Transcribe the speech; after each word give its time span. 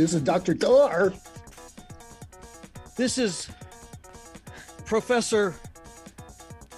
This 0.00 0.14
is 0.14 0.22
Dr. 0.22 0.54
Tarr. 0.54 1.12
This 2.96 3.18
is 3.18 3.50
Professor 4.86 5.54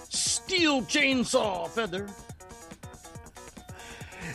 Steel 0.09 0.83
Chainsaw 0.83 1.69
Fether. 1.69 2.09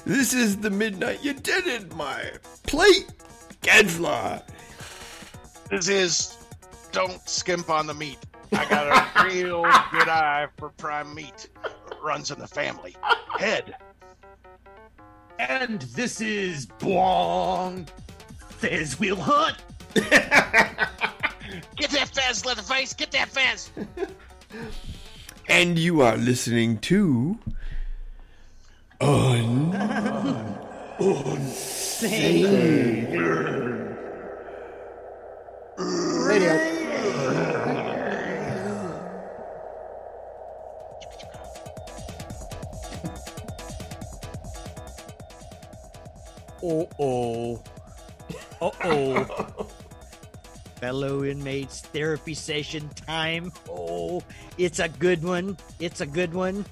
This 0.06 0.34
is 0.34 0.56
the 0.56 0.70
midnight 0.70 1.22
you 1.22 1.34
did 1.34 1.68
it, 1.68 1.94
my 1.98 2.32
plate 2.64 3.12
Gadfly. 3.62 4.40
This 5.70 5.90
is 5.90 6.38
don't 6.94 7.28
skimp 7.28 7.70
on 7.70 7.88
the 7.88 7.94
meat. 7.94 8.20
I 8.54 8.70
got 8.70 8.88
a 8.88 9.24
real 9.26 9.64
good 9.92 10.08
eye 10.08 10.48
for 10.56 10.70
prime 10.70 11.14
meat. 11.14 11.50
Runs 12.02 12.32
in 12.32 12.40
the 12.40 12.48
family. 12.48 12.96
Head. 13.38 13.76
And 15.40 15.82
this 15.82 16.22
is 16.22 16.68
Bwong 16.68 17.86
Fez 18.58 19.00
Wheel 19.00 19.16
Hunt. 19.16 19.58
Get 19.94 20.10
that 21.92 22.10
Fez, 22.14 22.44
Leatherface. 22.44 22.94
Get 22.94 23.12
that 23.12 23.30
Fez. 23.30 23.70
And 25.48 25.78
you 25.78 26.02
are 26.02 26.18
listening 26.18 26.80
to 26.80 27.38
Un 29.00 29.72
Radio. 36.26 36.78
Oh 46.64 46.90
oh. 47.00 47.77
Uh 48.62 48.72
oh. 48.84 49.68
Fellow 50.80 51.24
inmates 51.24 51.82
therapy 51.82 52.34
session 52.34 52.88
time. 52.90 53.52
Oh, 53.70 54.22
it's 54.58 54.80
a 54.80 54.88
good 54.88 55.24
one. 55.24 55.58
It's 55.80 56.02
a 56.02 56.06
good 56.06 56.34
one. 56.34 56.66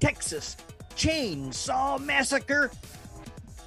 Texas 0.00 0.56
Chainsaw 0.96 2.00
Massacre. 2.00 2.70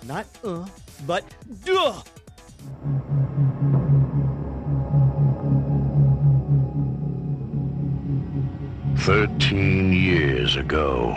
Not 0.06 0.26
uh, 0.44 0.66
but 1.08 1.24
duh. 1.64 2.02
Thirteen 8.98 9.94
years 9.94 10.58
ago, 10.58 11.16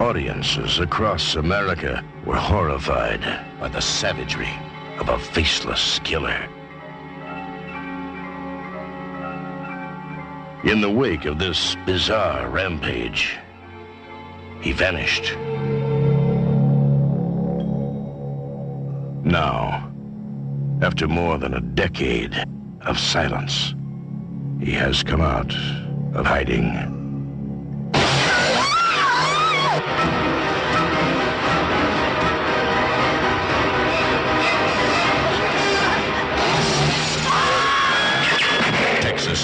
audiences 0.00 0.80
across 0.80 1.36
America 1.36 2.04
were 2.26 2.36
horrified 2.36 3.22
by 3.58 3.68
the 3.68 3.80
savagery 3.80 4.50
of 5.02 5.08
a 5.08 5.18
faceless 5.18 5.98
killer. 6.04 6.48
In 10.62 10.80
the 10.80 10.88
wake 10.88 11.24
of 11.24 11.40
this 11.40 11.76
bizarre 11.84 12.48
rampage, 12.48 13.36
he 14.60 14.70
vanished. 14.70 15.36
Now, 19.24 19.90
after 20.82 21.08
more 21.08 21.36
than 21.36 21.54
a 21.54 21.60
decade 21.60 22.36
of 22.82 22.96
silence, 22.96 23.74
he 24.60 24.70
has 24.70 25.02
come 25.02 25.20
out 25.20 25.52
of 26.14 26.26
hiding. 26.26 26.91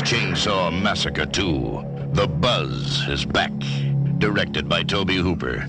Chainsaw 0.08 0.70
Massacre 0.72 1.26
2. 1.26 2.12
The 2.14 2.26
Buzz 2.26 3.06
is 3.08 3.26
back. 3.26 3.52
Directed 4.16 4.66
by 4.66 4.82
Tobe 4.82 5.10
Hooper. 5.10 5.68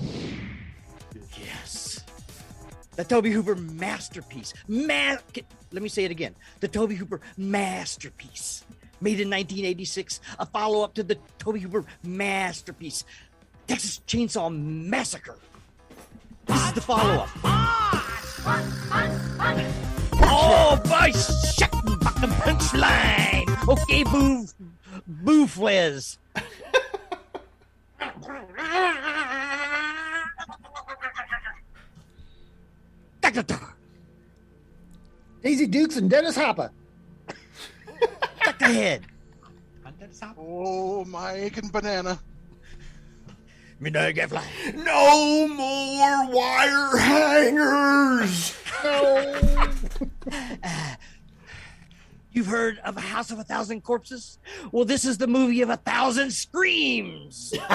Yes. 1.38 2.02
The 2.96 3.04
Tobe 3.04 3.26
Hooper 3.26 3.54
masterpiece. 3.56 4.54
Ma- 4.66 5.16
Let 5.72 5.82
me 5.82 5.90
say 5.90 6.04
it 6.06 6.10
again. 6.10 6.34
The 6.60 6.68
Tobe 6.68 6.92
Hooper 6.92 7.20
masterpiece. 7.36 8.64
Made 9.02 9.20
in 9.20 9.28
1986, 9.28 10.20
a 10.38 10.46
follow 10.46 10.82
up 10.84 10.94
to 10.94 11.02
the 11.02 11.18
Tobe 11.38 11.58
Hooper 11.58 11.84
masterpiece, 12.02 13.04
Texas 13.66 14.00
Chainsaw 14.06 14.50
Massacre. 14.50 15.36
This 16.46 16.64
is 16.64 16.72
the 16.72 16.80
follow 16.80 17.24
up. 17.24 17.28
Oh, 20.22 20.80
by 20.88 21.10
shit, 21.10 21.68
fucking 22.00 22.30
punchline. 22.40 23.39
Okay, 23.68 24.04
boo, 24.04 24.46
boo 25.06 25.46
fliz. 25.46 26.18
Daisy 35.42 35.66
Dukes 35.66 35.96
and 35.96 36.10
Dennis 36.10 36.36
Hopper. 36.36 36.70
Duck 38.44 38.58
the 38.58 38.66
head. 38.66 39.06
Oh, 40.38 41.04
my 41.06 41.32
aching 41.32 41.68
banana. 41.68 42.20
Midnight 43.78 44.14
Gadfly. 44.14 44.44
No 44.74 45.48
more 45.48 46.30
wire 46.30 46.96
hangers. 46.98 48.54
You've 52.32 52.46
heard 52.46 52.78
of 52.84 52.96
a 52.96 53.00
House 53.00 53.30
of 53.30 53.38
a 53.38 53.44
Thousand 53.44 53.82
Corpses? 53.82 54.38
Well, 54.72 54.84
this 54.84 55.04
is 55.04 55.18
the 55.18 55.26
movie 55.26 55.62
of 55.62 55.70
a 55.70 55.76
thousand 55.76 56.32
screams. 56.32 57.54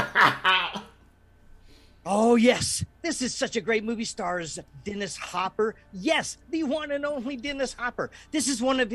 oh, 2.05 2.35
yes. 2.35 2.85
This 3.01 3.21
is 3.21 3.35
such 3.35 3.55
a 3.55 3.61
great 3.61 3.83
movie. 3.83 4.05
Stars 4.05 4.59
Dennis 4.83 5.17
Hopper. 5.17 5.75
Yes, 5.91 6.37
the 6.49 6.63
one 6.63 6.91
and 6.91 7.05
only 7.05 7.35
Dennis 7.35 7.73
Hopper. 7.73 8.09
This 8.31 8.47
is 8.47 8.61
one 8.61 8.79
of 8.79 8.93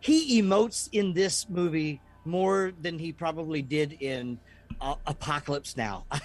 he 0.00 0.40
emotes 0.40 0.88
in 0.92 1.12
this 1.12 1.48
movie 1.48 2.00
more 2.24 2.72
than 2.80 2.98
he 2.98 3.12
probably 3.12 3.62
did 3.62 3.96
in 4.00 4.38
uh, 4.80 4.94
Apocalypse 5.06 5.76
Now. 5.76 6.04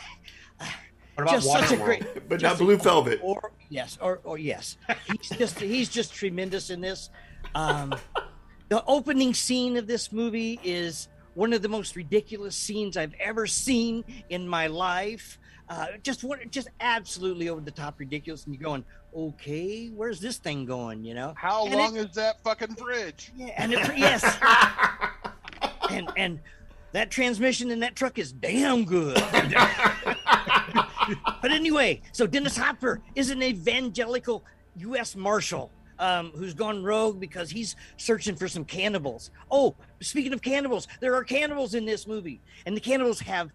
What 1.17 1.23
about 1.23 1.33
just 1.33 1.51
such 1.51 1.71
a 1.71 1.77
great 1.77 2.29
But 2.29 2.43
not 2.43 2.59
Blue 2.59 2.77
Velvet. 2.77 3.19
or 3.23 3.51
yes 3.69 3.97
or 3.99 4.19
or 4.23 4.37
yes 4.37 4.77
he's 5.07 5.29
just 5.35 5.59
he's 5.59 5.89
just 5.89 6.13
tremendous 6.13 6.69
in 6.69 6.79
this 6.79 7.09
um 7.55 7.95
the 8.69 8.83
opening 8.85 9.33
scene 9.33 9.77
of 9.77 9.87
this 9.87 10.11
movie 10.11 10.59
is 10.63 11.07
one 11.35 11.53
of 11.53 11.61
the 11.61 11.69
most 11.69 11.95
ridiculous 11.95 12.55
scenes 12.55 12.97
i've 12.97 13.13
ever 13.19 13.45
seen 13.47 14.03
in 14.29 14.47
my 14.47 14.67
life. 14.67 15.37
Uh 15.69 15.87
just 16.03 16.23
what 16.23 16.49
just 16.51 16.67
absolutely 16.79 17.49
over 17.49 17.61
the 17.61 17.71
top 17.71 17.99
ridiculous 17.99 18.45
and 18.45 18.55
you're 18.55 18.63
going 18.63 18.83
okay 19.15 19.87
where's 19.87 20.19
this 20.19 20.37
thing 20.37 20.65
going? 20.65 21.03
You 21.03 21.13
know? 21.13 21.33
How 21.37 21.65
And 21.65 21.75
long 21.75 21.95
it- 21.97 22.09
is 22.09 22.15
that 22.15 22.41
fucking 22.43 22.73
bridge? 22.73 23.31
yeah, 23.35 23.53
and 23.57 23.73
it, 23.73 23.97
yes. 23.97 24.23
And 25.89 26.09
and 26.17 26.39
that 26.91 27.09
transmission 27.11 27.71
in 27.71 27.79
that 27.79 27.95
truck 27.95 28.17
is 28.19 28.31
damn 28.33 28.83
good. 28.85 29.21
But 31.41 31.51
anyway, 31.51 32.01
so 32.11 32.27
Dennis 32.27 32.57
Hopper 32.57 33.01
is 33.15 33.29
an 33.29 33.41
evangelical 33.41 34.43
U.S. 34.77 35.15
Marshal 35.15 35.71
um, 35.99 36.31
who's 36.35 36.53
gone 36.53 36.83
rogue 36.83 37.19
because 37.19 37.49
he's 37.49 37.75
searching 37.97 38.35
for 38.35 38.47
some 38.47 38.65
cannibals. 38.65 39.31
Oh, 39.51 39.75
speaking 40.01 40.33
of 40.33 40.41
cannibals, 40.41 40.87
there 40.99 41.15
are 41.15 41.23
cannibals 41.23 41.73
in 41.73 41.85
this 41.85 42.07
movie, 42.07 42.39
and 42.65 42.75
the 42.75 42.81
cannibals 42.81 43.19
have 43.21 43.51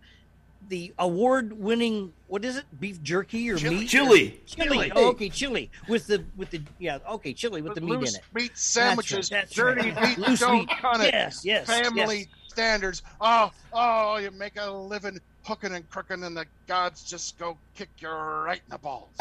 the 0.69 0.93
award-winning 0.99 2.13
what 2.29 2.45
is 2.45 2.57
it? 2.57 2.65
Beef 2.81 3.03
jerky 3.03 3.51
or 3.51 3.59
Chili. 3.59 3.77
meat? 3.81 3.89
Chili. 3.89 4.41
Chili. 4.47 4.93
Oh, 4.95 5.09
okay, 5.09 5.29
chili 5.29 5.71
with 5.89 6.07
the 6.07 6.25
with 6.37 6.51
the 6.51 6.63
yeah. 6.79 6.99
Okay, 7.11 7.33
chili 7.35 7.61
with 7.63 7.75
the 7.75 7.81
meat 7.81 7.95
in 7.97 8.05
it. 8.05 8.21
meat 8.33 8.57
sandwiches, 8.57 9.29
That's 9.29 9.53
dirty 9.53 9.91
right. 9.91 10.17
meat, 10.17 10.29
Loose 10.29 10.41
don't 10.41 10.61
meat. 10.61 10.71
cut 10.81 11.01
it. 11.01 11.13
Yes, 11.13 11.45
yes, 11.45 11.67
Family 11.67 12.19
yes. 12.19 12.27
standards. 12.49 13.03
Oh, 13.21 13.51
oh, 13.73 14.17
you 14.17 14.31
make 14.31 14.57
a 14.57 14.71
living 14.71 15.21
hooking 15.43 15.75
and 15.75 15.89
crooking, 15.91 16.23
and 16.25 16.37
the 16.37 16.47
gods 16.67 17.03
just 17.05 17.39
go 17.39 17.59
kick 17.75 17.91
you 17.99 18.09
right 18.09 18.63
in 18.65 18.71
the 18.71 18.79
balls. 18.79 19.11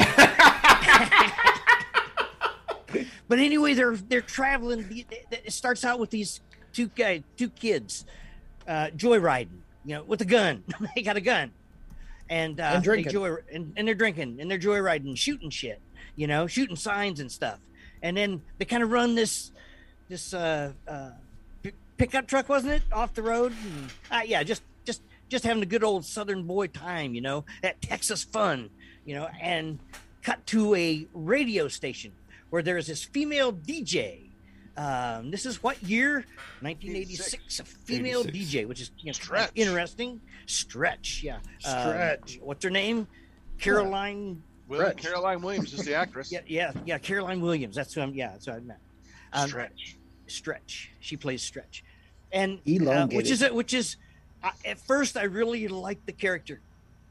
But 3.28 3.38
anyway, 3.38 3.74
they're 3.74 3.96
they're 3.96 4.20
traveling. 4.20 5.04
It 5.30 5.52
starts 5.52 5.84
out 5.84 5.98
with 5.98 6.10
these 6.10 6.40
two 6.72 6.88
guys, 6.88 7.22
two 7.36 7.48
kids, 7.48 8.04
uh, 8.66 8.88
joyriding. 8.96 9.60
You 9.84 9.96
know, 9.96 10.02
with 10.04 10.20
a 10.20 10.24
gun. 10.24 10.62
they 10.94 11.02
got 11.02 11.16
a 11.16 11.20
gun, 11.20 11.50
and 12.30 12.60
uh, 12.60 12.64
And 12.74 12.82
they 12.82 12.84
drinking. 12.84 13.12
joy 13.12 13.36
and, 13.52 13.72
and 13.76 13.86
they're 13.88 13.94
drinking 13.94 14.38
and 14.40 14.50
they're 14.50 14.58
joyriding, 14.58 15.16
shooting 15.16 15.50
shit. 15.50 15.80
You 16.14 16.26
know, 16.26 16.46
shooting 16.46 16.76
signs 16.76 17.20
and 17.20 17.30
stuff. 17.32 17.58
And 18.02 18.16
then 18.16 18.42
they 18.58 18.64
kind 18.64 18.82
of 18.82 18.90
run 18.90 19.14
this 19.14 19.50
this 20.08 20.34
uh, 20.34 20.72
uh, 20.86 21.10
pickup 21.96 22.26
truck, 22.26 22.48
wasn't 22.48 22.74
it, 22.74 22.82
off 22.92 23.14
the 23.14 23.22
road? 23.22 23.52
And, 23.64 23.90
uh, 24.10 24.22
yeah, 24.24 24.42
just 24.42 24.62
just 24.84 25.02
just 25.28 25.44
having 25.44 25.62
a 25.62 25.66
good 25.66 25.82
old 25.84 26.04
Southern 26.04 26.44
boy 26.44 26.66
time. 26.68 27.14
You 27.14 27.20
know, 27.22 27.44
that 27.62 27.80
Texas 27.82 28.22
fun. 28.22 28.70
You 29.04 29.16
know, 29.16 29.28
and 29.40 29.80
cut 30.22 30.46
to 30.46 30.74
a 30.76 31.06
radio 31.12 31.66
station 31.66 32.12
where 32.52 32.62
there 32.62 32.76
is 32.76 32.86
this 32.86 33.02
female 33.02 33.50
DJ. 33.50 34.24
Um, 34.76 35.30
this 35.30 35.46
is 35.46 35.62
what 35.62 35.82
year? 35.82 36.26
1986. 36.60 37.60
A 37.60 37.64
female 37.64 38.20
86. 38.20 38.54
DJ, 38.54 38.68
which 38.68 38.82
is 38.82 38.90
you 38.98 39.06
know, 39.06 39.12
Stretch. 39.12 39.50
interesting. 39.54 40.20
Stretch, 40.44 41.22
yeah. 41.22 41.36
Um, 41.36 41.40
Stretch. 41.62 42.38
what's 42.42 42.62
her 42.62 42.68
name? 42.68 43.08
Caroline. 43.58 44.42
William, 44.68 44.90
Stretch. 44.90 45.02
Caroline 45.02 45.40
Williams 45.40 45.72
is 45.72 45.86
the 45.86 45.94
actress. 45.94 46.30
Yeah, 46.32 46.40
yeah, 46.46 46.72
yeah. 46.84 46.98
Caroline 46.98 47.40
Williams. 47.40 47.74
That's 47.74 47.94
who 47.94 48.02
I'm. 48.02 48.12
Yeah, 48.12 48.32
that's 48.32 48.44
who 48.44 48.52
I 48.52 48.60
met. 48.60 48.80
Um, 49.32 49.48
Stretch. 49.48 49.96
Stretch. 50.26 50.90
She 51.00 51.16
plays 51.16 51.40
Stretch, 51.40 51.82
and 52.32 52.58
uh, 52.86 53.06
which 53.06 53.30
is 53.30 53.42
which 53.50 53.72
is 53.72 53.96
I, 54.44 54.52
at 54.66 54.78
first 54.78 55.16
I 55.16 55.22
really 55.22 55.68
liked 55.68 56.04
the 56.04 56.12
character, 56.12 56.60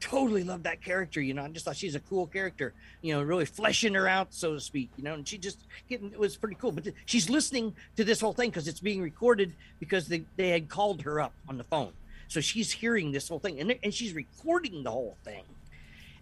totally 0.02 0.42
loved 0.42 0.64
that 0.64 0.82
character. 0.82 1.20
You 1.20 1.32
know, 1.32 1.44
I 1.44 1.48
just 1.48 1.64
thought 1.64 1.76
she's 1.76 1.94
a 1.94 2.00
cool 2.00 2.26
character. 2.26 2.74
You 3.00 3.14
know, 3.14 3.22
really 3.22 3.44
fleshing 3.44 3.94
her 3.94 4.08
out, 4.08 4.34
so 4.34 4.54
to 4.54 4.60
speak. 4.60 4.90
You 4.96 5.04
know, 5.04 5.14
and 5.14 5.26
she 5.26 5.38
just 5.38 5.60
getting 5.88 6.12
it 6.12 6.18
was 6.18 6.36
pretty 6.36 6.56
cool. 6.56 6.72
But 6.72 6.84
th- 6.84 6.96
she's 7.06 7.30
listening 7.30 7.74
to 7.96 8.04
this 8.04 8.20
whole 8.20 8.32
thing 8.32 8.50
because 8.50 8.68
it's 8.68 8.80
being 8.80 9.00
recorded 9.00 9.54
because 9.78 10.08
they 10.08 10.24
they 10.36 10.50
had 10.50 10.68
called 10.68 11.02
her 11.02 11.20
up 11.20 11.32
on 11.48 11.56
the 11.56 11.64
phone, 11.64 11.92
so 12.28 12.40
she's 12.40 12.72
hearing 12.72 13.12
this 13.12 13.28
whole 13.28 13.38
thing 13.38 13.60
and 13.60 13.74
and 13.82 13.94
she's 13.94 14.12
recording 14.12 14.82
the 14.82 14.90
whole 14.90 15.16
thing, 15.24 15.44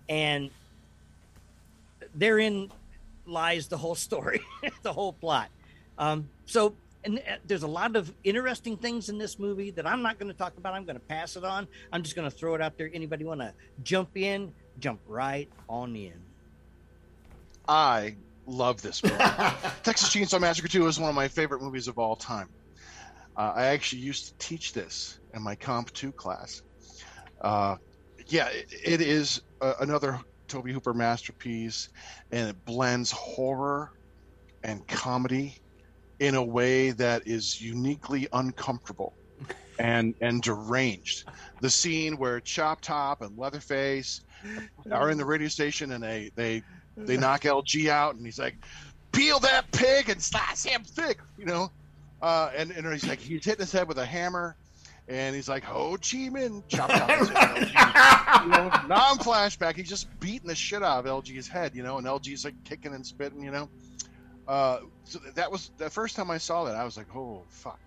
and 0.09 0.51
therein 2.15 2.71
lies 3.27 3.69
the 3.69 3.79
whole 3.79 3.95
story, 3.95 4.43
the 4.83 4.93
whole 4.93 5.13
plot. 5.13 5.49
Um, 5.99 6.29
so, 6.47 6.75
and 7.05 7.19
uh, 7.19 7.37
there's 7.47 7.63
a 7.63 7.69
lot 7.69 7.97
of 7.97 8.13
interesting 8.25 8.77
things 8.77 9.09
in 9.09 9.19
this 9.19 9.39
movie 9.39 9.71
that 9.73 9.87
I'm 9.87 10.03
not 10.03 10.19
going 10.19 10.31
to 10.31 10.37
talk 10.37 10.57
about. 10.59 10.75
I'm 10.75 10.85
going 10.85 10.97
to 10.97 11.05
pass 11.05 11.37
it 11.37 11.45
on. 11.45 11.67
I'm 11.93 12.03
just 12.03 12.15
going 12.15 12.31
to 12.31 12.37
throw 12.37 12.55
it 12.55 12.61
out 12.61 12.77
there. 12.77 12.91
Anybody 12.93 13.25
want 13.25 13.41
to 13.41 13.53
jump 13.83 14.17
in? 14.17 14.53
Jump 14.79 15.01
right 15.07 15.49
on 15.69 15.97
in. 15.97 16.21
I 17.69 18.17
love 18.47 18.83
this 18.83 19.03
movie. 19.03 19.17
Texas 19.83 20.09
Chainsaw 20.11 20.41
Massacre 20.41 20.69
2 20.69 20.87
is 20.87 20.99
one 20.99 21.09
of 21.09 21.15
my 21.15 21.29
favorite 21.29 21.63
movies 21.63 21.89
of 21.89 21.99
all 21.99 22.17
time. 22.17 22.49
Uh, 23.37 23.53
I 23.55 23.67
actually 23.67 24.03
used 24.03 24.27
to 24.27 24.47
teach 24.47 24.73
this 24.73 25.21
in 25.35 25.43
my 25.43 25.55
Comp 25.55 25.93
2 25.93 26.13
class. 26.13 26.63
Uh, 27.41 27.77
yeah, 28.27 28.49
it, 28.49 28.75
it 28.85 29.01
is 29.01 29.41
uh, 29.61 29.75
another 29.81 30.21
Tobe 30.49 30.69
Hooper 30.69 30.93
masterpiece, 30.93 31.89
and 32.33 32.51
it 32.51 32.65
blends 32.65 33.11
horror 33.11 33.93
and 34.63 34.87
comedy 34.87 35.60
in 36.21 36.35
a 36.37 36.43
way 36.43 36.93
that 36.93 37.27
is 37.27 37.61
uniquely 37.61 38.29
uncomfortable 38.33 39.15
and 39.79 40.15
and 40.21 40.43
deranged. 40.43 41.25
The 41.61 41.71
scene 41.71 42.17
where 42.17 42.39
Chop 42.41 42.81
Top 42.81 43.23
and 43.23 43.37
Leatherface 43.37 44.21
are 44.91 45.11
in 45.11 45.19
the 45.19 45.25
radio 45.25 45.49
station 45.49 45.93
and 45.93 46.05
they 46.05 46.31
they 46.37 46.63
they 46.97 47.17
knock 47.17 47.43
LG 47.43 47.89
out 47.89 48.15
and 48.15 48.25
he's 48.25 48.39
like, 48.39 48.57
peel 49.13 49.39
that 49.41 49.71
pig 49.73 50.09
and 50.09 50.23
slice 50.23 50.65
him 50.65 50.85
thick, 50.85 51.19
you 51.39 51.47
know. 51.47 51.71
Uh, 52.23 52.51
and, 52.55 52.71
and 52.73 52.87
he's 52.93 53.07
like, 53.07 53.19
he's 53.19 53.45
hitting 53.45 53.61
his 53.61 53.73
head 53.73 53.89
with 53.89 53.97
a 53.97 54.05
hammer, 54.05 54.55
and 55.09 55.35
he's 55.35 55.49
like, 55.49 55.65
Ho 55.65 55.93
Chi 55.93 56.29
Minh, 56.29 56.63
chop 56.69 56.91
his 56.91 57.29
you 57.29 58.51
know, 58.51 58.71
non 58.87 59.19
flashback. 59.19 59.75
He's 59.75 59.89
just 59.89 60.07
beating 60.21 60.49
the 60.49 60.55
shit 60.55 60.83
out 60.83 61.07
of 61.07 61.25
LG's 61.25 61.49
head, 61.49 61.75
you 61.75 61.83
know, 61.83 61.97
and 61.97 62.07
LG's 62.07 62.45
like 62.45 62.63
kicking 62.65 62.95
and 62.95 63.07
spitting, 63.07 63.43
you 63.43 63.51
know. 63.51 63.71
Uh, 64.49 64.81
so 65.05 65.19
that 65.35 65.51
was 65.51 65.71
the 65.79 65.91
first 65.91 66.17
time 66.17 66.31
I 66.31 66.39
saw 66.39 66.65
that. 66.65 66.75
I 66.75 66.85
was 66.85 66.97
like, 66.97 67.15
oh 67.15 67.45
fuck, 67.49 67.81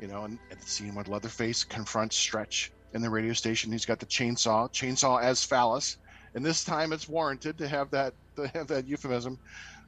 you 0.00 0.08
know. 0.08 0.24
And, 0.24 0.38
and 0.50 0.60
scene 0.62 0.94
when 0.94 1.06
Leatherface 1.06 1.64
confronts 1.64 2.16
Stretch 2.16 2.72
in 2.94 3.02
the 3.02 3.10
radio 3.10 3.32
station. 3.32 3.72
He's 3.72 3.84
got 3.84 3.98
the 3.98 4.06
chainsaw, 4.06 4.72
chainsaw 4.72 5.22
as 5.22 5.44
phallus, 5.44 5.98
and 6.34 6.44
this 6.44 6.64
time 6.64 6.92
it's 6.92 7.08
warranted 7.08 7.58
to 7.58 7.68
have 7.68 7.90
that 7.90 8.14
to 8.36 8.48
have 8.48 8.66
that 8.68 8.86
euphemism. 8.86 9.38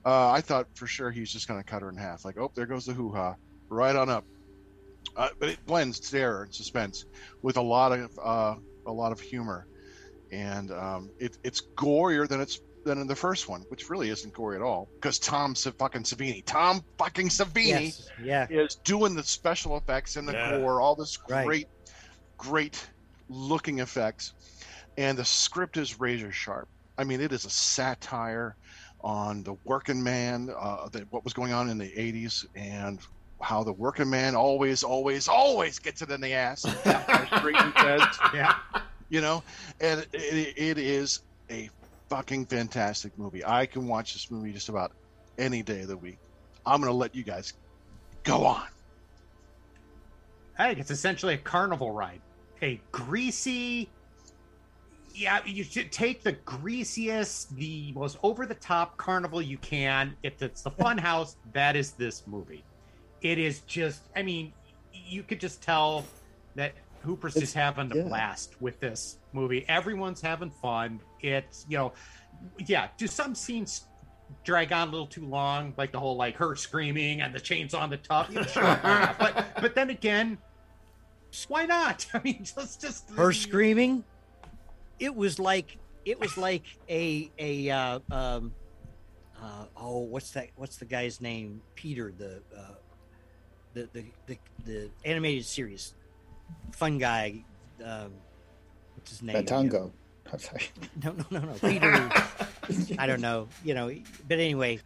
Uh, 0.04 0.30
I 0.30 0.40
thought 0.40 0.66
for 0.74 0.86
sure 0.86 1.10
he's 1.10 1.30
just 1.30 1.46
going 1.46 1.60
to 1.60 1.64
cut 1.64 1.82
her 1.82 1.90
in 1.90 1.96
half. 1.96 2.24
Like, 2.24 2.38
oh, 2.38 2.50
there 2.54 2.66
goes 2.66 2.86
the 2.86 2.92
hoo 2.92 3.12
ha, 3.12 3.34
right 3.68 3.94
on 3.94 4.08
up. 4.08 4.24
Uh, 5.16 5.28
but 5.38 5.48
it 5.48 5.58
blends 5.66 5.98
terror 5.98 6.44
and 6.44 6.54
suspense 6.54 7.04
with 7.42 7.56
a 7.56 7.62
lot 7.62 7.92
of 7.92 8.10
uh, 8.22 8.54
a 8.86 8.92
lot 8.92 9.12
of 9.12 9.20
humor, 9.20 9.66
and 10.30 10.70
um, 10.70 11.10
it, 11.18 11.36
it's 11.42 11.62
gorier 11.76 12.28
than 12.28 12.40
it's 12.40 12.60
than 12.84 12.98
in 12.98 13.06
the 13.06 13.16
first 13.16 13.48
one, 13.48 13.62
which 13.68 13.90
really 13.90 14.08
isn't 14.10 14.32
gory 14.34 14.56
at 14.56 14.62
all 14.62 14.88
because 14.94 15.18
Tom 15.18 15.54
Sa- 15.54 15.70
fucking 15.72 16.02
Savini, 16.02 16.42
Tom 16.44 16.82
fucking 16.98 17.28
Savini 17.28 17.66
Yes. 17.92 18.08
Yeah. 18.22 18.46
is 18.50 18.76
doing 18.76 19.14
the 19.14 19.22
special 19.22 19.76
effects 19.76 20.16
and 20.16 20.26
the 20.26 20.32
Yeah. 20.32 20.58
gore, 20.58 20.80
all 20.80 20.94
this 20.94 21.18
Right. 21.28 21.44
great, 21.46 21.68
great 22.38 22.88
looking 23.28 23.80
effects, 23.80 24.32
and 24.96 25.16
the 25.18 25.24
script 25.24 25.76
is 25.76 26.00
razor 26.00 26.32
sharp. 26.32 26.68
I 26.98 27.04
mean, 27.04 27.20
it 27.20 27.32
is 27.32 27.44
a 27.44 27.50
satire 27.50 28.56
on 29.02 29.42
the 29.42 29.54
working 29.64 30.02
man, 30.02 30.50
uh, 30.58 30.88
the, 30.90 31.00
what 31.10 31.24
was 31.24 31.32
going 31.32 31.52
on 31.52 31.70
in 31.70 31.78
the 31.78 31.90
'80s, 31.96 32.44
and 32.54 32.98
how 33.40 33.62
the 33.62 33.72
working 33.72 34.10
man 34.10 34.34
always, 34.34 34.82
always, 34.82 35.26
always 35.28 35.78
gets 35.78 36.02
it 36.02 36.10
in 36.10 36.20
the 36.20 36.32
ass. 36.34 36.64
as 36.84 37.28
says, 37.28 38.02
Yeah. 38.34 38.54
you 39.08 39.20
know, 39.22 39.42
and 39.80 40.06
it, 40.12 40.54
it 40.58 40.78
is 40.78 41.20
a 41.50 41.70
fucking 42.10 42.44
fantastic 42.46 43.16
movie. 43.16 43.44
I 43.44 43.64
can 43.64 43.86
watch 43.86 44.12
this 44.12 44.30
movie 44.30 44.52
just 44.52 44.68
about 44.68 44.92
any 45.38 45.62
day 45.62 45.82
of 45.82 45.88
the 45.88 45.96
week. 45.96 46.18
I'm 46.66 46.80
gonna 46.80 46.92
let 46.92 47.14
you 47.14 47.22
guys 47.22 47.54
go 48.24 48.44
on. 48.44 48.66
I 50.58 50.68
think 50.68 50.80
it's 50.80 50.90
essentially 50.90 51.34
a 51.34 51.38
carnival 51.38 51.92
ride. 51.92 52.20
A 52.60 52.78
greasy, 52.92 53.88
yeah, 55.14 55.40
you 55.46 55.64
should 55.64 55.90
take 55.90 56.22
the 56.22 56.32
greasiest, 56.32 57.56
the 57.56 57.92
most 57.92 58.18
over 58.22 58.44
the 58.44 58.56
top 58.56 58.98
carnival 58.98 59.40
you 59.40 59.56
can. 59.58 60.14
If 60.22 60.42
it's 60.42 60.60
the 60.62 60.70
fun 60.70 60.98
house, 61.08 61.36
that 61.54 61.76
is 61.76 61.92
this 61.92 62.26
movie. 62.26 62.64
It 63.22 63.38
is 63.38 63.60
just, 63.60 64.02
I 64.16 64.22
mean, 64.22 64.52
you 64.92 65.22
could 65.22 65.40
just 65.40 65.62
tell 65.62 66.04
that 66.56 66.74
Hooper's 67.02 67.36
It's- 67.36 67.48
just 67.50 67.54
having 67.54 67.90
a 67.92 67.96
yeah. 67.96 68.02
blast 68.02 68.60
with 68.60 68.78
this 68.80 69.18
movie. 69.32 69.64
Everyone's 69.68 70.20
having 70.20 70.50
fun. 70.50 71.00
It's, 71.20 71.66
you 71.68 71.78
know, 71.78 71.92
yeah, 72.66 72.88
do 72.96 73.06
some 73.06 73.34
scenes 73.34 73.86
drag 74.44 74.72
on 74.72 74.88
a 74.88 74.90
little 74.90 75.06
too 75.06 75.26
long, 75.26 75.74
like 75.76 75.92
the 75.92 75.98
whole 76.00 76.16
like 76.16 76.36
her 76.36 76.54
screaming 76.56 77.20
and 77.20 77.34
the 77.34 77.40
chains 77.40 77.74
on 77.74 77.90
the 77.90 77.96
top. 77.96 78.30
Yeah, 78.32 78.46
sure, 78.46 78.62
but 79.18 79.46
but 79.60 79.74
then 79.74 79.90
again, 79.90 80.38
why 81.48 81.66
not? 81.66 82.06
I 82.14 82.20
mean, 82.22 82.44
just 82.44 82.80
just 82.80 83.10
Her 83.10 83.32
screaming. 83.32 84.04
It 84.98 85.14
was 85.14 85.38
like 85.38 85.78
it 86.04 86.18
was 86.20 86.36
like 86.36 86.64
a 86.88 87.30
a 87.38 87.70
uh, 87.70 87.98
um, 88.10 88.52
uh, 89.40 89.64
oh 89.76 90.00
what's 90.00 90.30
that? 90.32 90.48
What's 90.56 90.76
the 90.76 90.84
guy's 90.84 91.20
name? 91.20 91.60
Peter 91.74 92.12
the 92.16 92.42
uh, 92.56 92.74
the, 93.74 93.88
the 93.92 94.04
the 94.26 94.38
the 94.64 94.90
animated 95.04 95.44
series, 95.44 95.94
fun 96.72 96.98
guy. 96.98 97.44
Um, 97.84 98.12
what's 98.94 99.10
his 99.10 99.22
name? 99.22 99.36
Batango. 99.36 99.90
I'm 100.32 100.38
sorry. 100.38 100.62
No, 101.02 101.12
no, 101.12 101.24
no, 101.30 101.40
no. 101.40 101.52
Peter. 101.54 102.10
I 102.98 103.06
don't 103.06 103.20
know. 103.20 103.48
You 103.64 103.74
know, 103.74 103.90
but 104.28 104.38
anyway, 104.38 104.78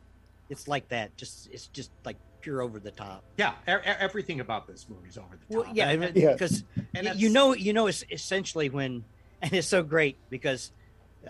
it's 0.49 0.69
like 0.69 0.89
that. 0.89 1.17
Just 1.17 1.49
it's 1.53 1.67
just 1.69 1.91
like 2.05 2.17
pure 2.41 2.63
over 2.63 2.79
the 2.81 2.91
top. 2.91 3.25
Yeah, 3.37 3.53
e- 3.69 3.73
e- 3.73 3.97
everything 3.99 4.41
about 4.41 4.67
this 4.67 4.87
movie 4.89 5.09
is 5.09 5.19
over 5.19 5.37
the 5.49 5.55
top. 5.55 5.65
Well, 5.67 5.75
yeah, 5.75 5.91
And- 5.91 6.17
Yeah. 6.17 6.33
because 6.33 6.65
and 6.95 7.13
you 7.21 7.29
know, 7.31 7.55
you 7.55 7.73
know, 7.73 7.87
it's 7.89 8.05
essentially 8.11 8.69
when, 8.71 9.05
and 9.43 9.53
it's 9.53 9.67
so 9.69 9.83
great 9.83 10.17
because 10.31 10.73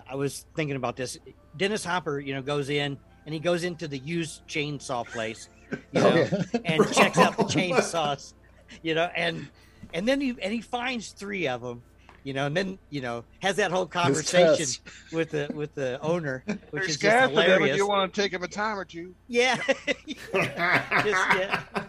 I 0.09 0.15
was 0.17 0.47
thinking 0.55 0.77
about 0.77 0.97
this. 0.97 1.19
Dennis 1.57 1.85
Hopper, 1.85 2.19
you 2.21 2.35
know, 2.35 2.43
goes 2.43 2.69
in 2.69 2.99
and 3.27 3.33
he 3.33 3.41
goes 3.41 3.63
into 3.65 3.87
the 3.89 3.99
used 3.99 4.47
chainsaw 4.49 5.07
place, 5.07 5.49
you 5.93 6.01
know, 6.01 6.09
Oh, 6.11 6.15
yeah. 6.53 6.61
and 6.65 6.93
checks 6.93 7.19
out 7.19 7.37
the 7.37 7.45
chainsaws, 7.57 8.35
you 8.83 8.95
know, 8.95 9.09
and 9.17 9.49
and 9.95 10.07
then 10.07 10.21
he 10.21 10.37
and 10.43 10.53
he 10.53 10.61
finds 10.61 11.13
three 11.13 11.49
of 11.49 11.63
them, 11.63 11.83
you 12.25 12.35
know, 12.35 12.45
and 12.47 12.55
then 12.57 12.79
you 12.91 13.01
know 13.01 13.25
has 13.41 13.57
that 13.57 13.71
whole 13.71 13.87
conversation 13.87 14.83
with 15.13 15.31
the 15.31 15.49
with 15.55 15.75
the 15.75 15.99
owner, 16.03 16.43
which 16.47 16.59
There's 16.73 16.85
is 16.89 16.91
just 16.97 17.01
gas 17.03 17.29
in 17.31 17.35
there, 17.37 17.45
hilarious. 17.55 17.77
you 17.79 17.87
want 17.89 18.13
to 18.13 18.21
take 18.21 18.33
him 18.33 18.43
a 18.43 18.49
time 18.49 18.79
or 18.79 18.85
two. 18.85 19.15
Yeah. 19.29 19.57
Just, 19.97 20.17
yeah. 20.35 21.63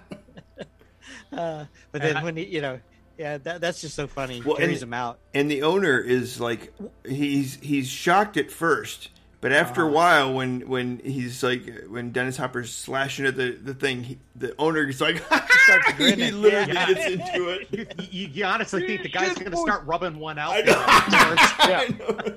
Uh, 1.33 1.65
but 1.91 2.01
then 2.01 2.15
I- 2.17 2.24
when 2.24 2.38
he, 2.38 2.45
you 2.45 2.62
know, 2.62 2.79
yeah, 3.17 3.38
that, 3.39 3.59
that's 3.59 3.81
just 3.81 3.93
so 3.95 4.07
funny. 4.07 4.41
Well, 4.41 4.55
Carries 4.55 4.81
and- 4.81 4.89
him 4.89 4.93
out. 4.93 5.19
and 5.33 5.50
the 5.51 5.63
owner 5.63 6.00
is 6.00 6.39
like 6.39 6.74
he's 7.05 7.55
he's 7.62 7.88
shocked 7.89 8.38
at 8.38 8.50
first 8.51 9.09
but 9.45 9.51
after 9.51 9.81
Uh-huh. 9.81 9.89
a 9.91 9.93
while 9.93 10.33
when 10.33 10.61
when 10.67 10.99
he's 11.05 11.43
like 11.43 11.63
when 11.87 12.11
dennis 12.11 12.35
hopper's 12.35 12.73
slashing 12.73 13.27
at 13.27 13.35
the 13.37 13.51
the 13.51 13.75
thing 13.75 14.03
he, 14.03 14.17
the 14.35 14.55
owner 14.57 14.87
is 14.89 14.99
like 14.99 15.17
starts 15.65 15.91
he 15.99 16.31
literally 16.31 16.51
Yeah. 16.73 16.85
gets 16.87 17.05
into 17.05 17.49
it 17.49 17.67
you, 17.71 17.85
you, 18.09 18.27
you 18.33 18.43
honestly 18.45 18.87
think 18.87 19.03
the 19.03 19.09
guy's 19.09 19.35
going 19.37 19.51
to 19.51 19.57
start 19.57 19.85
rubbing 19.85 20.17
one 20.17 20.39
out? 20.39 20.53
I 20.55 20.61
know. 20.61 20.73
I 20.87 21.95
know. 21.99 22.35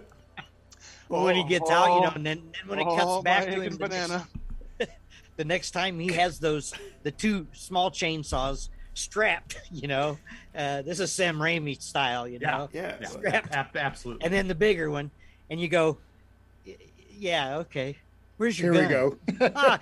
Well, 1.08 1.24
when 1.24 1.36
he 1.36 1.44
gets 1.44 1.70
out, 1.70 1.94
you 1.94 2.00
know, 2.02 2.08
Oh, 2.10 2.16
and 2.16 2.26
then, 2.26 2.42
then 2.52 2.68
when 2.68 2.78
it 2.80 2.86
oh, 2.86 2.96
cuts 2.96 3.24
back 3.24 3.44
to 3.46 3.52
him, 3.52 3.62
aching 3.62 3.72
the 3.78 3.78
banana. 3.88 4.28
next, 4.78 4.92
the 5.38 5.44
next 5.46 5.70
time 5.70 5.98
he 5.98 6.12
has 6.12 6.38
those 6.38 6.74
the 7.04 7.10
two 7.10 7.46
small 7.54 7.90
chainsaws 7.90 8.68
strapped, 8.92 9.56
you 9.72 9.88
know, 9.88 10.18
uh, 10.54 10.82
this 10.82 11.00
is 11.00 11.10
Sam 11.10 11.38
Raimi 11.38 11.80
style, 11.80 12.28
you 12.28 12.38
know, 12.38 12.68
yeah 12.74 12.96
Yeah, 13.00 13.06
Strapped. 13.08 13.76
absolutely. 13.76 14.24
and 14.26 14.34
then 14.34 14.48
the 14.48 14.54
bigger 14.54 14.90
one, 14.90 15.10
and 15.48 15.58
you 15.58 15.68
go, 15.68 15.92
"Y- 15.92 15.96
yeah, 17.18 17.58
okay, 17.58 17.96
Where's 18.38 18.58
your 18.58 18.72
Here 18.72 18.88
gun? 18.88 19.18
we 19.36 19.36
go. 19.36 19.52
ah, 19.56 19.78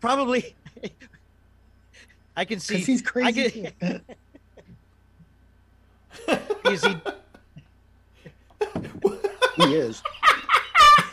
probably. 0.00 0.56
I 2.36 2.44
can 2.44 2.58
see. 2.58 2.78
He's 2.78 3.02
crazy. 3.02 3.70
can, 3.80 4.00
you 6.64 6.76
see, 6.76 6.96
he 9.56 9.74
is. 9.74 10.02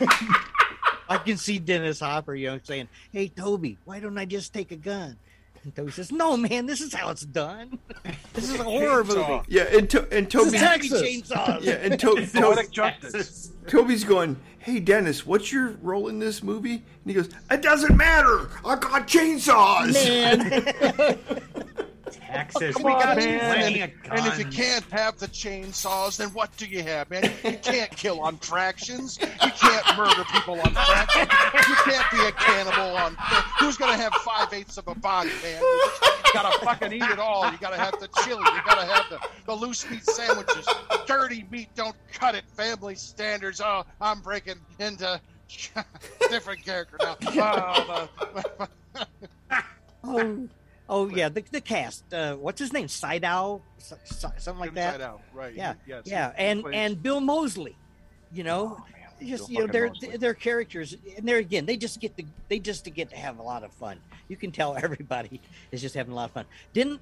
I 1.08 1.18
can 1.18 1.36
see 1.36 1.58
Dennis 1.58 2.00
Hopper, 2.00 2.34
you 2.34 2.48
know, 2.48 2.60
saying, 2.62 2.88
"Hey, 3.12 3.28
Tobe, 3.28 3.76
why 3.84 4.00
don't 4.00 4.16
I 4.18 4.24
just 4.24 4.54
take 4.54 4.72
a 4.72 4.76
gun?" 4.76 5.16
And 5.66 5.74
Tobe 5.74 5.90
says, 5.92 6.12
"No, 6.12 6.36
man, 6.36 6.66
this 6.66 6.80
is 6.80 6.94
how 6.94 7.10
it's 7.10 7.22
done. 7.22 7.78
This 8.34 8.50
is 8.50 8.60
a 8.60 8.64
horror 8.64 9.02
movie. 9.02 9.40
Yeah, 9.48 9.62
and, 9.72 9.88
to- 9.90 10.06
and 10.16 10.30
Tobe. 10.30 10.44
This 10.50 10.54
is 10.54 10.60
Texas. 10.60 11.02
chainsaws." 11.02 11.62
Yeah, 11.62 11.72
and 11.72 11.98
to- 11.98 12.14
to- 12.24 12.68
justice. 12.70 13.50
Tobe's 13.66 14.04
going, 14.04 14.36
"Hey 14.60 14.78
Dennis, 14.78 15.26
what's 15.26 15.50
your 15.52 15.70
role 15.82 16.06
in 16.08 16.20
this 16.20 16.40
movie?" 16.44 16.74
And 16.74 16.82
he 17.06 17.14
goes, 17.14 17.28
"It 17.50 17.62
doesn't 17.62 17.96
matter. 17.96 18.48
I 18.64 18.76
got 18.76 19.08
chainsaws." 19.08 19.92
Man, 19.94 21.18
Texas. 22.10 22.74
Come 22.74 22.84
we 22.84 22.92
on, 22.92 23.00
got 23.00 23.16
man. 23.16 23.38
plenty 23.38 23.80
of 23.82 23.90
And 24.10 24.26
if 24.26 24.38
you 24.38 24.44
can't 24.46 24.84
have 24.90 25.18
the 25.18 25.28
chainsaws, 25.28 26.16
then 26.16 26.28
what 26.30 26.56
do 26.56 26.66
you 26.66 26.82
have, 26.82 27.10
man? 27.10 27.30
You 27.44 27.58
can't 27.58 27.90
kill 27.90 28.20
on 28.20 28.36
fractions. 28.38 29.18
You 29.20 29.50
can't 29.50 29.96
murder 29.96 30.24
people 30.32 30.60
on 30.60 30.72
fractions. 30.72 31.28
You 31.68 31.74
can't 31.84 32.10
be 32.10 32.18
a 32.26 32.32
cannibal 32.32 32.96
on. 32.96 33.16
Who's 33.58 33.76
gonna 33.76 33.96
have 33.96 34.12
five 34.14 34.52
eighths 34.52 34.78
of 34.78 34.88
a 34.88 34.94
body, 34.94 35.30
man? 35.42 35.60
You 35.62 36.32
gotta 36.32 36.58
fucking 36.64 36.92
eat 36.92 37.02
it 37.02 37.18
all. 37.18 37.50
You 37.50 37.58
gotta 37.58 37.76
have 37.76 37.98
the 38.00 38.08
chili. 38.24 38.42
You 38.44 38.60
gotta 38.66 38.86
have 38.86 39.04
the, 39.10 39.20
the 39.46 39.54
loose 39.54 39.88
meat 39.90 40.04
sandwiches. 40.04 40.66
Dirty 41.06 41.44
meat, 41.50 41.68
don't 41.74 41.96
cut 42.12 42.34
it. 42.34 42.44
Family 42.56 42.94
standards. 42.94 43.60
Oh, 43.64 43.84
I'm 44.00 44.20
breaking 44.20 44.56
into 44.78 45.20
different 46.30 46.64
character 46.64 46.96
now. 47.00 47.16
Oh, 47.26 48.08
the- 48.18 48.68
oh, 50.04 50.20
um, 50.20 50.50
oh 50.88 51.08
yeah, 51.08 51.28
the, 51.28 51.42
the 51.50 51.60
cast. 51.60 52.12
Uh, 52.12 52.34
what's 52.36 52.58
his 52.60 52.72
name? 52.72 52.86
Siedow, 52.86 53.60
something 53.78 54.58
like 54.58 54.74
that. 54.74 55.00
Out, 55.00 55.20
right? 55.32 55.54
Yeah, 55.54 55.74
Yes. 55.86 56.02
yeah, 56.06 56.32
He 56.36 56.44
and 56.44 56.64
and 56.72 57.02
Bill 57.02 57.20
Moseley. 57.20 57.76
You 58.32 58.44
know, 58.44 58.76
Oh, 58.80 58.84
just 59.24 59.48
Bill 59.48 59.60
you 59.60 59.66
know 59.66 59.72
they're 59.72 59.88
Moseley. 59.88 60.16
they're 60.18 60.34
characters 60.34 60.96
and 61.16 61.26
they're 61.26 61.38
again 61.38 61.64
they 61.64 61.76
just 61.76 62.00
get 62.00 62.16
to 62.18 62.24
they 62.48 62.58
just 62.58 62.84
to 62.84 62.90
get 62.90 63.08
to 63.10 63.16
have 63.16 63.38
a 63.38 63.42
lot 63.42 63.64
of 63.64 63.72
fun 63.72 63.98
you 64.28 64.36
can 64.36 64.50
tell 64.50 64.76
everybody 64.82 65.40
is 65.72 65.80
just 65.80 65.94
having 65.94 66.12
a 66.12 66.14
lot 66.14 66.26
of 66.26 66.32
fun 66.32 66.44
didn't 66.74 67.00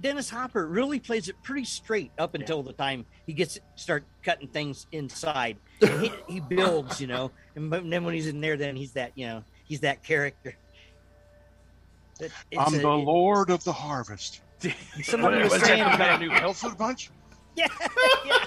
dennis 0.00 0.30
hopper 0.30 0.66
really 0.66 0.98
plays 0.98 1.28
it 1.28 1.36
pretty 1.42 1.64
straight 1.66 2.10
up 2.18 2.34
until 2.34 2.62
the 2.62 2.72
time 2.72 3.04
he 3.26 3.34
gets 3.34 3.58
start 3.74 4.02
cutting 4.22 4.48
things 4.48 4.86
inside 4.92 5.58
he, 5.80 6.10
he 6.26 6.40
builds 6.40 6.98
you 7.02 7.06
know 7.06 7.30
and 7.54 7.70
then 7.70 8.02
when 8.02 8.14
he's 8.14 8.28
in 8.28 8.40
there 8.40 8.56
then 8.56 8.74
he's 8.74 8.92
that 8.92 9.12
you 9.14 9.26
know 9.26 9.44
he's 9.64 9.80
that 9.80 10.02
character 10.02 10.54
I'm 12.58 12.74
a- 12.74 12.78
the 12.78 12.88
Lord 12.88 13.50
of 13.50 13.62
the 13.64 13.72
Harvest. 13.72 14.40
somebody 15.02 15.42
What- 15.42 15.50
was 15.52 15.62
saying 15.62 15.78
that? 15.78 15.78
You 15.78 15.84
got 15.84 15.94
about 15.94 16.14
a 16.16 16.18
new 16.24 16.30
health 16.30 16.58
food 16.58 16.78
bunch? 16.78 17.10
yeah, 17.56 17.66
yeah. 18.24 18.44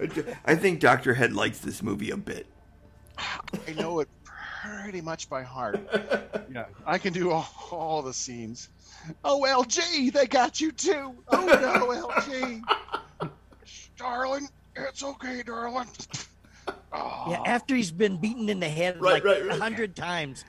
I 0.44 0.54
think 0.54 0.78
Doctor 0.80 1.14
Head 1.14 1.32
likes 1.32 1.58
this 1.58 1.82
movie 1.82 2.10
a 2.10 2.16
bit. 2.16 2.46
I 3.18 3.72
know 3.72 3.98
it 4.00 4.08
pretty 4.62 5.00
much 5.00 5.28
by 5.28 5.42
heart. 5.42 5.80
yeah, 6.52 6.66
I 6.86 6.98
can 6.98 7.12
do 7.12 7.30
all, 7.32 7.48
all 7.72 8.02
the 8.02 8.12
scenes. 8.14 8.68
Oh, 9.24 9.44
LG, 9.48 10.12
they 10.12 10.26
got 10.26 10.60
you 10.60 10.70
too. 10.70 11.14
Oh 11.28 11.46
no, 11.46 12.08
LG, 12.10 12.62
darling, 13.96 14.48
it's 14.76 15.02
okay, 15.02 15.42
darling. 15.42 15.88
Oh, 16.92 17.24
yeah 17.30 17.42
after 17.46 17.74
he's 17.74 17.90
been 17.90 18.18
beaten 18.18 18.48
in 18.48 18.60
the 18.60 18.68
head 18.68 19.00
Right, 19.00 19.14
like 19.14 19.24
right, 19.24 19.42
a 19.42 19.46
right. 19.46 19.58
hundred 19.60 19.96
times 19.96 20.44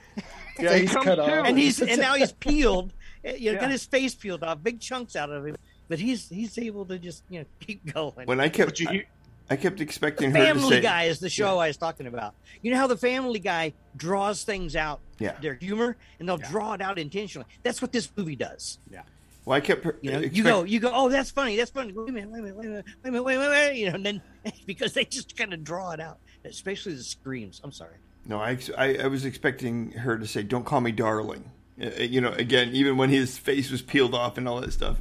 Yeah, 0.72 0.78
he's 0.78 0.92
comes 0.92 1.06
cut 1.06 1.20
off. 1.20 1.30
and 1.30 1.58
he's 1.58 1.82
and 1.82 2.00
now 2.02 2.16
he's 2.16 2.32
peeled. 2.40 2.94
You 3.24 3.32
know, 3.32 3.38
Yeah. 3.38 3.56
got 3.60 3.72
his 3.72 3.86
face 3.86 4.16
peeled 4.16 4.44
off, 4.44 4.64
big 4.64 4.80
chunks 4.80 5.16
out 5.16 5.30
of 5.30 5.46
him. 5.46 5.56
But 5.88 6.00
he's 6.00 6.30
he's 6.30 6.58
able 6.58 6.86
to 6.86 6.98
just 7.00 7.24
you 7.30 7.40
know 7.40 7.46
keep 7.60 7.94
going. 7.94 8.26
When 8.28 8.40
I 8.40 8.50
kept, 8.50 8.80
you- 8.80 8.90
I, 8.90 9.06
I 9.52 9.56
kept 9.56 9.82
expecting 9.82 10.32
her 10.32 10.38
to 10.38 10.46
Family 10.46 10.70
say, 10.78 10.82
Guy 10.82 11.04
is 11.06 11.20
the 11.20 11.30
show 11.30 11.58
I 11.58 11.68
was 11.68 11.78
talking 11.78 12.06
about. 12.08 12.36
You 12.62 12.72
know 12.72 12.78
how 12.78 12.86
the 12.88 12.98
Family 12.98 13.40
Guy 13.40 13.74
draws 13.98 14.44
things 14.44 14.76
out, 14.76 15.00
Yeah. 15.18 15.34
their 15.42 15.56
humor, 15.56 15.98
and 16.20 16.30
they'll 16.30 16.40
Yeah. 16.40 16.50
draw 16.52 16.74
it 16.74 16.82
out 16.82 17.00
intentionally. 17.00 17.48
That's 17.64 17.82
what 17.82 17.92
this 17.92 18.10
movie 18.16 18.36
does. 18.36 18.78
Yeah. 18.92 19.02
"Well, 19.46 19.58
I 19.58 19.62
kept, 19.62 19.84
You 20.04 20.12
know, 20.12 20.18
expect- 20.20 20.36
you 20.36 20.44
go, 20.44 20.64
you 20.66 20.80
go, 20.80 20.92
oh, 20.94 21.10
that's 21.10 21.32
funny, 21.32 21.56
that's 21.58 21.72
funny. 21.72 21.92
Wait 21.94 22.10
a 22.10 22.12
minute, 22.12 22.30
wait 22.30 22.40
a 22.40 22.44
minute, 22.44 22.58
wait 22.58 22.66
a 22.68 22.70
minute, 22.70 22.86
wait 23.04 23.10
a 23.10 23.12
minute, 23.12 23.24
wait 23.24 23.36
a 23.36 23.40
minute, 23.40 23.50
wait 23.50 23.58
a 23.58 23.60
minute. 23.66 23.76
You 23.78 23.90
know, 23.90 23.96
and 23.96 24.06
then 24.06 24.22
because 24.68 24.94
they 24.94 25.06
just 25.06 25.36
kind 25.36 25.52
of 25.54 25.64
draw 25.64 25.92
it 25.92 26.00
out, 26.00 26.20
especially 26.46 26.94
the 26.94 27.04
screams. 27.04 27.60
I'm 27.64 27.72
sorry. 27.72 27.96
No, 28.26 28.40
I, 28.40 28.58
I, 28.78 28.96
I 28.98 29.08
was 29.08 29.26
expecting 29.26 29.92
her 29.92 30.18
to 30.18 30.28
say, 30.28 30.44
"Don't 30.44 30.66
call 30.66 30.82
me 30.82 30.92
darling." 30.92 31.44
Uh, 31.82 31.86
uh, 32.00 32.04
you 32.04 32.22
know, 32.22 32.32
again, 32.32 32.70
even 32.74 32.98
when 32.98 33.10
his 33.10 33.38
face 33.38 33.72
was 33.72 33.82
peeled 33.82 34.14
off 34.14 34.38
and 34.38 34.48
all 34.48 34.62
that 34.62 34.74
stuff. 34.74 34.98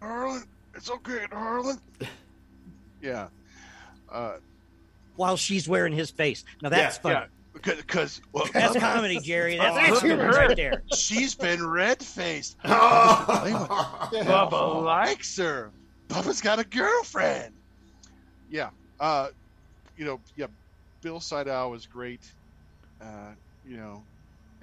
Harlan, 0.00 0.44
it's 0.74 0.90
okay, 0.90 1.26
Harlan. 1.30 1.78
yeah, 3.02 3.28
uh, 4.10 4.34
While 5.16 5.36
she's 5.36 5.68
wearing 5.68 5.92
his 5.92 6.10
face. 6.10 6.44
Now 6.60 6.68
that's 6.70 6.96
Yeah, 6.96 7.00
funny. 7.02 7.26
yeah, 7.64 7.74
because 7.76 8.20
well, 8.32 8.46
That's 8.52 8.76
comedy, 8.76 9.20
Jerry. 9.20 9.56
That's 9.58 9.76
Oh, 9.92 10.00
comedy 10.00 10.14
right 10.20 10.56
there. 10.56 10.82
she's 10.94 11.34
been 11.34 11.64
red 11.66 12.02
faced. 12.02 12.56
Oh, 12.64 14.08
Bubba 14.12 14.82
likes 14.82 15.36
her. 15.36 15.70
Bubba's 16.08 16.40
got 16.40 16.58
a 16.58 16.64
girlfriend. 16.64 17.54
Yeah. 18.50 18.70
Uh, 18.98 19.28
you 20.02 20.08
know, 20.08 20.20
yeah, 20.34 20.48
Bill 21.00 21.20
Seidel 21.20 21.70
was 21.70 21.86
great. 21.86 22.24
Uh, 23.00 23.34
you 23.62 23.76
know, 23.76 24.04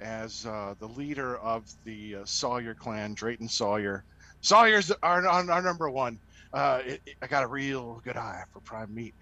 as 0.00 0.44
uh, 0.44 0.74
the 0.80 0.88
leader 0.88 1.38
of 1.38 1.66
the 1.84 2.16
uh, 2.16 2.24
Sawyer 2.26 2.74
clan, 2.74 3.14
Drayton 3.14 3.48
Sawyer. 3.48 4.04
Sawyer's 4.42 4.90
our, 5.02 5.26
our, 5.26 5.50
our 5.50 5.62
number 5.62 5.90
one. 5.90 6.18
Uh, 6.52 6.80
it, 6.84 7.00
it- 7.06 7.16
I 7.22 7.26
got 7.26 7.44
a 7.44 7.48
real 7.48 8.00
good 8.04 8.18
eye 8.18 8.42
for 8.52 8.60
prime 8.60 8.94
meat. 8.94 9.14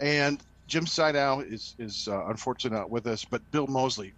And 0.00 0.42
Jim 0.66 0.86
Seidel 0.86 1.40
is 1.40 1.74
is 1.78 2.08
uh, 2.10 2.34
not 2.70 2.90
with 2.90 3.06
us, 3.06 3.24
but 3.30 3.42
Bill 3.52 3.68
Moseley, 3.68 4.14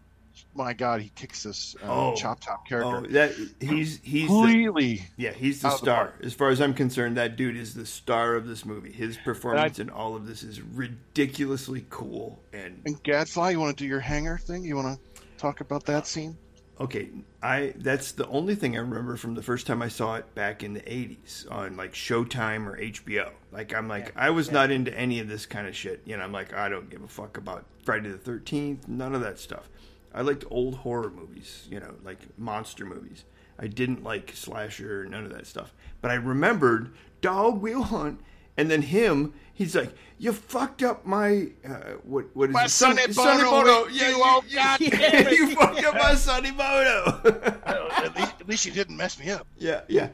my 0.54 0.72
God, 0.72 1.00
he 1.00 1.10
kicks 1.14 1.42
this 1.44 1.74
uh, 1.82 1.86
Oh. 2.10 2.14
chop 2.14 2.40
top 2.40 2.66
character. 2.66 2.88
oh, 2.88 3.02
character 3.02 3.12
that 3.12 3.34
he's 3.66 4.00
he's 4.02 4.28
the, 4.28 4.34
completely. 4.34 5.04
yeah 5.16 5.32
he's 5.32 5.60
the 5.62 5.68
of 5.68 5.72
the 5.74 5.78
star. 5.78 6.14
As 6.22 6.34
far 6.34 6.50
as 6.50 6.60
I'm 6.60 6.74
concerned, 6.74 7.16
that 7.16 7.36
dude 7.36 7.56
is 7.56 7.74
the 7.74 7.86
star 7.86 8.34
of 8.34 8.46
this 8.46 8.64
movie. 8.64 8.92
His 8.92 9.16
performance 9.16 9.78
in 9.78 9.90
all 9.90 10.14
of 10.16 10.26
this 10.26 10.42
is 10.42 10.60
ridiculously 10.60 11.86
cool 11.90 12.42
and 12.52 12.80
And 12.86 13.02
Gadfly, 13.02 13.50
you 13.50 13.60
want 13.60 13.76
to 13.76 13.84
do 13.84 13.88
your 13.88 14.00
hanger 14.00 14.38
thing? 14.38 14.64
You 14.64 14.76
want 14.76 14.98
to 14.98 15.22
talk 15.38 15.60
about 15.60 15.84
that 15.86 16.06
scene? 16.06 16.36
Okay, 16.80 17.10
I 17.42 17.74
that's 17.76 18.12
the 18.12 18.26
only 18.28 18.54
thing 18.56 18.76
I 18.76 18.80
remember 18.80 19.16
from 19.16 19.34
the 19.34 19.42
first 19.42 19.66
time 19.66 19.82
I 19.82 19.88
saw 19.88 20.16
it 20.16 20.34
back 20.34 20.64
in 20.64 20.72
the 20.72 20.80
'80s 20.80 21.48
on 21.50 21.76
like 21.76 21.92
Showtime 21.92 22.66
or 22.66 22.76
HBO. 22.76 23.30
Like 23.52 23.74
I'm 23.74 23.86
like 23.88 24.12
I 24.16 24.30
was 24.30 24.50
not 24.50 24.70
into 24.70 24.92
any 24.98 25.20
of 25.20 25.28
this 25.28 25.46
kind 25.46 25.68
of 25.68 25.76
shit. 25.76 26.00
You 26.06 26.16
know, 26.16 26.24
I'm 26.24 26.32
like 26.32 26.54
I 26.54 26.68
don't 26.68 26.90
give 26.90 27.02
a 27.02 27.08
fuck 27.08 27.36
about 27.36 27.66
Friday 27.84 28.08
the 28.10 28.18
Thirteenth, 28.18 28.88
none 28.88 29.14
of 29.14 29.20
that 29.20 29.38
stuff. 29.38 29.68
I 30.14 30.22
liked 30.22 30.44
old 30.50 30.76
horror 30.76 31.10
movies, 31.10 31.66
you 31.70 31.80
know, 31.80 31.94
like 32.04 32.18
monster 32.38 32.84
movies. 32.84 33.24
I 33.58 33.66
didn't 33.66 34.02
like 34.02 34.32
slasher, 34.34 35.04
none 35.06 35.24
of 35.24 35.32
that 35.32 35.46
stuff. 35.46 35.74
But 36.00 36.10
I 36.10 36.14
remembered 36.14 36.92
Dog 37.20 37.60
Wheel 37.60 37.82
Hunt, 37.82 38.20
and 38.56 38.70
then 38.70 38.82
him. 38.82 39.34
He's 39.54 39.76
like, 39.76 39.92
"You 40.18 40.32
fucked 40.32 40.82
up 40.82 41.06
my 41.06 41.48
uh, 41.64 41.92
what? 42.04 42.34
What 42.34 42.50
is 42.50 42.54
My 42.54 42.64
it? 42.64 42.70
Son- 42.70 42.96
Sonny 42.96 43.12
Sonny 43.12 43.42
Bono 43.44 43.50
Bono. 43.62 43.84
with 43.84 43.92
Yeah, 43.92 44.08
you, 44.08 44.16
oh, 44.18 44.44
you, 44.48 44.56
God 44.56 44.80
you 44.80 45.54
fucked 45.54 45.84
up 45.84 45.94
my 45.94 46.14
Sonny 46.14 46.50
Bono." 46.50 47.20
at, 47.96 48.16
least, 48.16 48.32
at 48.40 48.48
least 48.48 48.66
you 48.66 48.72
didn't 48.72 48.96
mess 48.96 49.18
me 49.18 49.30
up. 49.30 49.46
Yeah, 49.58 49.82
yeah. 49.88 50.08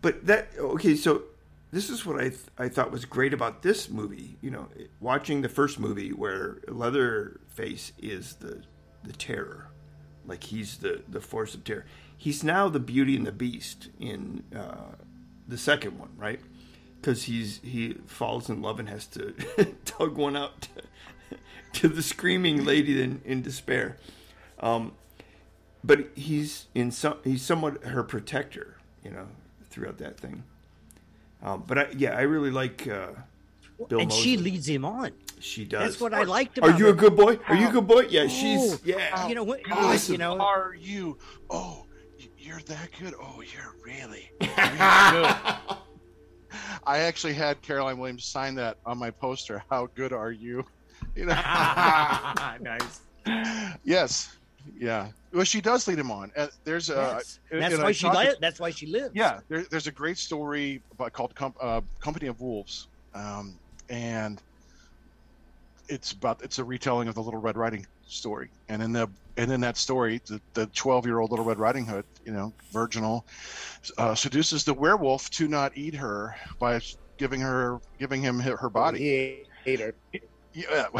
But 0.00 0.26
that 0.26 0.48
okay, 0.58 0.96
so 0.96 1.22
this 1.70 1.90
is 1.90 2.04
what 2.06 2.16
I 2.16 2.30
th- 2.30 2.40
I 2.56 2.68
thought 2.68 2.90
was 2.90 3.04
great 3.04 3.32
about 3.34 3.62
this 3.62 3.88
movie. 3.88 4.36
You 4.40 4.50
know, 4.50 4.68
watching 5.00 5.42
the 5.42 5.48
first 5.48 5.78
movie 5.78 6.12
where 6.12 6.58
Leatherface 6.66 7.92
is 7.98 8.34
the 8.36 8.62
the 9.08 9.14
terror, 9.14 9.68
like 10.26 10.44
he's 10.44 10.78
the 10.78 11.02
the 11.08 11.20
force 11.20 11.54
of 11.54 11.64
terror. 11.64 11.84
He's 12.16 12.42
now 12.44 12.68
the 12.68 12.80
Beauty 12.80 13.16
and 13.16 13.26
the 13.26 13.32
Beast 13.32 13.88
in 13.98 14.44
uh, 14.54 14.94
the 15.46 15.58
second 15.58 15.98
one, 15.98 16.10
right? 16.16 16.40
Because 17.00 17.24
he's 17.24 17.60
he 17.62 17.94
falls 18.06 18.48
in 18.48 18.62
love 18.62 18.78
and 18.78 18.88
has 18.88 19.06
to 19.08 19.34
tug 19.84 20.16
one 20.16 20.36
out 20.36 20.62
to, 20.62 21.36
to 21.80 21.88
the 21.88 22.02
screaming 22.02 22.64
lady 22.64 23.00
in, 23.02 23.20
in 23.24 23.42
despair. 23.42 23.96
Um, 24.60 24.92
but 25.82 26.08
he's 26.14 26.66
in 26.74 26.90
some 26.90 27.18
he's 27.24 27.42
somewhat 27.42 27.84
her 27.84 28.02
protector, 28.02 28.76
you 29.04 29.10
know, 29.10 29.28
throughout 29.70 29.98
that 29.98 30.18
thing. 30.18 30.42
Um, 31.42 31.64
but 31.66 31.78
I, 31.78 31.86
yeah, 31.96 32.16
I 32.16 32.22
really 32.22 32.50
like 32.50 32.88
uh, 32.88 33.10
Bill 33.88 34.00
and 34.00 34.12
she 34.12 34.36
leads 34.36 34.68
him 34.68 34.84
on. 34.84 35.12
She 35.40 35.64
does. 35.64 35.82
That's 35.92 36.00
what 36.00 36.14
I 36.14 36.22
liked 36.24 36.58
about. 36.58 36.70
Are 36.70 36.78
you 36.78 36.86
her. 36.86 36.90
a 36.92 36.94
good 36.94 37.16
boy? 37.16 37.38
Are 37.48 37.54
you 37.56 37.68
a 37.68 37.72
good 37.72 37.86
boy? 37.86 38.06
Yeah, 38.10 38.22
Oh, 38.22 38.28
she's 38.28 38.80
yeah. 38.84 39.26
You 39.28 39.34
know 39.34 39.44
what? 39.44 39.60
Awesome. 39.70 40.12
You 40.12 40.18
know, 40.18 40.38
Are 40.38 40.74
you? 40.78 41.18
Oh, 41.50 41.84
you're 42.38 42.60
that 42.60 42.88
good? 42.98 43.14
Oh, 43.20 43.40
you're 43.42 43.74
really, 43.84 44.30
really 44.40 44.50
good. 44.56 45.34
I 46.86 46.98
actually 47.00 47.34
had 47.34 47.60
Caroline 47.62 47.98
Williams 47.98 48.24
sign 48.24 48.54
that 48.56 48.78
on 48.86 48.98
my 48.98 49.10
poster. 49.10 49.62
How 49.70 49.86
good 49.94 50.12
are 50.12 50.32
you? 50.32 50.64
You 51.14 51.26
know. 51.26 51.34
nice. 52.60 53.00
yes. 53.84 54.36
Yeah. 54.78 55.08
Well, 55.32 55.44
she 55.44 55.60
does 55.60 55.86
lead 55.86 55.98
him 55.98 56.10
on. 56.10 56.30
Uh, 56.36 56.48
there's 56.64 56.90
a. 56.90 56.94
Yes. 56.94 57.38
and- 57.50 57.62
That's 57.62 57.78
why 57.78 57.84
I 57.86 57.92
she 57.92 58.02
talked- 58.06 58.18
li- 58.18 58.34
That's 58.40 58.60
why 58.60 58.70
she 58.70 58.86
lives. 58.86 59.10
Yeah, 59.14 59.40
there, 59.48 59.64
there's 59.70 59.86
a 59.86 59.92
great 59.92 60.18
story 60.18 60.82
about, 60.92 61.12
called 61.12 61.34
Com- 61.34 61.54
uh, 61.60 61.80
Company 62.00 62.26
of 62.26 62.40
Wolves, 62.40 62.88
um, 63.14 63.54
and 63.88 64.42
it's 65.88 66.12
about 66.12 66.42
it's 66.42 66.58
a 66.58 66.64
retelling 66.64 67.08
of 67.08 67.14
the 67.14 67.22
Little 67.22 67.40
Red 67.40 67.56
Riding 67.56 67.86
story. 68.06 68.50
And 68.68 68.82
in 68.82 68.92
the 68.92 69.08
and 69.36 69.50
in 69.50 69.60
that 69.62 69.76
story, 69.76 70.20
the 70.26 70.40
the 70.54 70.66
12 70.66 71.06
year 71.06 71.18
old 71.18 71.30
Little 71.30 71.44
Red 71.44 71.58
Riding 71.58 71.86
Hood, 71.86 72.04
you 72.24 72.32
know, 72.32 72.52
virginal, 72.72 73.26
uh, 73.96 74.14
seduces 74.14 74.64
the 74.64 74.74
werewolf 74.74 75.30
to 75.30 75.48
not 75.48 75.76
eat 75.76 75.94
her 75.94 76.36
by 76.58 76.80
giving 77.16 77.40
her 77.40 77.80
giving 77.98 78.22
him 78.22 78.38
her 78.40 78.56
her 78.56 78.70
body. 78.70 78.98
He 78.98 79.44
ate 79.66 79.80
her. 79.80 79.94
Yeah. 80.52 80.86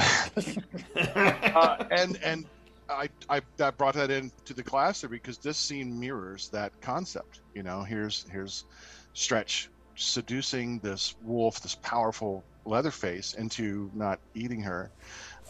uh, 0.97 1.85
and 1.91 2.19
and 2.23 2.47
I, 2.89 3.09
I 3.29 3.41
that 3.57 3.77
brought 3.77 3.95
that 3.95 4.11
into 4.11 4.55
the 4.55 4.63
class 4.63 5.03
because 5.03 5.39
this 5.39 5.59
scene 5.59 5.99
mirrors 5.99 6.49
that 6.51 6.73
concept. 6.81 7.41
You 7.55 7.63
know, 7.63 7.83
here's 7.83 8.25
here's 8.31 8.65
Stretch 9.13 9.71
seducing 9.97 10.79
this 10.79 11.17
wolf, 11.23 11.61
this 11.61 11.75
powerful 11.75 12.45
Leatherface, 12.69 13.35
into 13.35 13.91
not 13.95 14.21
eating 14.35 14.61
her, 14.63 14.91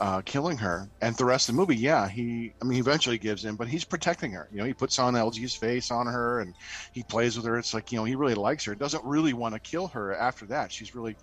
uh, 0.01 0.23
killing 0.23 0.57
her, 0.57 0.89
and 1.01 1.17
the 1.17 1.25
rest 1.25 1.49
of 1.49 1.55
the 1.55 1.61
movie, 1.61 1.77
yeah, 1.77 2.09
he 2.09 2.53
I 2.63 2.65
mean, 2.65 2.75
he 2.75 2.81
eventually 2.81 3.19
gives 3.19 3.45
in, 3.45 3.57
but 3.57 3.69
he's 3.69 3.85
protecting 3.85 4.33
her. 4.33 4.49
You 4.53 4.59
know, 4.59 4.65
he 4.65 4.73
puts 4.73 4.99
on 4.99 5.15
LG's 5.15 5.55
face 5.55 5.91
on 5.91 6.07
her, 6.07 6.41
and 6.41 6.55
he 6.93 7.03
plays 7.03 7.37
with 7.37 7.45
her. 7.47 7.59
It's 7.59 7.75
like 7.75 7.93
you 7.93 7.99
know, 7.99 8.05
he 8.05 8.15
really 8.15 8.35
likes 8.35 8.65
her. 8.65 8.75
Doesn't 8.75 9.05
really 9.05 9.33
want 9.33 9.55
to 9.55 9.61
kill 9.61 9.89
her 9.89 10.15
after 10.15 10.47
that. 10.47 10.73
She's 10.73 10.95
really 10.95 11.17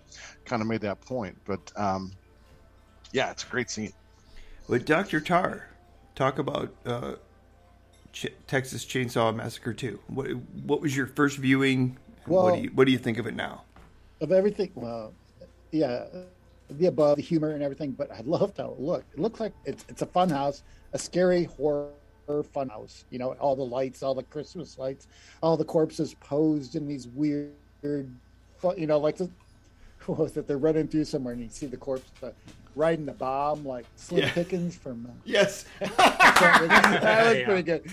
kind 0.46 0.62
of 0.62 0.68
made 0.68 0.82
that 0.82 1.02
point, 1.02 1.38
but. 1.46 1.72
um 1.76 2.12
yeah, 3.16 3.32
it's 3.32 3.44
a 3.44 3.48
great 3.48 3.70
scene. 3.70 3.94
With 4.68 4.86
Dr. 4.86 5.22
Tarr, 5.22 5.70
talk 6.16 6.38
about 6.38 6.74
uh, 6.86 7.14
Ch- 8.12 8.34
Texas 8.46 8.86
Chainsaw 8.86 9.34
Massacre 9.34 9.74
2. 9.74 10.00
What, 10.08 10.28
what 10.66 10.82
was 10.82 10.96
your 10.96 11.08
first 11.08 11.38
viewing? 11.38 11.98
what, 12.26 12.56
do 12.56 12.64
you, 12.64 12.72
what 12.74 12.86
do 12.86 12.92
you 12.92 12.98
think 12.98 13.18
of 13.18 13.26
it 13.26 13.36
now? 13.36 13.64
Of 14.20 14.34
everything, 14.34 14.72
well, 14.76 15.14
yeah, 15.80 16.06
the 16.70 16.88
above, 16.88 17.18
the 17.18 17.22
humor 17.22 17.52
and 17.52 17.62
everything, 17.62 17.92
but 17.92 18.12
I 18.12 18.22
loved 18.22 18.58
how 18.58 18.72
it 18.72 18.80
looked. 18.80 19.14
It 19.14 19.20
looked 19.20 19.40
like 19.40 19.54
it's 19.66 19.86
it's 19.90 20.02
a 20.02 20.06
fun 20.08 20.30
house, 20.30 20.64
a 20.94 21.00
scary 21.00 21.44
horror 21.46 21.90
fun 22.54 22.70
house. 22.70 23.06
You 23.12 23.20
know, 23.20 23.34
all 23.34 23.56
the 23.56 23.66
lights, 23.66 24.02
all 24.02 24.16
the 24.16 24.24
Christmas 24.24 24.78
lights, 24.80 25.08
all 25.44 25.58
the 25.58 25.66
corpses 25.66 26.16
posed 26.16 26.76
in 26.76 26.88
these 26.88 27.08
weird, 27.10 27.52
you 27.84 28.88
know, 28.88 28.98
like 28.98 29.18
the, 29.18 29.30
what 30.08 30.18
was 30.20 30.38
it? 30.38 30.48
They're 30.48 30.58
running 30.58 30.88
through 30.88 31.06
somewhere 31.06 31.34
and 31.34 31.44
you 31.44 31.50
see 31.50 31.68
the 31.68 31.78
corpse 31.78 32.10
uh, 32.24 32.32
riding 32.76 33.06
the 33.06 33.14
bomb 33.14 33.64
like 33.66 33.86
Slim 33.96 34.22
Yeah. 34.24 34.32
Pickens 34.34 34.76
from. 34.76 35.06
Uh, 35.06 35.14
Yes. 35.24 35.66
that 35.80 37.26
was 37.28 37.38
Yeah. 37.38 37.46
pretty 37.46 37.64
good. 37.64 37.84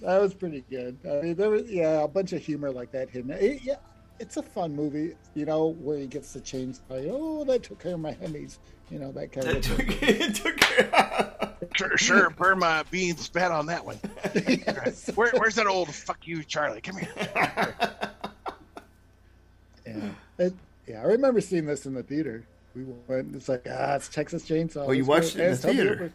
That 0.00 0.20
was 0.20 0.34
pretty 0.34 0.64
good. 0.68 0.96
I 1.08 1.20
mean, 1.22 1.34
there 1.36 1.50
was 1.50 1.70
yeah, 1.70 2.02
a 2.02 2.08
bunch 2.08 2.32
of 2.32 2.42
humor 2.42 2.70
like 2.72 2.90
that 2.92 3.08
hidden. 3.10 3.30
It, 3.30 3.62
yeah, 3.62 3.76
it's 4.18 4.36
a 4.36 4.42
fun 4.42 4.74
movie. 4.74 5.14
You 5.34 5.44
know, 5.46 5.68
where 5.80 5.98
he 5.98 6.06
gets 6.06 6.32
the 6.32 6.40
chains. 6.40 6.80
Like, 6.88 7.04
oh, 7.08 7.44
that 7.44 7.62
took 7.64 7.78
care 7.80 7.94
of 7.94 8.00
my 8.00 8.12
Hemis. 8.14 8.58
You 8.90 8.98
know 8.98 9.12
that 9.12 9.32
kind 9.32 9.46
it 9.48 9.56
of. 9.68 9.76
took, 9.76 9.86
it 10.02 10.34
took 10.34 11.76
Sure, 11.76 11.96
sure. 11.96 12.30
Burn 12.30 12.58
my 12.58 12.82
beans 12.90 13.20
spat 13.22 13.50
on 13.50 13.66
that 13.66 13.84
one. 13.84 13.98
yes. 14.34 15.08
Where, 15.14 15.30
where's 15.32 15.54
that 15.54 15.66
old 15.66 15.88
fuck 15.94 16.26
you, 16.26 16.42
Charlie? 16.44 16.80
Come 16.80 16.98
here. 16.98 17.74
Yeah. 19.86 20.10
It, 20.38 20.54
yeah, 20.86 21.00
I 21.00 21.04
remember 21.06 21.40
seeing 21.40 21.66
this 21.66 21.86
in 21.86 21.94
the 21.94 22.02
theater. 22.02 22.44
We 22.74 22.84
went. 23.08 23.34
It's 23.34 23.48
like 23.48 23.66
ah, 23.68 23.94
it's 23.96 24.08
Texas 24.08 24.44
Chainsaw. 24.48 24.84
Oh, 24.88 24.92
you 24.92 25.04
Let's 25.04 25.34
watched 25.34 25.36
go. 25.36 25.42
it 25.42 25.46
in 25.46 25.50
the 25.52 25.56
theater? 25.58 25.96
Hooper. 25.96 26.12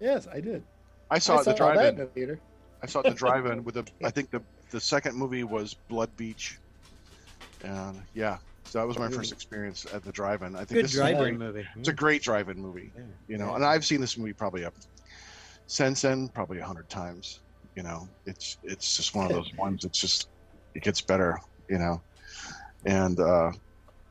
Yes, 0.00 0.28
I 0.32 0.40
did. 0.40 0.62
I 1.10 1.18
saw 1.18 1.38
I 1.38 1.40
it 1.40 1.46
at 1.48 1.56
the 1.56 1.64
all 1.64 1.68
that 1.68 1.72
in 1.72 1.76
drive-in. 1.78 1.96
the 1.98 2.06
theater. 2.06 2.38
I 2.82 2.86
saw 2.86 3.00
it 3.00 3.06
at 3.06 3.12
the 3.12 3.18
drive-in 3.18 3.64
with 3.64 3.74
the. 3.76 3.84
I 4.04 4.10
think 4.10 4.30
the 4.30 4.42
the 4.70 4.80
second 4.80 5.16
movie 5.16 5.42
was 5.44 5.74
Blood 5.88 6.14
Beach, 6.16 6.58
and 7.64 8.02
yeah, 8.14 8.38
so 8.64 8.78
that 8.78 8.86
was 8.86 8.98
my 8.98 9.08
first 9.08 9.32
experience 9.32 9.86
at 9.92 10.02
the 10.02 10.12
drive-in. 10.12 10.54
I 10.54 10.60
think 10.60 10.70
Good 10.70 10.84
this 10.86 10.92
drive-in 10.92 11.34
Is, 11.34 11.38
movie. 11.38 11.66
it's 11.76 11.88
a 11.88 11.92
great 11.92 12.22
drive-in 12.22 12.60
movie, 12.60 12.92
you 13.28 13.38
know. 13.38 13.54
And 13.54 13.64
I've 13.64 13.84
seen 13.84 14.00
this 14.00 14.18
movie 14.18 14.32
probably 14.32 14.64
up 14.64 14.74
since 15.66 16.02
then, 16.02 16.28
probably 16.34 16.58
a 16.58 16.64
hundred 16.64 16.88
times. 16.88 17.40
You 17.76 17.82
know, 17.82 18.08
it's 18.24 18.58
it's 18.62 18.96
just 18.96 19.14
one 19.14 19.26
of 19.26 19.32
those 19.32 19.50
ones. 19.58 19.84
It's 19.84 20.00
just 20.00 20.28
it 20.74 20.82
gets 20.82 21.00
better, 21.02 21.38
you 21.68 21.78
know. 21.78 22.02
And 22.86 23.18
uh, 23.20 23.50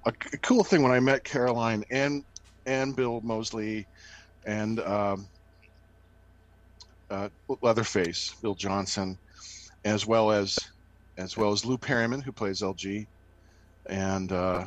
a, 0.06 0.12
c- 0.24 0.38
cool 0.42 0.64
thing 0.64 0.82
when 0.82 0.92
I 0.92 1.00
met 1.00 1.24
Caroline 1.24 1.84
and 1.92 2.24
and 2.66 2.96
Bill 2.96 3.22
Moseley 3.22 3.88
and 4.46 4.80
um, 4.82 5.28
uh, 7.10 7.30
Leatherface, 7.62 8.34
Bill 8.42 8.56
Johnson, 8.56 9.18
as 9.84 10.06
well 10.06 10.32
as 10.32 10.58
as 11.18 11.38
well 11.38 11.52
as 11.52 11.66
Lou 11.66 11.78
Perryman, 11.78 12.22
who 12.22 12.32
plays 12.32 12.62
LG, 12.62 13.06
and 13.88 14.32
uh, 14.32 14.66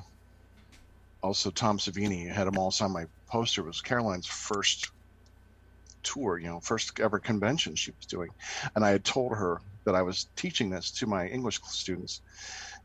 also 1.23 1.51
Tom 1.51 1.79
Savini. 1.79 2.31
Had 2.31 2.47
them 2.47 2.59
all 2.59 2.71
sign 2.71 2.93
my 2.93 3.07
poster. 3.29 3.63
It 3.63 3.67
was 3.67 3.81
Caroline's 3.81 4.27
first 4.27 4.91
tour, 6.03 6.39
you 6.39 6.49
know, 6.49 6.61
first 6.61 6.99
ever 7.01 7.19
convention 7.19 7.75
she 7.75 7.91
was 7.91 8.07
doing, 8.07 8.31
and 8.75 8.85
I 8.85 8.91
had 8.91 9.05
told 9.05 9.33
her 9.33 9.61
that 9.85 9.95
I 9.95 10.03
was 10.03 10.27
teaching 10.37 10.71
this 10.71 10.91
to 10.93 11.07
my 11.07 11.27
English 11.27 11.61
students, 11.65 12.21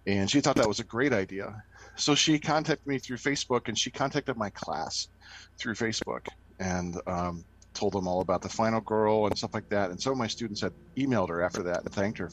and 0.08 0.30
she 0.30 0.41
thought 0.41 0.56
that 0.56 0.67
was 0.67 0.80
a 0.80 0.86
great 0.86 1.13
idea. 1.13 1.63
So 1.96 2.15
she 2.15 2.39
contacted 2.39 2.88
me 2.88 2.98
through 2.98 3.17
Facebook, 3.17 3.67
and 3.67 3.78
she 3.78 3.91
contacted 3.91 4.36
my 4.36 4.50
class 4.50 5.08
through 5.60 5.76
Facebook, 5.76 6.28
and 6.60 7.00
um, 7.08 7.46
told 7.74 7.93
them 7.93 8.08
all 8.08 8.22
about 8.22 8.41
the 8.41 8.50
final 8.50 8.82
girl 8.82 9.26
and 9.28 9.38
stuff 9.38 9.54
like 9.54 9.67
that. 9.69 9.89
And 9.89 10.00
some 10.00 10.12
of 10.13 10.17
my 10.17 10.28
students 10.28 10.62
had 10.62 10.74
emailed 10.98 11.30
her 11.30 11.41
after 11.41 11.63
that 11.63 11.82
and 11.82 11.91
thanked 11.91 12.19
her. 12.19 12.30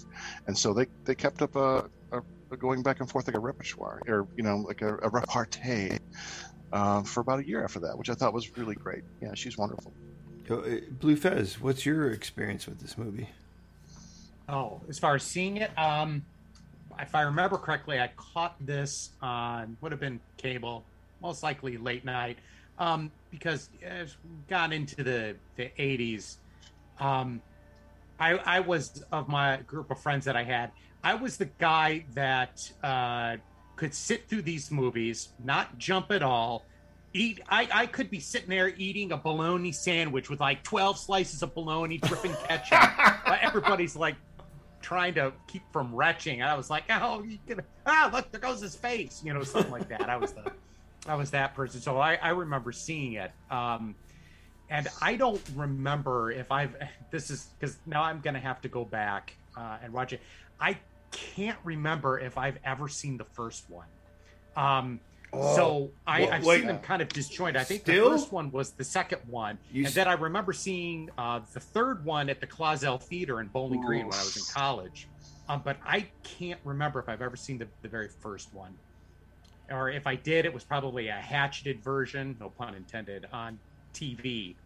And 0.46 0.56
so 0.56 0.72
they, 0.72 0.86
they 1.04 1.14
kept 1.14 1.42
up 1.42 1.56
a 1.56 1.88
going 2.58 2.82
back 2.82 3.00
and 3.00 3.08
forth 3.08 3.26
like 3.26 3.36
a 3.36 3.40
repertoire 3.40 4.00
or, 4.08 4.26
you 4.36 4.42
know, 4.42 4.56
like 4.58 4.82
a, 4.82 4.96
a 5.02 5.08
repartee 5.08 5.96
uh, 6.72 7.02
for 7.02 7.20
about 7.20 7.40
a 7.40 7.46
year 7.46 7.62
after 7.62 7.80
that, 7.80 7.96
which 7.96 8.10
I 8.10 8.14
thought 8.14 8.32
was 8.32 8.56
really 8.56 8.74
great. 8.74 9.02
Yeah, 9.20 9.34
she's 9.34 9.56
wonderful. 9.56 9.92
So, 10.48 10.60
uh, 10.60 10.80
Blue 10.90 11.16
Fez, 11.16 11.60
what's 11.60 11.86
your 11.86 12.10
experience 12.10 12.66
with 12.66 12.80
this 12.80 12.98
movie? 12.98 13.28
Oh, 14.48 14.80
as 14.88 14.98
far 14.98 15.14
as 15.14 15.22
seeing 15.22 15.58
it, 15.58 15.70
um, 15.78 16.24
if 16.98 17.14
I 17.14 17.22
remember 17.22 17.56
correctly, 17.56 18.00
I 18.00 18.10
caught 18.16 18.56
this 18.60 19.10
on 19.22 19.76
would 19.80 19.92
have 19.92 20.00
been 20.00 20.18
cable, 20.36 20.84
most 21.22 21.42
likely 21.42 21.76
late 21.76 22.04
night, 22.04 22.38
um, 22.78 23.12
because 23.30 23.68
as 23.82 24.16
we 24.24 24.30
got 24.48 24.72
into 24.72 25.04
the 25.04 25.36
the 25.56 25.70
eighties, 25.80 26.38
um, 26.98 27.40
I 28.18 28.32
I 28.38 28.60
was 28.60 29.04
of 29.12 29.28
my 29.28 29.58
group 29.58 29.90
of 29.90 30.00
friends 30.00 30.24
that 30.24 30.36
I 30.36 30.42
had, 30.42 30.72
I 31.02 31.14
was 31.14 31.36
the 31.36 31.46
guy 31.58 32.04
that 32.14 32.70
uh, 32.82 33.36
could 33.76 33.94
sit 33.94 34.28
through 34.28 34.42
these 34.42 34.70
movies, 34.70 35.30
not 35.42 35.78
jump 35.78 36.10
at 36.10 36.22
all. 36.22 36.66
Eat. 37.12 37.40
I, 37.48 37.68
I 37.72 37.86
could 37.86 38.10
be 38.10 38.20
sitting 38.20 38.50
there 38.50 38.68
eating 38.76 39.10
a 39.12 39.16
bologna 39.16 39.72
sandwich 39.72 40.30
with 40.30 40.38
like 40.40 40.62
twelve 40.62 40.96
slices 40.96 41.42
of 41.42 41.54
bologna 41.54 41.98
dripping 41.98 42.34
ketchup. 42.48 42.90
but 43.26 43.40
everybody's 43.42 43.96
like 43.96 44.14
trying 44.80 45.14
to 45.14 45.32
keep 45.46 45.62
from 45.72 45.94
retching. 45.94 46.40
And 46.40 46.50
I 46.50 46.56
was 46.56 46.70
like, 46.70 46.84
oh, 46.90 47.22
you 47.22 47.38
can, 47.46 47.60
ah, 47.86 48.10
look, 48.12 48.30
there 48.32 48.40
goes 48.40 48.60
his 48.60 48.74
face, 48.74 49.22
you 49.24 49.32
know, 49.32 49.42
something 49.42 49.70
like 49.70 49.88
that. 49.88 50.08
I 50.08 50.16
was 50.16 50.32
the, 50.32 50.50
I 51.06 51.14
was 51.14 51.30
that 51.30 51.54
person. 51.54 51.80
So 51.80 51.98
I, 51.98 52.14
I 52.16 52.30
remember 52.30 52.72
seeing 52.72 53.14
it. 53.14 53.32
Um, 53.50 53.94
and 54.68 54.88
I 55.02 55.16
don't 55.16 55.42
remember 55.54 56.30
if 56.30 56.50
I've, 56.50 56.74
this 57.10 57.30
is 57.30 57.50
because 57.58 57.78
now 57.86 58.02
I'm 58.02 58.20
going 58.20 58.34
to 58.34 58.40
have 58.40 58.60
to 58.62 58.68
go 58.68 58.84
back 58.84 59.36
uh, 59.56 59.78
and 59.82 59.92
watch 59.92 60.12
it. 60.12 60.20
I 60.60 60.78
can't 61.12 61.58
remember 61.64 62.18
if 62.18 62.38
I've 62.38 62.58
ever 62.64 62.88
seen 62.88 63.16
the 63.16 63.24
first 63.24 63.68
one. 63.68 63.86
Um, 64.56 65.00
so 65.32 65.90
I, 66.06 66.22
Well, 66.22 66.32
I've 66.32 66.44
wait. 66.44 66.58
seen 66.58 66.66
them 66.66 66.78
kind 66.80 67.00
of 67.02 67.08
disjointed. 67.08 67.56
I 67.56 67.64
think 67.64 67.82
Still? 67.82 68.10
the 68.10 68.16
first 68.18 68.32
one 68.32 68.50
was 68.50 68.72
the 68.72 68.82
second 68.84 69.20
one, 69.26 69.58
You 69.70 69.80
and 69.80 69.86
s- 69.88 69.94
then 69.94 70.08
I 70.08 70.14
remember 70.14 70.52
seeing 70.52 71.08
uh, 71.18 71.40
the 71.54 71.60
third 71.60 72.04
one 72.04 72.28
at 72.28 72.40
the 72.40 72.46
Clausel 72.48 73.00
Theater 73.00 73.40
in 73.40 73.46
Bowling 73.48 73.80
Green 73.80 74.06
when 74.06 74.14
I 74.14 74.22
was 74.24 74.36
in 74.36 74.42
college. 74.52 75.08
Um, 75.48 75.62
but 75.64 75.78
I 75.84 76.08
can't 76.24 76.60
remember 76.64 76.98
if 77.00 77.08
I've 77.08 77.22
ever 77.22 77.36
seen 77.36 77.58
the, 77.58 77.68
the 77.82 77.88
very 77.88 78.08
first 78.08 78.52
one, 78.54 78.76
or 79.70 79.88
if 79.88 80.06
I 80.06 80.16
did, 80.16 80.44
it 80.46 80.52
was 80.54 80.64
probably 80.64 81.08
a 81.08 81.14
hatcheted 81.14 81.82
version, 81.82 82.36
no 82.40 82.50
pun 82.50 82.74
intended, 82.74 83.26
on 83.32 83.58
TV. 83.94 84.56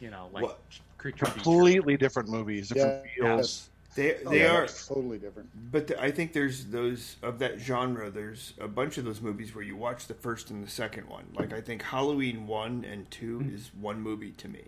You 0.00 0.10
know, 0.10 0.28
like 0.32 0.42
What? 0.44 0.60
creature. 0.98 1.26
Completely 1.26 1.96
different 1.96 2.28
movies, 2.28 2.68
different 2.68 3.04
Yeah, 3.20 3.36
feels. 3.36 3.69
They 3.96 4.16
Oh, 4.24 4.30
they 4.30 4.40
yeah, 4.40 4.54
are, 4.56 4.66
totally 4.66 5.18
different. 5.18 5.48
but 5.72 5.88
the, 5.88 6.00
I 6.00 6.10
think 6.12 6.32
there's 6.32 6.66
those 6.66 7.16
of 7.22 7.38
that 7.40 7.58
genre. 7.58 8.08
There's 8.10 8.54
a 8.60 8.68
bunch 8.68 8.98
of 8.98 9.04
those 9.04 9.20
movies 9.20 9.54
where 9.54 9.64
you 9.64 9.76
watch 9.76 10.06
the 10.06 10.14
first 10.14 10.50
and 10.50 10.64
the 10.64 10.70
second 10.70 11.08
one. 11.08 11.24
Like 11.34 11.52
I 11.52 11.60
think 11.60 11.82
Halloween 11.82 12.46
one 12.46 12.84
and 12.84 13.10
2 13.10 13.50
is 13.52 13.70
one 13.80 14.00
movie 14.00 14.30
to 14.32 14.48
me. 14.48 14.62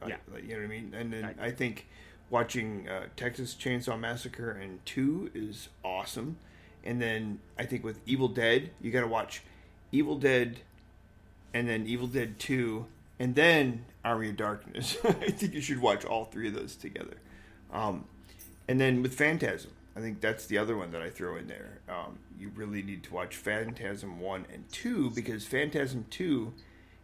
Like- 0.00 0.10
Yeah. 0.10 0.16
like, 0.32 0.42
you 0.44 0.50
know 0.50 0.56
what 0.58 0.64
I 0.64 0.68
mean. 0.68 0.94
And 0.94 1.12
then 1.12 1.22
Right. 1.24 1.36
I 1.40 1.50
think 1.50 1.86
watching 2.28 2.86
uh, 2.88 3.06
Texas 3.16 3.54
Chainsaw 3.58 3.98
Massacre 3.98 4.50
and 4.50 4.84
two 4.84 5.30
is 5.34 5.68
awesome. 5.82 6.36
And 6.84 7.00
then 7.00 7.40
I 7.58 7.64
think 7.64 7.82
with 7.82 8.00
Evil 8.04 8.28
Dead, 8.28 8.70
you 8.82 8.90
got 8.90 9.00
to 9.00 9.06
watch 9.06 9.42
Evil 9.90 10.16
Dead, 10.18 10.60
and 11.54 11.66
then 11.68 11.86
Evil 11.86 12.06
Dead 12.08 12.38
two, 12.38 12.86
and 13.18 13.34
then 13.34 13.86
Army 14.04 14.28
of 14.28 14.36
Darkness. 14.36 14.96
I 15.04 15.30
think 15.30 15.54
you 15.54 15.60
should 15.62 15.80
watch 15.80 16.04
all 16.04 16.26
three 16.26 16.48
of 16.48 16.54
those 16.54 16.76
together. 16.76 17.16
Um, 17.72 18.04
and 18.68 18.80
then 18.80 19.02
with 19.02 19.14
Phantasm, 19.14 19.70
I 19.96 20.00
think 20.00 20.20
that's 20.20 20.46
the 20.46 20.58
other 20.58 20.76
one 20.76 20.90
that 20.90 21.00
I 21.00 21.08
throw 21.08 21.36
in 21.36 21.46
there. 21.46 21.78
Um, 21.88 22.18
you 22.38 22.50
really 22.54 22.82
need 22.82 23.02
to 23.04 23.14
watch 23.14 23.36
Phantasm 23.36 24.20
1 24.20 24.46
and 24.52 24.70
2 24.70 25.10
because 25.10 25.46
Phantasm 25.46 26.04
2 26.10 26.52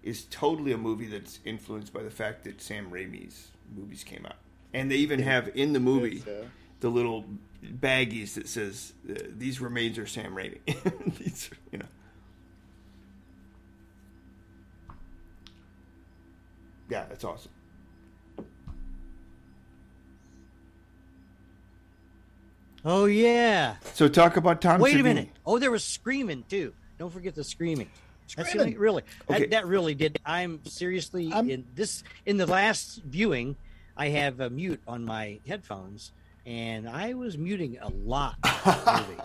is 0.02 0.24
totally 0.24 0.72
a 0.72 0.76
movie 0.76 1.06
that's 1.06 1.38
influenced 1.44 1.92
by 1.92 2.02
the 2.02 2.10
fact 2.10 2.44
that 2.44 2.60
Sam 2.60 2.90
Raimi's 2.90 3.48
movies 3.74 4.04
came 4.04 4.26
out. 4.26 4.36
And 4.74 4.90
they 4.90 4.96
even 4.96 5.22
have 5.22 5.50
in 5.54 5.72
the 5.72 5.80
movie 5.80 6.22
uh, 6.26 6.46
the 6.80 6.88
little 6.88 7.24
baggies 7.64 8.34
that 8.34 8.48
says 8.48 8.92
uh, 9.08 9.14
these 9.28 9.60
remains 9.60 9.96
are 9.98 10.06
Sam 10.06 10.34
Raimi. 10.34 10.58
these, 11.18 11.50
are, 11.50 11.56
you 11.70 11.78
know. 11.78 11.86
Yeah, 16.90 17.04
that's 17.08 17.24
awesome. 17.24 17.52
Oh 22.84 23.04
yeah. 23.06 23.76
So 23.94 24.08
talk 24.08 24.36
about 24.36 24.60
Tom. 24.60 24.80
Wait 24.80 24.98
a 24.98 25.02
minute. 25.02 25.28
Oh, 25.46 25.58
there 25.58 25.70
was 25.70 25.84
screaming 25.84 26.44
too. 26.48 26.72
Don't 26.98 27.12
forget 27.12 27.34
the 27.34 27.44
screaming. 27.44 27.88
That's 28.36 28.50
Screaming. 28.50 28.78
really 28.78 29.02
Okay. 29.28 29.40
that, 29.40 29.50
that 29.50 29.66
really 29.66 29.94
did. 29.94 30.18
I'm 30.24 30.64
seriously 30.64 31.30
I'm- 31.32 31.50
in 31.50 31.64
this 31.74 32.02
in 32.26 32.36
the 32.38 32.46
last 32.46 33.02
viewing. 33.04 33.56
I 33.96 34.08
have 34.08 34.40
a 34.40 34.48
mute 34.48 34.80
on 34.88 35.04
my 35.04 35.38
headphones, 35.46 36.12
and 36.46 36.88
I 36.88 37.12
was 37.12 37.36
muting 37.36 37.76
a 37.80 37.88
lot. 37.90 38.36
movie. 38.66 39.20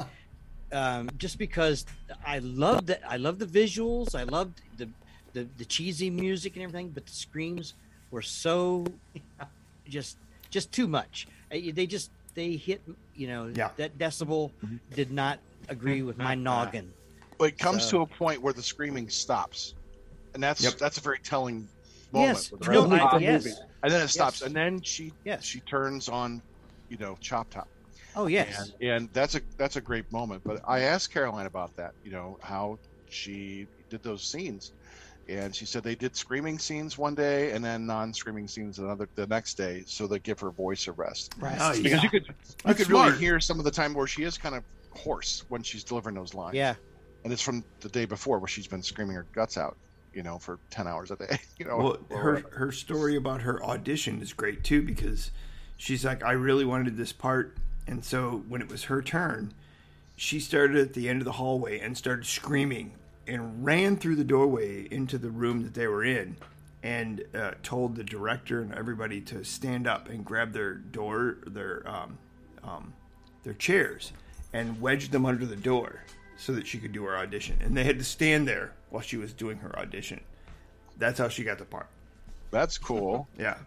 Um, 0.74 1.10
just 1.17 1.38
because 1.38 1.86
I 2.26 2.39
loved 2.39 2.88
that, 2.88 3.02
I 3.08 3.15
loved 3.15 3.39
the 3.39 3.46
visuals, 3.46 4.13
I 4.13 4.24
loved 4.24 4.60
the, 4.78 4.89
the 5.32 5.48
the 5.58 5.63
cheesy 5.65 6.10
music 6.10 6.56
and 6.58 6.63
everything, 6.63 6.89
but 6.89 7.06
the 7.06 7.13
screams 7.13 7.76
were 8.12 8.22
so 8.22 8.86
just 9.88 10.17
just 10.50 10.72
too 10.74 10.88
much. 10.88 11.28
They 11.50 11.88
just 11.88 12.12
they 12.36 12.58
hit 12.58 12.82
you 13.17 13.27
know 13.27 13.51
Yeah. 13.53 13.71
that 13.77 13.97
decibel 13.97 14.51
mm-hmm. 14.63 14.77
did 14.93 15.12
not 15.12 15.39
agree 15.69 16.01
with 16.01 16.17
my 16.17 16.36
noggin. 16.36 16.91
But 17.38 17.49
it 17.49 17.58
comes 17.58 17.84
So- 17.84 17.91
to 17.91 18.01
a 18.01 18.08
point 18.08 18.41
where 18.41 18.53
the 18.53 18.63
screaming 18.63 19.10
stops, 19.10 19.73
and 20.34 20.41
that's 20.41 20.62
Yep. 20.62 20.77
that's 20.77 20.97
a 20.97 21.01
very 21.01 21.19
telling 21.19 21.67
moment. 22.12 22.38
Yes, 22.38 22.49
the 22.49 22.71
no, 22.71 22.95
I- 22.95 23.17
yes, 23.17 23.45
and 23.84 23.91
then 23.91 24.01
it 24.01 24.08
stops, 24.08 24.41
Yes. 24.41 24.47
and 24.47 24.56
then 24.56 24.82
she 24.82 25.13
Yes. 25.25 25.43
she 25.43 25.60
turns 25.62 26.08
on, 26.10 26.41
you 26.89 26.97
know, 26.97 27.17
Chop 27.19 27.49
Top. 27.49 27.67
oh 28.15 28.27
yes, 28.27 28.71
and, 28.80 28.89
and 28.89 29.10
that's 29.13 29.36
a 29.36 29.41
that's 29.58 29.75
a 29.75 29.82
great 29.82 30.10
moment. 30.12 30.41
But 30.43 30.62
I 30.67 30.82
asked 30.82 31.12
Caroline 31.12 31.45
about 31.45 31.75
that, 31.75 31.93
you 32.03 32.12
know, 32.12 32.38
how 32.41 32.80
she 33.10 33.67
did 33.89 34.03
those 34.03 34.23
scenes, 34.23 34.71
and 35.29 35.53
she 35.55 35.65
said 35.65 35.83
they 35.83 35.95
did 35.95 36.15
screaming 36.15 36.57
scenes 36.59 36.97
one 36.97 37.13
day 37.15 37.51
and 37.51 37.63
then 37.63 37.85
non-screaming 37.85 38.47
scenes 38.47 38.79
another 38.79 39.07
the 39.15 39.27
next 39.27 39.55
day, 39.55 39.83
so 39.85 40.07
they 40.07 40.19
give 40.19 40.39
her 40.39 40.51
voice 40.51 40.87
a 40.87 40.91
rest. 40.93 41.33
right. 41.39 41.57
Oh, 41.59 41.73
yeah. 41.73 41.81
Because 41.83 42.03
you 42.03 42.09
could 42.09 42.27
you 42.27 42.33
That's 42.63 42.77
could 42.77 42.87
smart. 42.87 43.07
really 43.11 43.19
hear 43.19 43.39
some 43.39 43.59
of 43.59 43.65
the 43.65 43.71
time 43.71 43.93
where 43.93 44.07
she 44.07 44.23
is 44.23 44.37
kind 44.37 44.55
of 44.55 44.63
hoarse 44.91 45.43
when 45.49 45.61
she's 45.63 45.83
delivering 45.83 46.15
those 46.15 46.33
lines. 46.33 46.55
yeah, 46.55 46.75
and 47.23 47.33
it's 47.33 47.41
from 47.41 47.63
the 47.81 47.89
day 47.89 48.05
before 48.05 48.39
where 48.39 48.47
she's 48.47 48.67
been 48.67 48.81
screaming 48.83 49.15
her 49.15 49.25
guts 49.33 49.57
out, 49.57 49.75
you 50.13 50.23
know, 50.23 50.37
for 50.39 50.59
ten 50.69 50.87
hours 50.87 51.11
a 51.11 51.15
day. 51.17 51.37
You 51.59 51.65
know, 51.65 51.77
Well, 51.77 51.97
her 52.17 52.43
her 52.51 52.71
story 52.71 53.15
about 53.15 53.41
her 53.41 53.63
audition 53.63 54.21
is 54.21 54.31
great 54.33 54.63
too 54.63 54.81
because 54.81 55.31
she's 55.75 56.05
like, 56.05 56.23
I 56.23 56.31
really 56.33 56.65
wanted 56.65 56.95
this 56.97 57.11
part, 57.11 57.57
and 57.87 58.03
so 58.05 58.43
when 58.47 58.61
it 58.61 58.69
was 58.69 58.85
her 58.85 59.01
turn, 59.01 59.53
she 60.15 60.39
started 60.39 60.77
at 60.77 60.93
the 60.93 61.09
end 61.09 61.19
of 61.21 61.25
the 61.25 61.33
hallway 61.33 61.79
and 61.79 61.97
started 61.97 62.25
screaming 62.25 62.93
and 63.27 63.63
ran 63.65 63.97
through 63.97 64.15
the 64.15 64.23
doorway 64.23 64.87
into 64.91 65.17
the 65.17 65.29
room 65.29 65.63
that 65.63 65.73
they 65.73 65.87
were 65.87 66.03
in, 66.03 66.37
and 66.83 67.23
uh, 67.35 67.51
told 67.63 67.95
the 67.95 68.03
director 68.03 68.61
and 68.61 68.73
everybody 68.73 69.19
to 69.21 69.43
stand 69.43 69.87
up 69.87 70.09
and 70.09 70.23
grab 70.23 70.53
their 70.53 70.75
door 70.75 71.37
their 71.45 71.83
um, 71.89 72.17
um, 72.63 72.93
their 73.43 73.53
chairs 73.53 74.11
and 74.53 74.79
wedged 74.81 75.11
them 75.11 75.25
under 75.25 75.45
the 75.45 75.55
door 75.55 76.01
so 76.37 76.53
that 76.53 76.65
she 76.67 76.77
could 76.77 76.91
do 76.93 77.03
her 77.03 77.17
audition, 77.17 77.57
and 77.61 77.75
they 77.75 77.83
had 77.83 77.97
to 77.99 78.05
stand 78.05 78.47
there 78.47 78.71
while 78.89 79.01
she 79.01 79.17
was 79.17 79.33
doing 79.33 79.57
her 79.57 79.77
audition. 79.79 80.19
That's 80.97 81.19
how 81.19 81.27
she 81.29 81.43
got 81.43 81.57
the 81.57 81.65
part. 81.65 81.87
that's 82.51 82.77
cool. 82.77 83.27
Yeah. 83.37 83.57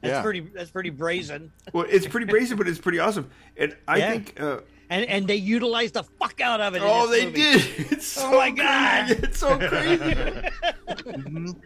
that's 0.00 0.12
yeah. 0.14 0.22
pretty. 0.22 0.40
That's 0.40 0.70
pretty 0.70 0.90
brazen. 0.90 1.52
Well, 1.72 1.86
it's 1.88 2.06
pretty 2.06 2.26
brazen, 2.26 2.56
but 2.58 2.66
it's 2.68 2.78
pretty 2.80 2.98
awesome. 2.98 3.30
And 3.56 3.76
I 3.86 3.98
Yeah. 3.98 4.10
think, 4.10 4.40
uh, 4.40 4.58
And 4.90 5.04
and 5.08 5.26
they 5.28 5.36
utilized 5.36 5.94
the 5.94 6.02
fuck 6.02 6.40
out 6.40 6.60
of 6.60 6.74
it. 6.74 6.82
oh, 6.84 7.08
they 7.08 7.26
movie. 7.26 7.40
did. 7.40 7.62
It's 7.92 8.06
so 8.06 8.22
Oh 8.26 8.36
my 8.38 8.50
God. 8.50 9.10
It's 9.12 9.38
so 9.38 9.56
crazy. 9.56 10.02
Mhm. 10.04 11.56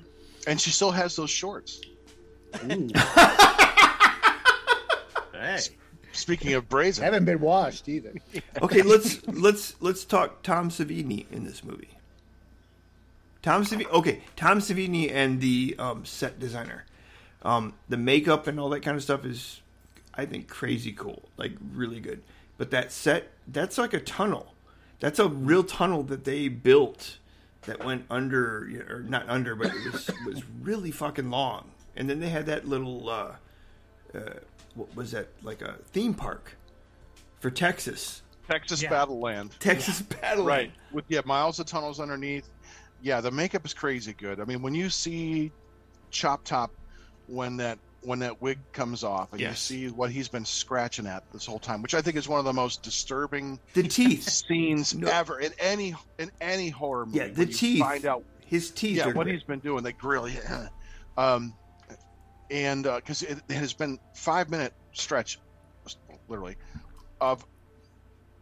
And 0.47 0.61
she 0.61 0.71
still 0.71 0.91
has 0.91 1.17
those 1.17 1.31
shorts. 1.31 1.81
Hey. 5.33 5.59
Speaking 6.13 6.53
of 6.55 6.69
brazen, 6.69 7.03
haven't 7.03 7.25
been 7.25 7.41
washed 7.41 7.89
either. 7.89 8.13
okay, 8.63 8.83
let's 8.83 9.27
let's 9.27 9.75
let's 9.81 10.05
talk 10.05 10.43
Tom 10.43 10.71
Savini 10.71 11.27
in 11.33 11.45
this 11.45 11.65
movie. 11.65 11.89
Tom 13.43 13.65
Savini. 13.65 13.91
Okay, 13.91 14.21
Tom 14.37 14.61
Savini 14.61 15.11
and 15.11 15.41
the 15.41 15.75
um, 15.79 16.05
set 16.05 16.39
designer. 16.39 16.85
Um, 17.43 17.75
the 17.89 17.97
makeup 17.97 18.47
and 18.47 18.61
all 18.61 18.69
that 18.71 18.81
kind 18.83 18.97
of 18.97 19.03
stuff 19.03 19.25
is, 19.25 19.61
I 20.15 20.25
think, 20.25 20.49
crazy 20.49 20.93
cool. 20.93 21.23
Like 21.37 21.53
really 21.73 21.99
good. 22.01 22.23
But 22.57 22.71
that 22.71 22.93
set, 22.93 23.33
that's 23.49 23.79
like 23.79 23.95
a 23.95 24.01
tunnel. 24.01 24.55
That's 25.01 25.19
a 25.19 25.29
real 25.29 25.65
tunnel 25.65 26.03
that 26.05 26.25
they 26.25 26.49
built 26.49 27.19
that 27.63 27.85
went 27.85 28.05
under, 28.11 28.69
or 28.89 29.01
not 29.01 29.29
under, 29.29 29.55
but 29.57 29.69
it 29.69 29.93
was 29.93 30.11
was 30.27 30.43
really 30.63 30.91
fucking 30.91 31.31
long. 31.31 31.71
And 31.97 32.09
then 32.09 32.21
they 32.21 32.29
had 32.29 32.47
that 32.47 32.67
little, 32.67 33.09
uh, 33.09 33.35
uh, 34.15 34.21
what 34.75 34.95
was 34.95 35.11
that? 35.13 35.29
Like 35.43 35.63
a 35.63 35.75
theme 35.93 36.15
park 36.15 36.57
for 37.41 37.51
Texas. 37.51 38.23
Texas 38.49 38.83
Yeah. 38.83 38.91
Battleland. 38.91 39.59
Texas 39.59 40.03
Battle. 40.03 40.45
Right. 40.45 40.73
With 40.93 41.05
yeah, 41.09 41.23
miles 41.25 41.59
of 41.61 41.67
tunnels 41.67 42.01
underneath. 42.01 42.49
Yeah, 43.03 43.21
the 43.21 43.31
makeup 43.31 43.65
is 43.65 43.75
crazy 43.75 44.15
good. 44.15 44.41
I 44.41 44.45
mean, 44.45 44.63
when 44.63 44.75
you 44.75 44.91
see 44.91 45.51
Chop 46.11 46.45
Top 46.45 46.71
when 47.27 47.57
that 47.57 47.79
when 48.05 48.19
that 48.21 48.41
wig 48.43 48.59
comes 48.73 49.03
off 49.05 49.33
and 49.33 49.41
Yes. 49.41 49.71
you 49.71 49.89
see 49.89 49.93
what 49.95 50.11
he's 50.11 50.29
been 50.29 50.45
scratching 50.45 51.07
at 51.07 51.25
this 51.33 51.47
whole 51.47 51.59
time, 51.59 51.83
which 51.83 51.95
I 51.95 52.03
think 52.03 52.17
is 52.17 52.29
one 52.29 52.39
of 52.39 52.45
the 52.45 52.53
most 52.53 52.83
disturbing 52.83 53.59
The 53.73 53.83
teeth. 53.85 54.29
scenes 54.29 54.95
No. 54.95 55.09
ever 55.09 55.39
in 55.41 55.53
any 55.59 55.95
in 56.19 56.31
any 56.41 56.69
horror 56.69 57.07
movie. 57.07 57.19
Yeah, 57.19 57.29
the 57.29 57.33
when 57.41 57.49
you 57.49 57.55
teeth. 57.55 57.81
Find 57.81 58.07
out 58.07 58.25
His 58.47 58.71
teeth. 58.71 58.99
yeah 58.99 59.07
what 59.07 59.25
great. 59.25 59.35
he's 59.35 59.43
been 59.45 59.61
doing. 59.61 59.83
They 59.85 59.93
grill 59.93 60.29
you. 60.29 60.41
Um, 61.17 61.55
and 62.51 62.83
because 62.83 63.23
it, 63.23 63.39
it 63.49 63.55
has 63.55 63.73
been 63.73 64.01
five 64.17 64.51
minute 64.51 64.75
stretch, 64.93 65.39
literally, 66.29 66.57
of 67.21 67.47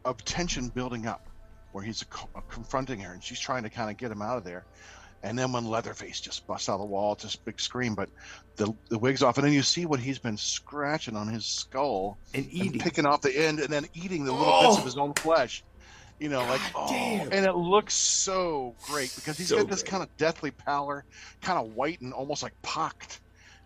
of 0.06 0.24
tension 0.24 0.68
building 0.68 1.06
up, 1.06 1.28
where 1.72 1.84
he's 1.84 2.02
co- 2.04 2.30
confronting 2.48 2.98
her 3.00 3.12
and 3.12 3.22
she's 3.22 3.38
trying 3.38 3.62
to 3.64 3.68
kind 3.68 3.90
of 3.90 3.98
get 3.98 4.10
him 4.10 4.22
out 4.22 4.38
of 4.38 4.44
there. 4.44 4.64
And 5.24 5.38
then 5.38 5.52
when 5.52 5.66
Leatherface 5.66 6.20
just 6.20 6.46
busts 6.48 6.68
out 6.68 6.74
of 6.74 6.80
the 6.80 6.86
wall, 6.86 7.12
it's 7.12 7.22
this 7.22 7.36
big 7.36 7.60
scream, 7.60 7.94
but 7.94 8.08
the 8.56 8.72
the 8.88 8.98
wig's 8.98 9.22
off, 9.22 9.38
and 9.38 9.46
then 9.46 9.52
you 9.52 9.62
see 9.62 9.86
what 9.86 10.00
he's 10.00 10.18
been 10.18 10.36
scratching 10.36 11.14
on 11.16 11.28
his 11.28 11.46
skull 11.46 12.18
and 12.34 12.48
and 12.52 12.80
picking 12.80 13.06
off 13.06 13.20
the 13.20 13.36
end, 13.36 13.60
and 13.60 13.68
then 13.68 13.86
eating 13.94 14.24
the 14.24 14.32
little 14.32 14.46
bits 14.62 14.76
Oh! 14.76 14.78
of 14.78 14.84
his 14.84 14.96
own 14.96 15.14
flesh. 15.14 15.62
You 16.18 16.28
know, 16.28 16.40
like 16.46 16.60
oh, 16.74 16.92
and 17.32 17.44
it 17.46 17.54
looks 17.54 17.94
so 17.94 18.74
great 18.86 19.12
because 19.16 19.36
he's 19.38 19.48
So 19.48 19.58
got 19.58 19.68
this 19.68 19.82
great. 19.82 19.90
kind 19.90 20.02
of 20.04 20.16
deathly 20.18 20.50
pallor, 20.52 21.04
kind 21.40 21.58
of 21.58 21.74
white 21.74 22.00
and 22.00 22.12
almost 22.12 22.42
like 22.44 22.52
pocked, 22.62 23.20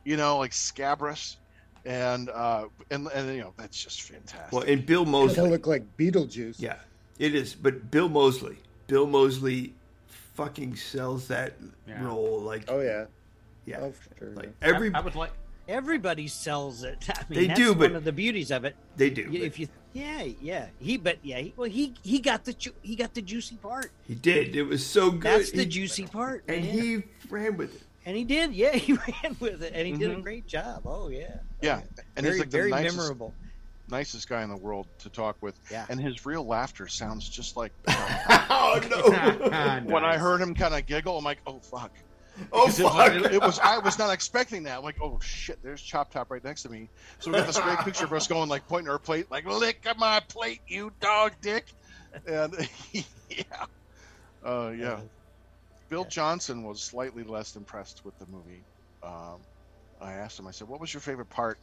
you 0.05 0.17
know, 0.17 0.39
like 0.39 0.53
scabrous, 0.53 1.37
and 1.85 2.29
uh, 2.31 2.67
and 2.91 3.09
and 3.15 3.35
you 3.35 3.41
know 3.41 3.53
that's 3.57 3.83
just 3.83 4.03
fantastic. 4.03 4.53
well, 4.53 4.63
and 4.63 4.85
Bill 4.87 5.05
They 5.05 5.11
Moseley. 5.11 5.51
look 5.51 5.67
like 5.67 5.85
Beetlejuice. 5.97 6.57
Yeah, 6.59 6.77
it 7.19 7.35
is. 7.35 7.55
But 7.55 7.91
Bill 7.91 8.09
Moseley. 8.09 8.57
Bill 8.87 9.07
Moseley 9.07 9.75
fucking 10.37 10.77
sells 10.77 11.27
that 11.29 11.55
Yeah. 11.89 12.05
role 12.05 12.41
like 12.41 12.65
Oh 12.69 12.81
yeah. 12.81 13.07
yeah. 13.65 13.79
Oh, 13.81 13.93
sure. 14.19 14.31
Like 14.31 14.53
every 14.63 14.93
I, 14.95 15.01
would 15.01 15.15
like. 15.15 15.33
Everybody 15.69 16.29
sells 16.29 16.85
it. 16.85 17.05
I 17.11 17.25
mean, 17.29 17.41
They 17.41 17.47
that's 17.49 17.59
do, 17.59 17.75
but- 17.75 17.91
one 17.91 17.97
of 17.97 18.05
the 18.05 18.13
beauties 18.13 18.51
of 18.53 18.65
it. 18.65 18.77
they 18.97 19.11
do. 19.11 19.23
You- 19.23 19.31
but 19.41 19.41
If 19.43 19.59
you, 19.59 19.69
yeah, 19.95 20.25
yeah, 20.41 20.67
he, 20.79 20.97
but 20.99 21.17
yeah, 21.23 21.39
he, 21.39 21.55
well, 21.57 21.69
he 21.71 21.95
he 22.03 22.19
got 22.21 22.45
the 22.45 22.53
ju- 22.53 22.75
he 22.83 22.95
got 22.95 23.15
the 23.15 23.23
juicy 23.23 23.57
part. 23.57 23.91
he 24.07 24.15
did. 24.15 24.55
It 24.55 24.63
was 24.65 24.85
so 24.87 25.11
good. 25.11 25.23
That's 25.23 25.51
the 25.51 25.63
He- 25.63 25.67
juicy 25.67 26.07
part, 26.07 26.45
and 26.49 26.65
man. 26.65 26.75
he 26.79 27.03
ran 27.31 27.57
with 27.57 27.75
it. 27.75 27.83
and 28.05 28.15
he 28.17 28.23
did, 28.25 28.53
yeah, 28.53 28.73
he 28.77 28.93
ran 28.93 29.37
with 29.41 29.63
it, 29.63 29.73
and 29.75 29.87
he 29.87 29.95
did 29.95 30.11
a 30.11 30.17
Mhm. 30.17 30.23
great 30.23 30.47
job. 30.47 30.83
Oh 30.85 31.09
yeah, 31.09 31.39
yeah, 31.63 31.81
and 32.15 32.25
very 32.25 32.35
he's 32.35 32.41
like 32.41 32.51
the 32.51 32.57
very 32.59 32.71
nicest, 32.71 32.97
memorable. 32.99 33.33
Nicest 33.91 34.29
guy 34.29 34.43
in 34.43 34.49
the 34.51 34.57
world 34.57 34.87
to 35.01 35.09
talk 35.11 35.37
with. 35.41 35.59
Yeah. 35.71 35.87
and 35.89 36.01
his 36.01 36.27
real 36.27 36.45
laughter 36.47 36.87
sounds 36.89 37.29
just 37.29 37.57
like 37.57 37.73
oh 37.89 38.81
no! 38.91 39.81
when 39.93 40.05
I 40.05 40.17
heard 40.19 40.41
him 40.41 40.55
kind 40.55 40.75
of 40.75 40.87
giggle. 40.87 41.19
I'm 41.19 41.25
like, 41.25 41.39
oh 41.47 41.59
fuck. 41.61 41.91
oh 42.53 42.67
Because 42.67 42.81
it, 42.81 42.85
was- 42.85 42.93
fuck! 42.95 43.13
it, 43.15 43.33
it 43.35 43.41
was 43.41 43.59
I 43.61 43.79
was 43.79 43.99
not 43.99 44.13
expecting 44.13 44.65
that. 44.65 44.79
I'm 44.79 44.85
like, 44.85 45.01
oh 45.03 45.19
shit, 45.23 45.59
there's 45.63 45.81
Chop 45.83 46.13
Top 46.13 46.31
right 46.31 46.43
next 46.45 46.63
to 46.63 46.69
me. 46.69 46.89
So 47.21 47.31
we 47.31 47.39
got 47.39 47.47
this 47.47 47.59
great 47.59 47.79
picture 47.81 48.05
of 48.05 48.13
us 48.13 48.27
going 48.27 48.49
like 48.49 48.67
pointing 48.69 48.91
our 48.91 48.99
plate, 48.99 49.31
like 49.31 49.45
lick 49.47 49.85
at 49.87 49.99
my 49.99 50.21
plate, 50.29 50.61
you 50.67 50.93
dog 51.01 51.33
dick. 51.41 51.67
And 52.27 52.55
yeah, 52.93 53.43
uh, 54.45 54.73
yeah. 54.77 55.01
Bill 55.89 56.05
Johnson 56.05 56.65
was 56.65 56.81
slightly 56.83 57.23
less 57.23 57.55
impressed 57.55 58.05
with 58.05 58.19
the 58.19 58.27
movie. 58.27 58.63
Um, 59.03 59.39
I 60.01 60.15
asked 60.15 60.39
him. 60.39 60.47
I 60.49 60.51
said, 60.51 60.67
"What 60.69 60.81
was 60.81 60.93
your 60.93 61.01
favorite 61.01 61.31
part 61.31 61.59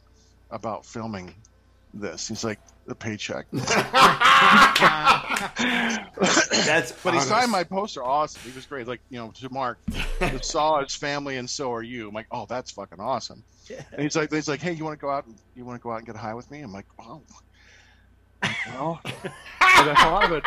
about 0.50 0.86
filming 0.86 1.34
this?" 2.00 2.28
He's 2.28 2.44
like, 2.44 2.60
"The 2.86 2.94
paycheck." 2.94 3.46
That's 6.64 6.92
But 6.92 7.10
he 7.12 7.18
honest. 7.18 7.28
signed 7.28 7.50
my 7.50 7.64
poster. 7.64 8.02
Awesome. 8.04 8.42
He 8.48 8.54
was 8.54 8.66
great. 8.66 8.86
Like, 8.86 9.00
you 9.10 9.18
know, 9.18 9.30
to 9.40 9.52
Mark, 9.52 9.78
"We 10.20 10.38
saw 10.42 10.82
his 10.82 10.94
family 10.94 11.36
and 11.36 11.48
so 11.48 11.72
are 11.72 11.82
you. 11.82 12.08
I'm 12.08 12.14
like, 12.14 12.26
oh, 12.30 12.46
that's 12.48 12.70
fucking 12.70 13.00
awesome. 13.00 13.42
And 13.92 14.02
he's 14.02 14.14
like, 14.16 14.30
he's 14.32 14.48
like, 14.48 14.60
hey, 14.60 14.72
you 14.72 14.84
want 14.84 14.98
to 14.98 15.00
go 15.00 15.10
out? 15.10 15.26
And, 15.26 15.34
you 15.56 15.64
want 15.64 15.80
to 15.80 15.82
go 15.82 15.90
out 15.92 15.98
and 15.98 16.06
get 16.06 16.16
high 16.16 16.34
with 16.34 16.50
me? 16.50 16.60
I'm 16.60 16.72
like, 16.72 16.86
wow. 16.98 17.22
Well, 18.68 19.00
I 19.60 19.94
thought 19.96 20.24
of 20.24 20.32
it. 20.32 20.44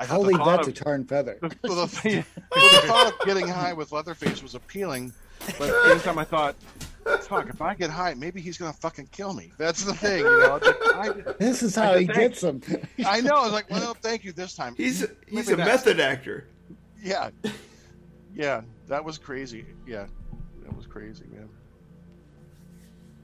I 0.00 0.06
thought 0.06 0.14
I'll 0.14 0.22
the 0.22 0.28
leave 0.28 0.36
thought 0.38 0.64
that 0.64 0.64
to 0.64 0.70
of- 0.70 0.74
Tarr 0.84 0.94
and 0.94 1.06
Fether. 1.08 1.38
the, 1.42 1.48
the, 1.48 1.56
the, 2.02 2.24
the 2.54 2.86
thought 2.86 3.12
of 3.12 3.26
getting 3.26 3.46
high 3.46 3.74
with 3.74 3.92
Leatherface 3.92 4.42
was 4.42 4.54
appealing, 4.54 5.12
but 5.58 5.68
at 5.68 5.74
the 5.84 5.88
same 5.90 6.00
time 6.00 6.18
I 6.18 6.24
thought, 6.24 6.56
fuck, 7.22 7.48
if 7.48 7.60
I 7.62 7.74
get 7.74 7.90
high, 7.90 8.14
maybe 8.14 8.40
he's 8.40 8.58
gonna 8.58 8.72
fucking 8.72 9.08
kill 9.12 9.32
me. 9.32 9.52
That's 9.58 9.84
the 9.84 9.94
thing, 9.94 10.18
you 10.20 10.24
know. 10.40 10.58
Like, 10.62 10.96
I, 10.96 11.32
This 11.38 11.62
is 11.62 11.74
how 11.74 11.92
I 11.92 12.00
he 12.00 12.06
think- 12.06 12.18
gets 12.18 12.40
them. 12.40 12.60
I 13.04 13.20
know. 13.20 13.36
I 13.36 13.42
was 13.44 13.52
like, 13.52 13.70
well, 13.70 13.94
thank 14.00 14.24
you 14.24 14.32
this 14.32 14.54
time. 14.54 14.74
He's 14.76 15.00
he's 15.26 15.48
Maybe 15.48 15.52
a 15.54 15.56
next. 15.56 15.68
method 15.86 16.00
actor. 16.00 16.46
Yeah, 17.02 17.30
yeah, 18.34 18.62
that 18.88 19.04
was 19.04 19.16
crazy. 19.18 19.64
Yeah, 19.86 20.06
that 20.62 20.76
was 20.76 20.86
crazy, 20.86 21.24
man. 21.32 21.48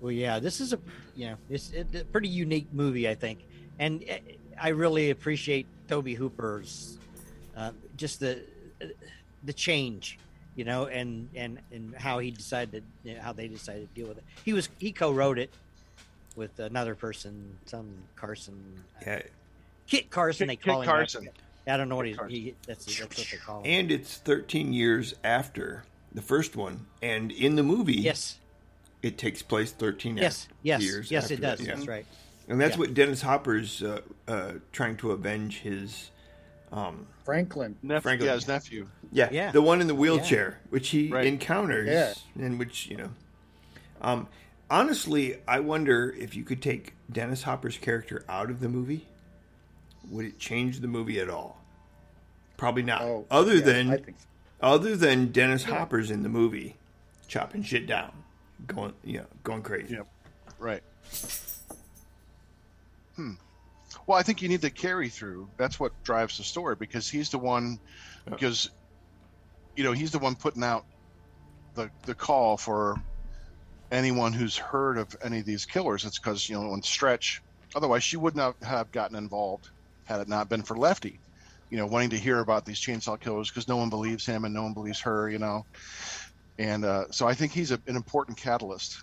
Well, 0.00 0.12
yeah, 0.12 0.38
this 0.38 0.60
is 0.60 0.72
a 0.72 0.78
you 1.14 1.30
know 1.30 1.36
it's 1.50 1.70
it, 1.72 1.94
a 1.94 2.04
pretty 2.04 2.28
unique 2.28 2.66
movie, 2.72 3.08
I 3.08 3.14
think, 3.14 3.40
and 3.78 4.04
eh, 4.06 4.18
I 4.60 4.68
really 4.68 5.10
appreciate 5.10 5.66
Tobe 5.88 6.08
Hooper's 6.08 6.98
uh, 7.56 7.72
just 7.96 8.20
the 8.20 8.42
the 9.44 9.52
change, 9.52 10.18
you 10.56 10.64
know, 10.64 10.86
and 10.86 11.28
and 11.34 11.58
and 11.70 11.94
how 11.94 12.18
he 12.18 12.30
decided 12.32 12.82
you 13.04 13.14
know, 13.14 13.20
how 13.20 13.32
they 13.32 13.46
decided 13.46 13.88
to 13.94 14.00
deal 14.00 14.08
with 14.08 14.18
it. 14.18 14.24
He 14.44 14.52
was 14.52 14.68
he 14.78 14.90
co-wrote 14.90 15.38
it 15.38 15.50
with 16.34 16.58
another 16.58 16.94
person, 16.94 17.56
some 17.66 17.88
Carson, 18.16 18.54
Yeah, 19.06 19.22
Kit 19.86 20.10
Carson. 20.10 20.48
Kit- 20.48 20.60
they 20.62 20.70
call 20.70 20.80
Kit 20.80 20.88
him. 20.88 20.94
Carson. 20.96 21.20
forget. 21.20 21.34
I 21.68 21.76
don't 21.76 21.88
know 21.88 21.96
what 21.96 22.06
Kit 22.06 22.18
he, 22.28 22.40
he 22.40 22.54
that's 22.66 22.84
that's 22.86 23.00
what 23.00 23.10
they 23.30 23.36
call 23.38 23.60
him. 23.60 23.66
and 23.66 23.90
it's 23.92 24.16
13 24.18 24.72
years 24.72 25.14
after 25.24 25.84
the 26.12 26.22
first 26.22 26.56
one, 26.56 26.86
and 27.02 27.30
in 27.30 27.56
the 27.56 27.62
movie, 27.62 27.92
yes, 28.00 28.38
it 29.02 29.18
takes 29.18 29.42
place 29.42 29.72
13 29.72 30.16
yes, 30.16 30.48
yes, 30.62 30.82
years. 30.82 31.10
yes, 31.10 31.24
after 31.24 31.34
it 31.34 31.40
does. 31.40 31.58
that, 31.58 31.66
yeah. 31.66 31.74
That's 31.74 31.86
right. 31.86 32.06
And 32.48 32.60
that's 32.60 32.74
Yeah. 32.76 32.78
what 32.80 32.94
Dennis 32.94 33.22
Hopper's 33.22 33.82
uh, 33.82 34.00
uh, 34.28 34.52
trying 34.72 34.96
to 34.98 35.10
avenge 35.10 35.58
his. 35.60 36.10
Um, 36.72 37.06
Franklin. 37.24 37.76
Nephew, 37.82 38.00
Franklin. 38.02 38.26
yeah, 38.28 38.34
his 38.34 38.48
nephew. 38.48 38.88
yeah, 39.12 39.28
Yeah. 39.30 39.52
the 39.52 39.62
one 39.62 39.80
in 39.80 39.86
the 39.86 39.94
wheelchair, 39.94 40.58
which 40.70 40.88
he 40.90 41.08
Right. 41.08 41.26
encounters, 41.26 41.88
Yeah. 41.88 42.44
and 42.44 42.58
which 42.58 42.86
you 42.88 42.96
know. 42.96 43.10
Um, 44.02 44.28
honestly, 44.70 45.40
I 45.48 45.60
wonder 45.60 46.14
if 46.18 46.34
you 46.36 46.44
could 46.44 46.60
take 46.62 46.94
Dennis 47.10 47.44
Hopper's 47.44 47.78
character 47.78 48.24
out 48.28 48.50
of 48.50 48.60
the 48.60 48.68
movie, 48.68 49.06
would 50.10 50.24
it 50.26 50.38
change 50.38 50.80
the 50.80 50.88
movie 50.88 51.20
at 51.20 51.30
all? 51.30 51.60
Probably 52.56 52.82
not. 52.82 53.02
Oh, 53.02 53.26
other 53.30 53.54
yeah, 53.56 53.60
than 53.64 53.90
I 53.90 53.96
think 53.98 54.18
so. 54.18 54.26
other 54.60 54.96
than 54.96 55.30
Dennis 55.32 55.64
Hopper's 55.64 56.10
in 56.10 56.22
the 56.22 56.28
movie, 56.28 56.76
chopping 57.28 57.62
shit 57.62 57.86
down, 57.86 58.12
going 58.66 58.92
you 59.04 59.18
know, 59.18 59.26
going 59.44 59.62
crazy. 59.62 59.94
Yep. 59.94 60.06
Right. 60.58 60.82
Hmm. 63.16 63.32
Well, 64.06 64.18
I 64.18 64.22
think 64.22 64.42
you 64.42 64.48
need 64.48 64.60
the 64.60 64.70
carry 64.70 65.08
through. 65.08 65.50
That's 65.58 65.80
what 65.80 65.92
drives 66.04 66.36
the 66.36 66.44
story 66.44 66.76
because 66.78 67.08
he's 67.08 67.30
the 67.30 67.38
one, 67.38 67.78
because, 68.24 68.70
you 69.76 69.84
know, 69.84 69.92
he's 69.92 70.12
the 70.12 70.18
one 70.18 70.36
putting 70.36 70.64
out 70.64 70.84
the 71.74 71.90
the 72.04 72.14
call 72.14 72.56
for 72.56 72.96
anyone 73.90 74.32
who's 74.32 74.56
heard 74.56 74.98
of 74.98 75.08
any 75.22 75.40
of 75.40 75.46
these 75.46 75.64
killers. 75.64 76.04
It's 76.04 76.18
because 76.18 76.48
you 76.48 76.60
know 76.60 76.70
when 76.70 76.82
Stretch, 76.82 77.40
otherwise 77.74 78.02
she 78.02 78.16
would 78.16 78.34
not 78.34 78.56
have 78.62 78.90
gotten 78.90 79.16
involved 79.16 79.64
had 80.04 80.20
it 80.20 80.28
not 80.28 80.48
been 80.48 80.62
for 80.62 80.76
Lefty, 80.76 81.20
you 81.70 81.76
know, 81.76 81.86
wanting 81.86 82.10
to 82.10 82.18
hear 82.18 82.40
about 82.40 82.64
these 82.64 82.80
chainsaw 82.80 83.18
killers 83.20 83.50
because 83.50 83.68
no 83.68 83.76
one 83.76 83.90
believes 83.90 84.24
him 84.24 84.44
and 84.44 84.54
no 84.54 84.62
one 84.62 84.74
believes 84.74 85.00
her, 85.00 85.28
you 85.28 85.38
know, 85.38 85.62
and 86.58 86.84
uh, 86.84 87.04
so 87.10 87.28
I 87.28 87.34
think 87.34 87.52
he's 87.52 87.70
a, 87.70 87.80
an 87.86 87.96
important 87.96 88.38
catalyst 88.38 88.96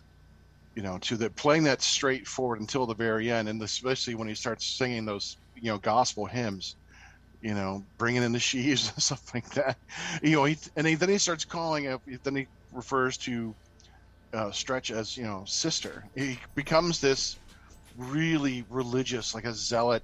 you 0.75 0.81
know, 0.83 0.97
to 0.99 1.17
the 1.17 1.29
playing 1.31 1.63
that 1.63 1.81
straightforward 1.81 2.59
until 2.61 2.85
the 2.85 2.95
very 2.95 3.31
end, 3.31 3.49
and 3.49 3.61
especially 3.61 4.15
when 4.15 4.27
he 4.27 4.35
starts 4.35 4.77
singing 4.77 5.05
those, 5.05 5.37
you 5.55 5.71
know, 5.71 5.77
gospel 5.77 6.25
hymns, 6.25 6.77
you 7.41 7.53
know, 7.53 7.85
bringing 7.97 8.23
in 8.23 8.31
the 8.31 8.39
sheaves 8.39 8.89
and 8.93 9.03
stuff 9.03 9.21
like 9.33 9.49
that. 9.51 9.77
You 10.23 10.31
know, 10.31 10.45
he, 10.45 10.57
and 10.75 10.87
he, 10.87 10.95
then 10.95 11.09
he 11.09 11.17
starts 11.17 11.45
calling 11.45 11.87
up. 11.87 12.01
Then 12.23 12.35
he 12.35 12.47
refers 12.71 13.17
to 13.19 13.55
uh, 14.33 14.51
Stretch 14.51 14.91
as 14.91 15.15
you 15.15 15.23
know 15.23 15.43
sister. 15.45 16.05
He 16.15 16.39
becomes 16.55 16.99
this 16.99 17.37
really 17.95 18.65
religious, 18.69 19.33
like 19.35 19.45
a 19.45 19.53
zealot 19.53 20.03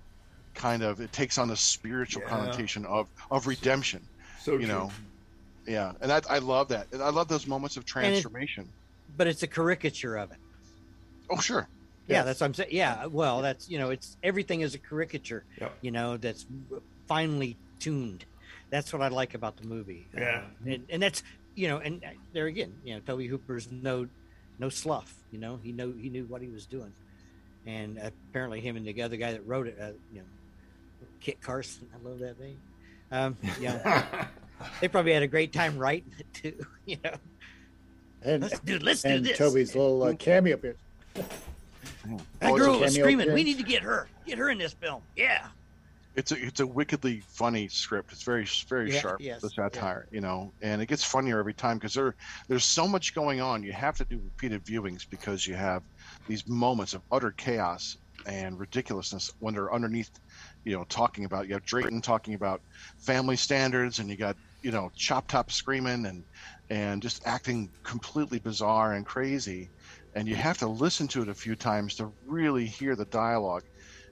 kind 0.55 0.83
of. 0.83 0.99
It 0.99 1.11
takes 1.11 1.37
on 1.37 1.47
the 1.47 1.57
spiritual 1.57 2.21
Yeah. 2.23 2.29
connotation 2.29 2.85
of 2.85 3.07
of 3.31 3.47
redemption. 3.47 4.07
So 4.41 4.57
you 4.57 4.67
know, 4.67 4.91
yeah, 5.67 5.93
and 6.01 6.11
I, 6.11 6.21
I 6.29 6.39
love 6.39 6.67
that. 6.69 6.87
And 6.91 7.01
I 7.01 7.09
love 7.09 7.27
those 7.27 7.47
moments 7.47 7.77
of 7.77 7.83
it- 7.83 7.87
transformation. 7.87 8.73
But 9.15 9.27
it's 9.27 9.41
a 9.43 9.47
caricature 9.47 10.17
of 10.17 10.31
it. 10.31 10.37
Oh, 11.29 11.37
sure. 11.39 11.67
Yeah, 12.07 12.17
Yes. 12.17 12.25
that's 12.25 12.39
what 12.41 12.45
I'm 12.47 12.53
saying. 12.55 12.69
Yeah, 12.71 13.05
well, 13.05 13.41
that's 13.41 13.69
you 13.69 13.77
know, 13.77 13.91
it's 13.91 14.17
everything 14.23 14.61
is 14.61 14.73
a 14.73 14.79
caricature. 14.79 15.43
Yep. 15.61 15.77
You 15.81 15.91
know, 15.91 16.17
that's 16.17 16.45
finely 17.07 17.55
tuned. 17.79 18.25
That's 18.71 18.91
what 18.93 19.01
I 19.01 19.07
like 19.09 19.33
about 19.35 19.57
the 19.57 19.67
movie. 19.67 20.07
Yeah. 20.15 20.43
Uh, 20.65 20.69
and, 20.71 20.85
and 20.89 21.01
that's 21.03 21.21
you 21.55 21.67
know, 21.67 21.77
and 21.77 22.03
uh, 22.03 22.07
there 22.33 22.47
again, 22.47 22.73
you 22.83 22.95
know, 22.95 23.01
Tobe 23.05 23.21
Hooper's 23.27 23.67
no 23.71 24.07
no 24.57 24.69
slough. 24.69 25.13
You 25.31 25.39
know, 25.39 25.59
he 25.63 25.71
know 25.71 25.93
he 25.99 26.09
knew 26.09 26.25
what 26.25 26.41
he 26.41 26.47
was 26.47 26.65
doing, 26.65 26.91
and 27.67 27.99
apparently 27.99 28.59
him 28.59 28.75
and 28.75 28.85
the 28.87 29.01
other 29.03 29.17
guy 29.17 29.31
that 29.33 29.45
wrote 29.45 29.67
it, 29.67 29.77
uh, 29.79 29.87
you 30.11 30.19
know, 30.21 30.25
Kit 31.21 31.41
Carson. 31.41 31.87
I 31.93 32.07
love 32.07 32.19
that 32.19 32.39
name. 32.39 32.57
Um, 33.11 33.37
yeah, 33.59 34.27
they 34.81 34.87
probably 34.87 35.13
had 35.13 35.23
a 35.23 35.27
great 35.27 35.53
time 35.53 35.77
writing 35.77 36.11
it 36.17 36.33
too. 36.33 36.65
You 36.85 36.97
know, 37.03 37.13
And, 38.23 38.41
let's 38.41 38.59
do 38.61 38.79
let's 38.79 39.03
do 39.03 39.19
this. 39.19 39.37
Tobe's 39.37 39.75
little 39.75 40.01
uh, 40.03 40.13
cameo 40.17 40.57
bit. 40.57 40.77
That 41.19 41.31
Oh, 42.09 42.19
it's 42.41 42.51
a 42.55 42.57
girl 42.57 42.79
was 42.79 42.93
cameo 42.93 43.03
screaming. 43.03 43.33
We 43.33 43.43
need 43.43 43.57
to 43.57 43.63
get 43.63 43.83
her. 43.83 44.07
Get 44.25 44.37
her 44.37 44.49
in 44.49 44.57
this 44.57 44.73
film. 44.73 45.01
Yeah. 45.15 45.47
it's 46.15 46.31
a 46.31 46.43
it's 46.45 46.59
a 46.59 46.67
wickedly 46.67 47.21
funny 47.27 47.67
script. 47.67 48.11
It's 48.11 48.23
very 48.23 48.45
very 48.67 48.91
Yeah, 48.93 48.99
sharp. 48.99 49.21
yes, 49.21 49.41
the 49.41 49.49
satire, 49.49 50.07
you 50.11 50.21
know, 50.21 50.51
and 50.61 50.81
it 50.81 50.87
gets 50.87 51.03
funnier 51.03 51.39
every 51.39 51.53
time 51.53 51.77
because 51.77 51.93
there 51.93 52.15
there's 52.47 52.65
so 52.65 52.87
much 52.87 53.13
going 53.13 53.41
on. 53.41 53.63
You 53.63 53.73
have 53.73 53.97
to 53.97 54.05
do 54.05 54.19
repeated 54.23 54.63
viewings 54.65 55.05
because 55.09 55.45
you 55.45 55.55
have 55.55 55.83
these 56.27 56.47
moments 56.47 56.93
of 56.93 57.01
utter 57.11 57.31
chaos 57.31 57.97
and 58.25 58.59
ridiculousness 58.59 59.31
when 59.39 59.53
they're 59.53 59.73
underneath, 59.73 60.09
you 60.65 60.73
know, 60.75 60.83
talking 60.89 61.25
about. 61.25 61.47
You 61.47 61.53
have 61.53 61.65
Drayton 61.65 62.01
talking 62.01 62.33
about 62.33 62.61
family 62.97 63.35
standards, 63.37 63.99
and 63.99 64.09
you 64.09 64.15
got 64.17 64.35
you 64.61 64.71
know 64.71 64.91
Chop 64.95 65.27
Top 65.27 65.51
screaming 65.51 66.05
and 66.05 66.23
and 66.69 67.01
just 67.01 67.25
acting 67.25 67.69
completely 67.83 68.39
bizarre 68.39 68.93
and 68.93 69.05
crazy. 69.05 69.69
And 70.19 70.27
you 70.27 70.35
have 70.35 70.57
to 70.57 70.67
listen 70.67 71.07
to 71.09 71.21
it 71.21 71.29
a 71.29 71.33
few 71.33 71.55
times 71.55 71.95
to 71.95 72.11
really 72.27 72.65
hear 72.65 72.97
the 72.97 73.05
dialogue 73.05 73.63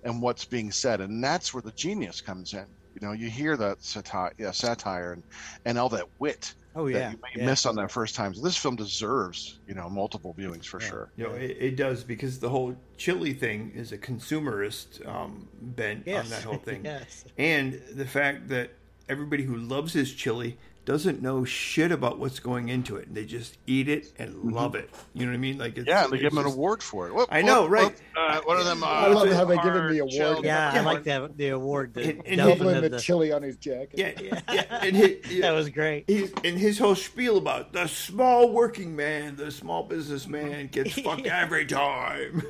and 0.06 0.22
what's 0.22 0.46
being 0.46 0.72
said, 0.72 1.02
and 1.02 1.22
that's 1.22 1.54
where 1.54 1.62
the 1.62 1.74
genius 1.74 2.22
comes 2.22 2.54
in. 2.54 2.66
You 3.00 3.06
know, 3.06 3.12
you 3.12 3.30
hear 3.30 3.58
that 3.58 3.84
satire, 3.84 4.32
yeah, 4.38 4.52
satire, 4.52 5.12
and 5.12 5.24
and 5.66 5.78
all 5.78 5.90
that 5.90 6.06
wit 6.18 6.54
Oh 6.78 6.86
that 6.86 6.92
yeah. 6.98 7.12
you 7.12 7.18
may 7.22 7.42
yeah. 7.42 7.46
miss 7.46 7.66
on 7.66 7.76
that 7.76 7.92
first 7.92 8.16
time. 8.16 8.34
So 8.34 8.42
this 8.42 8.56
film 8.56 8.78
deserves, 8.78 9.60
you 9.68 9.74
know, 9.76 9.90
multiple 9.90 10.34
viewings 10.34 10.64
for 10.66 10.80
Yeah. 10.82 10.88
sure. 10.88 11.12
You 11.18 11.24
know, 11.26 11.34
it, 11.34 11.58
it 11.60 11.76
does 11.76 12.06
because 12.06 12.40
the 12.40 12.50
whole 12.50 12.78
chili 12.96 13.34
thing 13.34 13.74
is 13.76 13.92
a 13.92 13.98
consumerist 13.98 15.06
um, 15.06 15.50
bent 15.62 16.04
Yes. 16.06 16.24
on 16.24 16.30
that 16.30 16.44
whole 16.44 16.58
thing, 16.58 16.82
yes. 16.86 17.26
and 17.38 17.82
the 17.94 18.06
fact 18.06 18.48
that 18.48 18.72
everybody 19.10 19.44
who 19.44 19.58
loves 19.58 19.92
his 19.92 20.14
chili 20.14 20.58
doesn't 20.88 21.22
know 21.22 21.44
shit 21.44 21.92
about 21.92 22.18
what's 22.18 22.40
going 22.40 22.70
into 22.70 22.96
it. 22.96 23.14
They 23.14 23.26
just 23.26 23.58
eat 23.68 23.90
it 23.90 24.14
and 24.18 24.54
love 24.54 24.74
it. 24.74 24.90
You 25.14 25.26
know 25.26 25.34
what 25.34 25.36
I 25.36 25.40
mean? 25.40 25.58
Like, 25.58 25.78
it's, 25.78 25.86
Yeah, 25.86 26.08
they 26.08 26.16
it's 26.16 26.22
give 26.24 26.32
him 26.32 26.38
an 26.38 26.46
award 26.46 26.82
for 26.82 27.08
it. 27.10 27.14
Whoop, 27.14 27.28
I 27.30 27.42
know, 27.42 27.64
whoop, 27.64 27.72
right. 27.72 27.84
whoop. 27.88 27.96
Uh, 28.16 28.40
one 28.46 28.58
of 28.58 28.64
them. 28.66 28.82
Uh, 28.84 28.88
I 28.88 29.08
love 29.10 29.30
how 29.34 29.44
they 29.44 29.58
give 29.58 29.76
him 29.76 29.92
the 29.92 30.00
award. 30.00 30.14
shelled- 30.14 30.46
Yeah, 30.46 30.72
I 30.74 30.80
like 30.80 31.04
that 31.04 31.38
the 31.38 31.50
award. 31.50 31.94
The 31.94 32.04
And- 32.12 32.22
and 32.26 32.38
Delvin 32.38 32.58
Doubling 32.58 32.76
of 32.78 32.82
the 32.84 32.90
the- 32.90 33.00
chili 33.00 33.34
on 33.34 33.44
his 33.44 33.58
jacket. 33.58 34.00
Yeah, 34.24 34.40
yeah, 34.54 34.80
and 34.82 34.96
he, 34.96 35.42
that 35.42 35.52
was 35.52 35.68
great. 35.70 36.06
He's, 36.08 36.32
and 36.46 36.58
his 36.58 36.80
whole 36.80 36.96
spiel 36.96 37.38
about 37.38 37.74
the 37.74 37.88
small 37.88 38.50
working 38.54 38.96
man, 38.96 39.36
the 39.36 39.52
small 39.52 39.84
businessman 39.84 40.68
gets 40.68 40.94
fucked 40.94 41.26
every 41.28 41.66
time. 41.66 42.42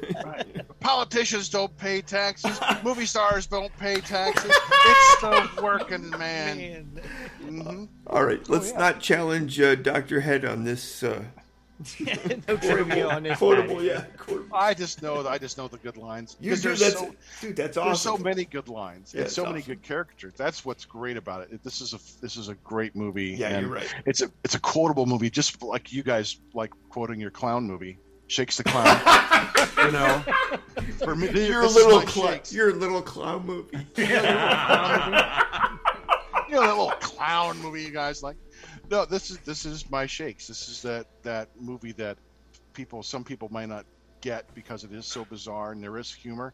Politicians 0.79 1.49
don't 1.49 1.75
pay 1.77 2.01
taxes. 2.01 2.59
Movie 2.83 3.07
stars 3.07 3.47
don't 3.47 3.75
pay 3.77 3.99
taxes. 3.99 4.51
It's 4.51 5.21
the 5.21 5.49
working 5.63 6.09
man. 6.11 6.57
Man. 6.57 7.01
hmm 7.41 7.85
All 8.07 8.23
right, 8.27 8.49
let's 8.49 8.73
not 8.73 8.99
challenge 8.99 9.59
uh, 9.59 9.75
Doctor 9.75 10.19
Head 10.21 10.45
on 10.45 10.63
this 10.63 11.03
uh, 11.03 11.23
no 12.47 12.57
trivia 12.57 13.07
on 13.07 13.21
this. 13.23 13.37
Quotable, 13.37 13.83
yeah. 13.83 14.05
Quotable. 14.17 14.55
I 14.55 14.73
just 14.73 15.01
know 15.03 15.27
I 15.27 15.37
just 15.37 15.59
know 15.59 15.67
the 15.67 15.77
good 15.77 15.95
lines. 15.97 16.35
You, 16.39 16.49
'Cause 16.51 16.61
dude, 16.63 16.69
there's 16.71 16.79
that's, 16.79 16.99
so 16.99 17.15
dude, 17.41 17.55
that's 17.55 17.75
there's 17.77 18.01
so 18.01 18.17
many 18.17 18.45
good 18.45 18.67
lines 18.67 19.13
Yeah, 19.13 19.21
and 19.21 19.29
so 19.31 19.43
it's 19.43 19.51
many 19.51 19.61
good 19.61 19.83
characters. 19.83 20.33
That's 20.35 20.65
what's 20.65 20.85
great 20.85 21.17
about 21.17 21.41
it. 21.51 21.63
This 21.63 21.79
is 21.81 21.93
a 21.93 21.99
this 22.19 22.35
is 22.35 22.49
a 22.49 22.55
great 22.55 22.95
movie. 22.95 23.35
yeah, 23.37 23.49
and 23.49 23.65
you're 23.67 23.75
right. 23.75 23.93
It's 24.07 24.21
a 24.23 24.31
it's 24.43 24.55
a 24.55 24.59
quotable 24.59 25.05
movie, 25.05 25.29
just 25.29 25.61
like 25.61 25.93
you 25.93 26.01
guys 26.01 26.37
like 26.55 26.71
quoting 26.89 27.19
your 27.19 27.29
clown 27.31 27.67
movie, 27.67 27.99
Shakes 28.25 28.57
the 28.57 28.63
Clown. 28.63 28.99
you 29.85 29.91
know, 29.91 30.23
for 31.03 31.15
me, 31.15 31.29
You're 31.47 31.61
a 31.61 31.67
little 31.67 31.99
my 31.99 32.05
clown. 32.05 32.33
Shakes. 32.33 32.51
You're 32.53 32.71
a 32.71 32.73
little 32.73 33.03
clown 33.03 33.45
movie. 33.45 33.77
you 36.47 36.55
know 36.55 36.61
that 36.61 36.77
little 36.77 36.91
clown 36.91 37.59
movie 37.59 37.83
you 37.83 37.91
guys 37.91 38.23
like. 38.23 38.35
No, 38.89 39.05
this 39.05 39.31
is 39.31 39.37
this 39.39 39.65
is 39.65 39.89
my 39.89 40.05
shakes. 40.05 40.47
This 40.47 40.69
is 40.69 40.81
that 40.83 41.07
that 41.23 41.49
movie 41.59 41.91
that 41.93 42.17
people 42.73 43.03
some 43.03 43.23
people 43.23 43.49
might 43.51 43.69
not 43.69 43.85
get 44.21 44.53
because 44.55 44.83
it 44.83 44.91
is 44.91 45.05
so 45.05 45.25
bizarre 45.25 45.71
and 45.71 45.83
there 45.83 45.97
is 45.97 46.11
humor, 46.11 46.53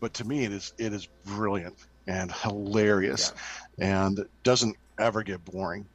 but 0.00 0.14
to 0.14 0.24
me 0.24 0.44
it 0.44 0.52
is 0.52 0.72
it 0.78 0.92
is 0.92 1.06
brilliant 1.26 1.76
and 2.06 2.32
hilarious, 2.32 3.32
and 3.78 4.20
it 4.20 4.30
doesn't 4.42 4.76
ever 4.98 5.22
get 5.22 5.44
boring, 5.44 5.86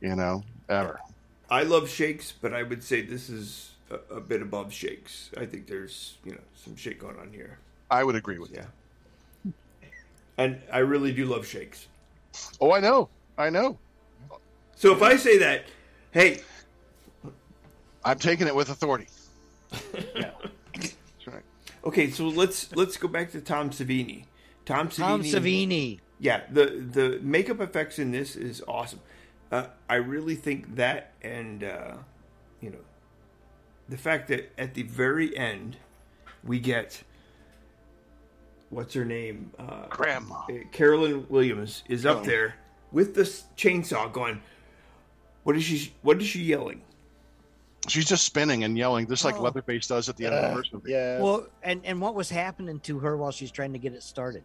you 0.00 0.14
know, 0.14 0.44
ever. 0.68 1.00
I 1.50 1.62
love 1.62 1.88
shakes, 1.88 2.32
but 2.32 2.52
I 2.52 2.62
would 2.62 2.82
say 2.82 3.02
this 3.02 3.28
is 3.28 3.72
a, 3.90 4.16
a 4.16 4.20
bit 4.20 4.42
above 4.42 4.72
shakes. 4.72 5.30
I 5.36 5.46
think 5.46 5.66
there's 5.66 6.18
you 6.24 6.32
know 6.32 6.40
some 6.54 6.76
shake 6.76 7.00
going 7.00 7.18
on 7.18 7.32
here. 7.32 7.58
I 7.90 8.02
would 8.02 8.16
agree 8.16 8.38
with 8.38 8.50
you. 8.50 8.62
Yeah. 9.44 9.52
And 10.38 10.60
I 10.72 10.78
really 10.78 11.12
do 11.12 11.24
love 11.24 11.46
shakes. 11.46 11.86
Oh, 12.60 12.72
I 12.72 12.80
know, 12.80 13.08
I 13.36 13.50
know. 13.50 13.78
So 14.76 14.92
if 14.92 15.02
I 15.02 15.16
say 15.16 15.38
that, 15.38 15.64
hey, 16.10 16.40
I'm 18.04 18.18
taking 18.18 18.46
it 18.46 18.54
with 18.54 18.68
authority. 18.68 19.08
yeah, 20.14 20.30
that's 20.74 20.94
right. 21.26 21.42
okay, 21.84 22.10
so 22.10 22.28
let's 22.28 22.74
let's 22.76 22.96
go 22.96 23.08
back 23.08 23.32
to 23.32 23.40
Tom 23.40 23.70
Savini. 23.70 24.24
Tom 24.64 24.88
Savini. 24.88 24.96
Tom 24.96 25.22
Savini. 25.22 25.98
Yeah, 26.18 26.42
the 26.50 26.66
the 26.66 27.18
makeup 27.22 27.60
effects 27.60 27.98
in 27.98 28.12
this 28.12 28.36
is 28.36 28.62
awesome. 28.68 29.00
Uh, 29.50 29.66
I 29.88 29.96
really 29.96 30.34
think 30.34 30.76
that, 30.76 31.12
and 31.22 31.62
uh, 31.62 31.94
you 32.60 32.70
know, 32.70 32.78
the 33.88 33.96
fact 33.96 34.28
that 34.28 34.52
at 34.58 34.74
the 34.74 34.82
very 34.82 35.36
end 35.36 35.76
we 36.44 36.60
get 36.60 37.02
what's 38.70 38.94
her 38.94 39.04
name, 39.04 39.50
uh, 39.58 39.86
Grandma. 39.88 40.40
uh, 40.50 40.52
Caroline 40.72 41.26
Williams 41.28 41.82
is 41.88 42.04
up 42.06 42.18
Oh. 42.18 42.24
there 42.24 42.54
with 42.92 43.14
the 43.14 43.22
chainsaw 43.56 44.12
going. 44.12 44.40
What 45.44 45.56
is 45.56 45.64
she? 45.64 45.92
What 46.02 46.20
is 46.20 46.26
she 46.26 46.42
yelling? 46.42 46.82
She's 47.88 48.06
just 48.06 48.24
spinning 48.24 48.64
and 48.64 48.76
yelling, 48.76 49.06
just 49.06 49.24
like 49.24 49.36
Oh. 49.36 49.42
Leatherface 49.42 49.86
does 49.86 50.08
at 50.08 50.16
the 50.16 50.26
end 50.26 50.34
of 50.34 50.50
the 50.50 50.56
first 50.56 50.72
movie. 50.72 50.90
yeah. 50.90 51.20
Well, 51.20 51.46
and 51.62 51.80
and 51.84 52.00
what 52.00 52.14
was 52.14 52.28
happening 52.30 52.80
to 52.80 52.98
her 53.00 53.16
while 53.16 53.30
she's 53.30 53.52
trying 53.52 53.72
to 53.74 53.78
get 53.78 53.92
it 53.92 54.02
started? 54.02 54.42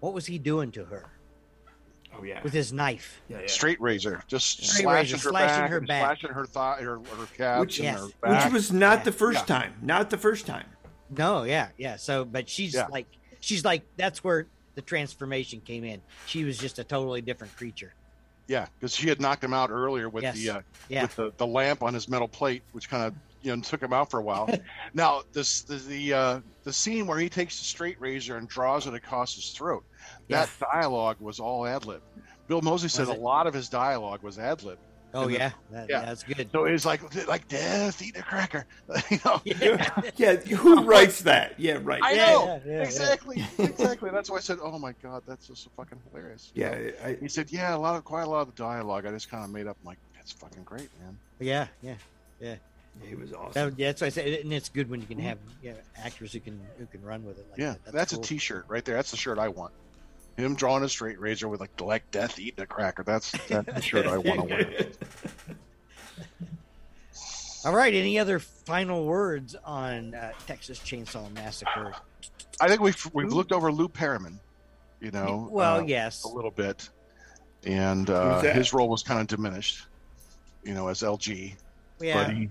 What 0.00 0.12
was 0.12 0.26
he 0.26 0.38
doing 0.38 0.72
to 0.72 0.84
her 0.86 1.04
Oh 2.18 2.24
yeah, 2.24 2.42
with 2.42 2.52
his 2.52 2.72
knife? 2.72 3.22
yeah, 3.28 3.38
yeah. 3.42 3.46
Straight 3.46 3.80
razor, 3.80 4.24
just 4.26 4.60
Straight 4.64 4.82
slashing, 4.82 5.14
razor, 5.14 5.16
her, 5.18 5.30
slashing 5.30 5.60
back 5.62 5.70
her 5.70 5.80
back. 5.82 6.02
slashing 6.18 6.30
her 6.30 6.44
thigh, 6.46 6.78
her, 6.82 6.98
her 6.98 7.26
calves, 7.36 7.60
Which- 7.60 7.78
and 7.78 7.84
Yes. 7.84 7.98
her 8.00 8.04
Which 8.06 8.20
back. 8.20 8.44
Which 8.46 8.52
was 8.54 8.72
not 8.72 8.98
Yeah. 8.98 9.04
the 9.04 9.12
first 9.12 9.38
Yeah. 9.48 9.58
time. 9.58 9.74
Not 9.80 10.10
the 10.10 10.18
first 10.18 10.44
time. 10.44 10.66
No, 11.16 11.44
yeah, 11.44 11.68
yeah. 11.78 11.96
So, 11.96 12.24
but 12.24 12.48
she's 12.48 12.74
Yeah. 12.74 12.86
like, 12.86 13.06
she's 13.40 13.64
like, 13.64 13.82
that's 13.96 14.22
where 14.24 14.46
the 14.74 14.82
transformation 14.82 15.60
came 15.60 15.84
in. 15.84 16.00
She 16.26 16.44
was 16.44 16.58
just 16.58 16.78
a 16.78 16.84
totally 16.84 17.20
different 17.20 17.56
creature. 17.56 17.92
yeah, 18.48 18.66
because 18.78 18.94
she 18.94 19.08
had 19.08 19.20
knocked 19.20 19.42
him 19.44 19.54
out 19.54 19.70
earlier 19.70 20.08
with 20.08 20.24
Yes. 20.24 20.34
the 20.36 20.50
uh, 20.50 20.60
Yeah, 20.88 21.02
with 21.02 21.16
the, 21.16 21.32
the 21.36 21.46
lamp 21.46 21.82
on 21.82 21.94
his 21.94 22.08
metal 22.08 22.28
plate, 22.28 22.62
which 22.72 22.88
kind 22.90 23.04
of 23.04 23.14
you 23.42 23.54
know 23.54 23.62
took 23.62 23.82
him 23.82 23.92
out 23.92 24.10
for 24.10 24.18
a 24.20 24.22
while. 24.22 24.48
now 24.94 25.22
this 25.32 25.62
the 25.62 25.76
the, 25.76 26.12
uh, 26.14 26.40
the 26.64 26.72
scene 26.72 27.06
where 27.06 27.18
he 27.18 27.28
takes 27.28 27.58
the 27.58 27.64
straight 27.64 28.00
razor 28.00 28.36
and 28.36 28.48
draws 28.48 28.86
it 28.86 28.94
across 28.94 29.34
his 29.34 29.50
throat. 29.50 29.84
That 30.28 30.48
dialogue 30.72 31.16
was 31.20 31.38
all 31.40 31.66
ad 31.66 31.84
lib. 31.86 32.02
Bill 32.48 32.60
Moseley 32.62 32.88
said 32.88 33.08
a 33.08 33.12
lot 33.14 33.46
of 33.46 33.54
his 33.54 33.68
dialogue 33.68 34.22
was 34.22 34.38
ad 34.38 34.62
lib. 34.64 34.78
Oh 35.14 35.22
And 35.22 35.30
the- 35.30 35.38
yeah, 35.38 35.50
that, 35.70 35.90
yeah. 35.90 36.00
yeah, 36.00 36.06
that's 36.06 36.22
good. 36.22 36.48
So 36.52 36.64
it 36.64 36.72
was 36.72 36.86
like 36.86 37.26
like 37.26 37.46
death 37.48 38.00
eating 38.00 38.20
a 38.20 38.24
cracker. 38.24 38.64
you 39.10 39.18
know. 39.24 39.40
Yeah. 39.44 39.90
Yeah, 40.16 40.36
who 40.56 40.84
writes 40.84 41.22
that? 41.22 41.58
Yeah, 41.58 41.78
right. 41.82 42.02
I 42.02 42.12
Yeah, 42.12 42.26
know 42.26 42.44
yeah, 42.46 42.58
yeah, 42.64 42.72
yeah. 42.72 42.82
exactly, 42.82 43.44
exactly. 43.58 44.10
That's 44.10 44.30
why 44.30 44.38
I 44.38 44.40
said, 44.40 44.58
"Oh 44.62 44.78
my 44.78 44.94
god, 45.02 45.22
that's 45.26 45.48
just 45.48 45.64
so 45.64 45.70
fucking 45.76 45.98
hilarious." 46.10 46.50
you? 46.54 46.62
Yeah, 46.62 46.90
I, 47.04 47.16
He 47.20 47.28
said, 47.28 47.50
"Yeah, 47.50 47.74
a 47.74 47.78
lot 47.78 47.96
of 47.96 48.04
quite 48.04 48.22
a 48.22 48.28
lot 48.28 48.42
of 48.42 48.54
the 48.54 48.62
dialogue. 48.62 49.06
I 49.06 49.10
just 49.10 49.30
kind 49.30 49.44
of 49.44 49.50
made 49.50 49.66
up. 49.66 49.76
I'm 49.82 49.86
like, 49.86 49.98
that's 50.14 50.32
fucking 50.32 50.62
great, 50.64 50.88
man." 51.00 51.18
yeah, 51.40 51.66
yeah. 51.82 51.94
Yeah. 52.40 52.54
He 53.00 53.14
was 53.14 53.32
awesome. 53.32 53.70
That, 53.70 53.78
yeah, 53.78 53.88
that's 53.88 54.00
why 54.02 54.06
I 54.08 54.10
said, 54.10 54.26
and 54.40 54.52
it's 54.52 54.68
good 54.68 54.90
when 54.90 55.00
you 55.00 55.06
can 55.06 55.16
mm-hmm. 55.16 55.28
have 55.28 55.38
yeah, 55.62 55.72
actors 55.96 56.32
who 56.32 56.40
can 56.40 56.60
who 56.78 56.86
can 56.86 57.02
run 57.02 57.24
with 57.24 57.38
it. 57.38 57.46
Like 57.50 57.58
yeah, 57.58 57.74
that. 57.84 57.94
that's, 57.94 58.12
cool. 58.12 58.22
a 58.22 58.26
T-shirt 58.26 58.66
right 58.68 58.84
there. 58.84 58.96
That's 58.96 59.10
the 59.10 59.16
shirt 59.16 59.38
I 59.38 59.48
want. 59.48 59.72
Him 60.36 60.54
drawing 60.54 60.82
a 60.82 60.88
straight 60.88 61.20
razor 61.20 61.48
with 61.48 61.60
like 61.60 61.78
like 61.80 62.10
death 62.10 62.38
eating 62.38 62.62
a 62.62 62.66
cracker. 62.66 63.02
That's 63.02 63.30
that's 63.48 63.72
the 63.72 63.82
shirt 63.82 64.06
I 64.06 64.18
want 64.18 64.48
to 64.48 64.54
wear. 64.54 64.86
All 67.64 67.74
right. 67.74 67.94
Any 67.94 68.18
other 68.18 68.38
final 68.38 69.04
words 69.04 69.54
on 69.64 70.14
uh, 70.14 70.32
Texas 70.46 70.78
Chainsaw 70.80 71.32
Massacre? 71.32 71.94
I 72.60 72.68
think 72.68 72.80
we've 72.80 73.10
we've 73.12 73.32
looked 73.32 73.52
over 73.52 73.70
Lou 73.70 73.88
Perryman, 73.88 74.38
you 75.00 75.10
know. 75.10 75.48
well, 75.50 75.80
uh, 75.80 75.84
yes. 75.84 76.24
a 76.24 76.28
little 76.28 76.50
bit, 76.50 76.88
and 77.64 78.08
uh, 78.08 78.40
his 78.40 78.72
role 78.72 78.88
was 78.88 79.02
kind 79.02 79.20
of 79.20 79.26
diminished, 79.26 79.86
you 80.64 80.74
know, 80.74 80.88
as 80.88 81.02
LG. 81.02 81.54
Yeah. 82.00 82.24
but 82.26 82.34
he, 82.34 82.48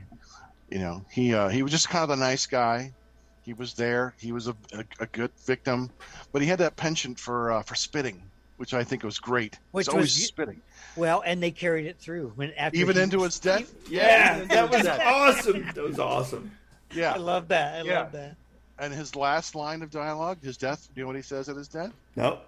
you 0.70 0.80
know, 0.80 1.04
he 1.12 1.34
uh, 1.34 1.50
he 1.50 1.64
was 1.64 1.72
just 1.72 1.90
kind 1.90 2.04
of 2.04 2.10
a 2.10 2.16
nice 2.16 2.46
guy. 2.46 2.94
He 3.44 3.54
was 3.54 3.74
there. 3.74 4.14
He 4.20 4.32
was 4.32 4.48
a, 4.48 4.56
a, 4.74 4.84
a 5.00 5.06
good 5.08 5.32
victim, 5.46 5.90
but 6.32 6.42
he 6.42 6.48
had 6.48 6.60
that 6.60 6.76
penchant 6.76 7.20
for 7.20 7.52
uh, 7.52 7.64
for 7.64 7.76
spitting, 7.76 8.22
which 8.58 8.74
I 8.74 8.84
think 8.84 9.04
was 9.04 9.18
great. 9.20 9.58
Which 9.72 9.88
He's 9.88 9.94
always 9.94 10.16
was- 10.16 10.26
spitting, 10.28 10.62
Well, 10.96 11.24
and 11.26 11.42
they 11.42 11.52
carried 11.52 11.86
it 11.88 11.98
through 11.98 12.34
when 12.36 12.54
after 12.54 12.78
even 12.78 12.96
he- 12.98 13.02
into 13.02 13.24
his 13.24 13.40
death. 13.50 13.72
yeah, 13.90 14.36
even 14.38 14.48
that 14.50 14.70
was 14.72 14.84
death. 14.84 15.02
awesome. 15.04 15.66
That 15.74 15.84
was 15.84 16.00
awesome. 16.00 16.52
Yeah, 16.94 17.14
I 17.14 17.18
love 17.18 17.48
that. 17.48 17.82
I 17.82 17.88
Yeah. 17.88 18.00
love 18.02 18.12
that. 18.12 18.36
and 18.80 18.94
his 18.94 19.16
last 19.16 19.56
line 19.56 19.82
of 19.82 19.90
dialogue, 19.92 20.38
his 20.44 20.58
death. 20.58 20.88
Do 20.94 21.00
you 21.00 21.04
know 21.04 21.08
what 21.08 21.16
he 21.16 21.22
says 21.22 21.50
at 21.50 21.56
his 21.56 21.68
death? 21.68 21.92
No, 22.16 22.40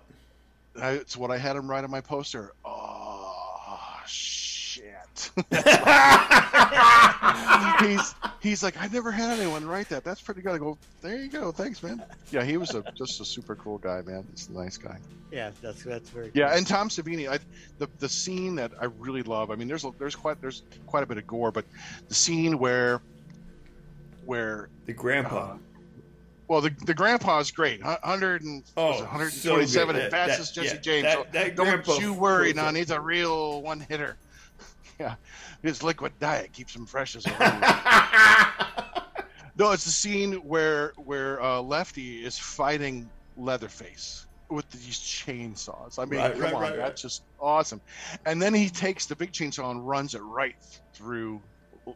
I, 0.80 0.92
it's 0.92 1.16
what 1.18 1.32
I 1.32 1.38
had 1.38 1.56
him 1.56 1.68
write 1.70 1.84
on 1.84 1.92
my 1.92 2.02
poster. 2.02 2.52
Oh 2.66 4.00
shit! 4.06 4.53
he's 7.82 8.16
he's 8.42 8.64
like, 8.64 8.80
I've 8.82 8.94
never 8.94 9.12
had 9.12 9.40
anyone 9.40 9.66
write 9.66 9.90
that. 9.90 10.04
That's 10.04 10.22
pretty 10.22 10.42
good. 10.42 10.54
I 10.54 10.58
go, 10.58 10.78
there 11.02 11.18
you 11.18 11.30
go. 11.30 11.52
Thanks, 11.52 11.82
man. 11.84 12.04
Yeah, 12.32 12.44
he 12.44 12.58
was 12.58 12.74
a 12.76 12.84
just 12.96 13.22
a 13.22 13.26
super 13.26 13.56
cool 13.56 13.78
guy, 13.78 14.02
man. 14.02 14.26
He's 14.32 14.50
a 14.50 14.54
nice 14.54 14.78
guy. 14.78 14.98
Yeah, 15.32 15.52
that's 15.62 15.84
that's 15.84 16.10
very. 16.10 16.32
Yeah, 16.34 16.50
cool. 16.50 16.58
and 16.58 16.68
Tom 16.68 16.90
Savini, 16.90 17.30
I, 17.30 17.40
the 17.80 17.88
the 18.00 18.10
scene 18.10 18.56
that 18.56 18.72
I 18.80 18.86
really 18.86 19.24
love. 19.24 19.52
I 19.52 19.56
mean, 19.56 19.68
there's 19.68 19.84
a- 19.86 19.94
there's 19.98 20.16
quite 20.16 20.40
there's 20.42 20.64
quite 20.88 21.04
a 21.04 21.06
bit 21.06 21.18
of 21.18 21.28
gore, 21.28 21.52
but 21.52 21.66
the 22.08 22.16
scene 22.16 22.58
where 22.60 23.02
where 24.26 24.70
the 24.86 24.94
grandpa. 24.94 25.54
uh, 25.54 25.58
well, 26.48 26.62
the 26.62 26.72
the 26.86 26.94
grandpa 26.94 27.40
is 27.40 27.52
great. 27.52 27.82
Hu- 27.82 27.96
Hundred 28.04 28.44
and 28.44 28.64
Oh, 28.78 28.92
127 29.00 29.68
so 29.68 29.82
and 29.82 29.92
good. 29.92 30.02
That- 30.04 30.12
fastest 30.12 30.56
that- 30.56 30.62
Jesse 30.64 30.76
yeah, 30.76 30.82
James. 30.82 31.04
that- 31.32 31.34
so 31.34 31.50
don't 31.56 31.66
grandpa 31.68 31.98
you 31.98 32.14
worry, 32.14 32.54
pulls 32.54 32.66
none. 32.66 32.76
He's 32.76 32.92
a 32.92 33.00
real 33.00 33.62
one 33.62 33.80
hitter. 33.80 34.18
yeah, 35.00 35.16
his 35.62 35.82
liquid 35.84 36.14
diet 36.20 36.52
keeps 36.54 36.76
him 36.76 36.86
fresh 36.86 37.16
as 37.16 37.26
a 37.26 37.30
no, 39.58 39.72
it's 39.72 39.86
the 39.86 39.92
scene 39.92 40.34
where 40.36 40.94
where 40.98 41.42
uh, 41.42 41.60
Lefty 41.62 42.24
is 42.26 42.38
fighting 42.38 43.10
Leatherface 43.38 44.28
with 44.50 44.70
these 44.72 45.00
chainsaws. 45.00 45.98
I 45.98 46.06
mean, 46.06 46.20
Right, 46.20 46.34
come 46.34 46.42
right, 46.42 46.54
on, 46.54 46.62
right, 46.62 46.76
that's 46.78 47.02
just 47.02 47.24
awesome. 47.40 47.82
And 48.26 48.40
then 48.42 48.54
he 48.54 48.70
takes 48.70 49.06
the 49.08 49.16
big 49.16 49.32
chainsaw 49.32 49.72
and 49.72 49.88
runs 49.88 50.14
it 50.14 50.20
right 50.22 50.56
through, 50.94 51.42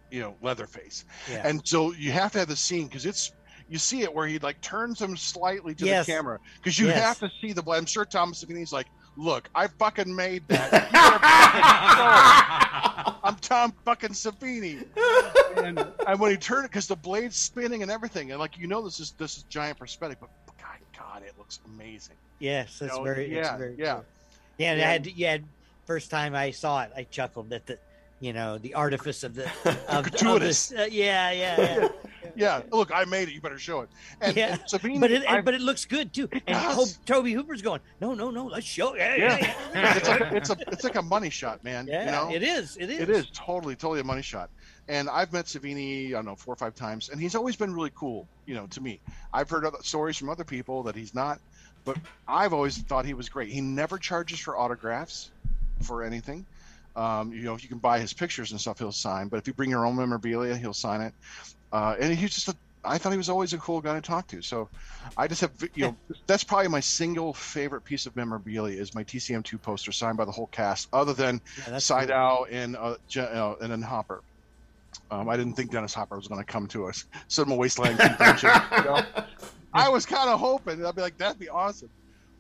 you 0.10 0.22
know, 0.22 0.36
Leatherface. 0.42 1.06
yeah. 1.30 1.48
And 1.48 1.62
so 1.68 1.94
you 1.94 2.12
have 2.12 2.32
to 2.32 2.40
have 2.40 2.48
the 2.48 2.56
scene 2.56 2.88
because 2.88 3.06
it's 3.06 3.32
you 3.70 3.78
see 3.78 4.02
it 4.02 4.14
where 4.14 4.26
he 4.26 4.40
like 4.40 4.60
turns 4.62 5.00
him 5.02 5.16
slightly 5.18 5.76
to 5.76 5.86
Yes. 5.86 6.06
the 6.06 6.14
camera 6.14 6.40
because 6.56 6.80
you 6.80 6.88
Yes. 6.88 7.04
have 7.04 7.20
to 7.20 7.30
see 7.42 7.54
the 7.54 7.62
blood. 7.62 7.78
I'm 7.78 7.86
sure 7.86 8.06
Thomas 8.06 8.44
Savini's 8.44 8.72
like, 8.72 8.88
look, 9.18 9.50
I 9.54 9.68
fucking 9.68 10.16
made 10.16 10.48
that. 10.48 10.90
You 13.28 13.36
better 13.36 13.66
fucking 13.66 13.72
go. 13.72 13.72
I'm 13.72 13.72
Tom 13.72 13.74
fucking 13.86 14.12
Savini. 14.12 14.86
And, 15.58 15.86
and 16.08 16.20
when 16.20 16.32
he 16.32 16.38
turned 16.38 16.66
it, 16.66 16.72
because 16.72 16.88
the 16.88 16.96
blade's 16.96 17.36
spinning 17.36 17.82
and 17.82 17.92
everything, 17.92 18.32
and 18.32 18.40
like 18.40 18.58
you 18.58 18.68
know, 18.68 18.82
this 18.82 19.00
is 19.00 19.12
this 19.12 19.38
is 19.38 19.44
giant 19.44 19.80
perspective, 19.80 20.18
but, 20.20 20.30
God, 20.58 20.78
God, 20.98 21.24
it 21.24 21.34
looks 21.38 21.60
amazing. 21.66 22.16
yes, 22.40 22.80
that's 22.80 22.96
know, 22.96 23.04
very. 23.04 23.34
yeah, 23.34 23.40
it's 23.40 23.58
very 23.58 23.76
yeah. 23.78 23.94
cool. 23.94 24.06
Yeah, 24.58 24.72
and 24.74 24.82
I 24.82 24.92
had 24.92 25.08
yeah. 25.08 25.38
First 25.86 26.12
time 26.12 26.36
I 26.36 26.52
saw 26.52 26.84
it, 26.84 26.92
I 26.98 27.04
chuckled 27.04 27.54
at 27.54 27.66
the, 27.66 27.80
you 28.20 28.34
know, 28.34 28.58
the 28.58 28.74
artifice 28.74 29.24
of 29.24 29.36
the 29.36 29.46
of, 29.66 29.78
of 29.88 30.04
gratuitous. 30.04 30.70
this. 30.70 30.80
Uh, 30.80 30.88
yeah, 30.92 31.32
yeah, 31.32 31.58
yeah. 31.60 31.88
Yeah, 32.38 32.62
look, 32.72 32.92
I 32.94 33.06
made 33.06 33.28
it. 33.28 33.34
You 33.34 33.42
better 33.42 33.58
show 33.58 33.82
it. 33.82 33.90
And, 34.22 34.36
Yeah, 34.38 34.54
and 34.54 34.62
Savini, 34.62 35.00
but 35.00 35.12
it 35.12 35.24
but 35.44 35.54
it 35.54 35.62
looks 35.62 35.86
good 35.86 36.14
too. 36.14 36.30
And 36.32 36.44
does. 36.46 36.94
Tobe, 36.98 37.06
Tobe 37.06 37.28
Hooper's 37.28 37.62
going, 37.62 37.82
no, 38.00 38.14
no, 38.14 38.30
no, 38.32 38.46
let's 38.46 38.66
show. 38.66 38.96
Yeah, 38.96 39.16
Yeah. 39.16 39.56
yeah, 39.74 39.98
it's 39.98 40.08
like 40.08 40.32
it's 40.34 40.50
a 40.50 40.58
it's 40.68 40.84
like 40.84 40.96
a 40.96 41.02
money 41.02 41.30
shot, 41.30 41.64
man. 41.64 41.88
Yeah, 41.88 42.06
you 42.06 42.12
know, 42.12 42.36
it 42.36 42.44
is. 42.44 42.78
It 42.78 42.90
is. 42.90 43.00
It 43.02 43.10
is 43.10 43.28
totally, 43.34 43.76
totally 43.76 44.00
a 44.00 44.04
money 44.04 44.22
shot. 44.22 44.50
And 44.88 45.10
I've 45.10 45.34
met 45.34 45.46
Savini, 45.46 46.10
I 46.10 46.12
don't 46.12 46.26
know, 46.26 46.36
four 46.36 46.54
or 46.54 46.58
five 46.58 46.74
times, 46.76 47.10
and 47.10 47.20
he's 47.20 47.36
always 47.36 47.56
been 47.58 47.74
really 47.74 47.92
cool, 47.94 48.26
you 48.46 48.56
know, 48.56 48.68
to 48.68 48.80
me. 48.82 49.00
I've 49.34 49.50
heard 49.50 49.66
other 49.66 49.80
stories 49.82 50.16
from 50.16 50.30
other 50.30 50.46
people 50.46 50.84
that 50.84 50.96
he's 50.96 51.14
not, 51.14 51.40
but 51.84 51.98
I've 52.28 52.54
always 52.54 52.78
thought 52.78 53.06
he 53.06 53.14
was 53.14 53.28
great. 53.28 53.50
He 53.50 53.60
never 53.60 53.98
charges 53.98 54.40
for 54.40 54.58
autographs 54.58 55.32
for 55.82 56.04
anything. 56.04 56.46
Um, 56.96 57.32
you 57.32 57.44
know, 57.44 57.54
if 57.54 57.62
you 57.62 57.70
can 57.70 57.78
buy 57.78 58.00
his 58.00 58.12
pictures 58.14 58.52
and 58.52 58.60
stuff, 58.60 58.80
he'll 58.80 58.92
sign. 58.92 59.28
But 59.28 59.38
if 59.38 59.46
you 59.48 59.54
bring 59.54 59.70
your 59.70 59.86
own 59.86 59.96
memorabilia, 59.96 60.56
he'll 60.56 60.74
sign 60.74 61.02
it. 61.02 61.14
Uh, 61.72 61.96
and 62.00 62.14
he's 62.18 62.34
just 62.34 62.48
a, 62.48 62.56
I 62.84 62.98
thought 62.98 63.12
he 63.12 63.18
was 63.18 63.30
always 63.30 63.54
a 63.54 63.58
cool 63.58 63.82
guy 63.82 63.96
to 63.96 64.02
talk 64.02 64.28
to. 64.28 64.42
So 64.42 64.70
I 65.18 65.28
just 65.28 65.42
have, 65.42 65.52
you 65.76 65.86
know, 65.86 65.96
that's 66.28 66.44
probably 66.44 66.70
my 66.70 66.80
single 66.80 67.34
favorite 67.34 67.82
piece 67.82 68.06
of 68.06 68.16
memorabilia 68.16 68.80
is 68.80 68.96
my 68.96 69.04
TCM2 69.04 69.62
poster 69.62 69.92
signed 69.92 70.18
by 70.18 70.26
the 70.26 70.32
whole 70.32 70.48
cast, 70.48 70.88
other 70.94 71.14
than 71.14 71.42
Yeah, 71.68 71.80
cool. 72.08 72.16
Out 72.16 72.48
and 72.52 72.76
uh, 72.78 72.96
uh, 73.18 73.56
and 73.62 73.72
then 73.72 73.82
Hopper. 73.82 74.22
Um, 75.12 75.30
I 75.30 75.38
didn't 75.38 75.54
think 75.54 75.72
Dennis 75.72 75.94
Hopper 75.94 76.16
was 76.16 76.28
going 76.28 76.42
to 76.42 76.46
come 76.46 76.68
to 76.68 76.88
us. 76.88 77.06
Cinema 77.28 77.56
Wasteland 77.56 78.00
convention. 78.00 78.50
you 78.78 78.84
know? 78.84 79.02
I 79.74 79.90
was 79.90 80.06
kind 80.06 80.30
of 80.30 80.40
hoping 80.40 80.86
I'd 80.86 80.96
be 80.96 81.02
like, 81.02 81.18
that'd 81.18 81.40
be 81.40 81.50
awesome. 81.50 81.90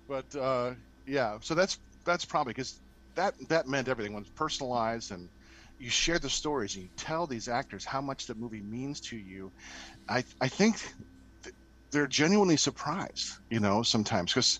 But 0.07 0.35
uh, 0.35 0.73
yeah, 1.05 1.37
so 1.41 1.53
that's 1.53 1.79
that's 2.05 2.25
probably 2.25 2.53
because 2.53 2.79
that 3.15 3.33
that 3.49 3.67
meant 3.67 3.87
everything 3.87 4.13
when 4.13 4.23
it's 4.23 4.31
personalized 4.31 5.11
and 5.11 5.27
you 5.77 5.89
share 5.89 6.19
the 6.19 6.29
stories 6.29 6.75
and 6.75 6.83
you 6.85 6.89
tell 6.97 7.27
these 7.27 7.47
actors 7.47 7.85
how 7.85 8.01
much 8.01 8.25
the 8.25 8.35
movie 8.35 8.61
means 8.61 8.99
to 9.01 9.17
you. 9.17 9.51
I 10.09 10.23
I 10.41 10.47
think 10.49 10.79
th- 11.43 11.55
they're 11.91 12.07
genuinely 12.07 12.57
surprised, 12.57 13.25
you 13.49 13.59
know, 13.59 13.83
sometimes 13.83 14.33
because 14.33 14.59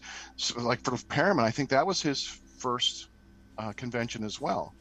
like 0.58 0.82
for 0.84 0.98
Paramount, 1.10 1.48
I 1.48 1.52
think 1.52 1.70
that 1.70 1.88
was 1.88 2.02
his 2.02 2.24
first 2.60 3.10
uh, 3.58 3.74
convention 3.74 4.24
as 4.24 4.40
well. 4.42 4.76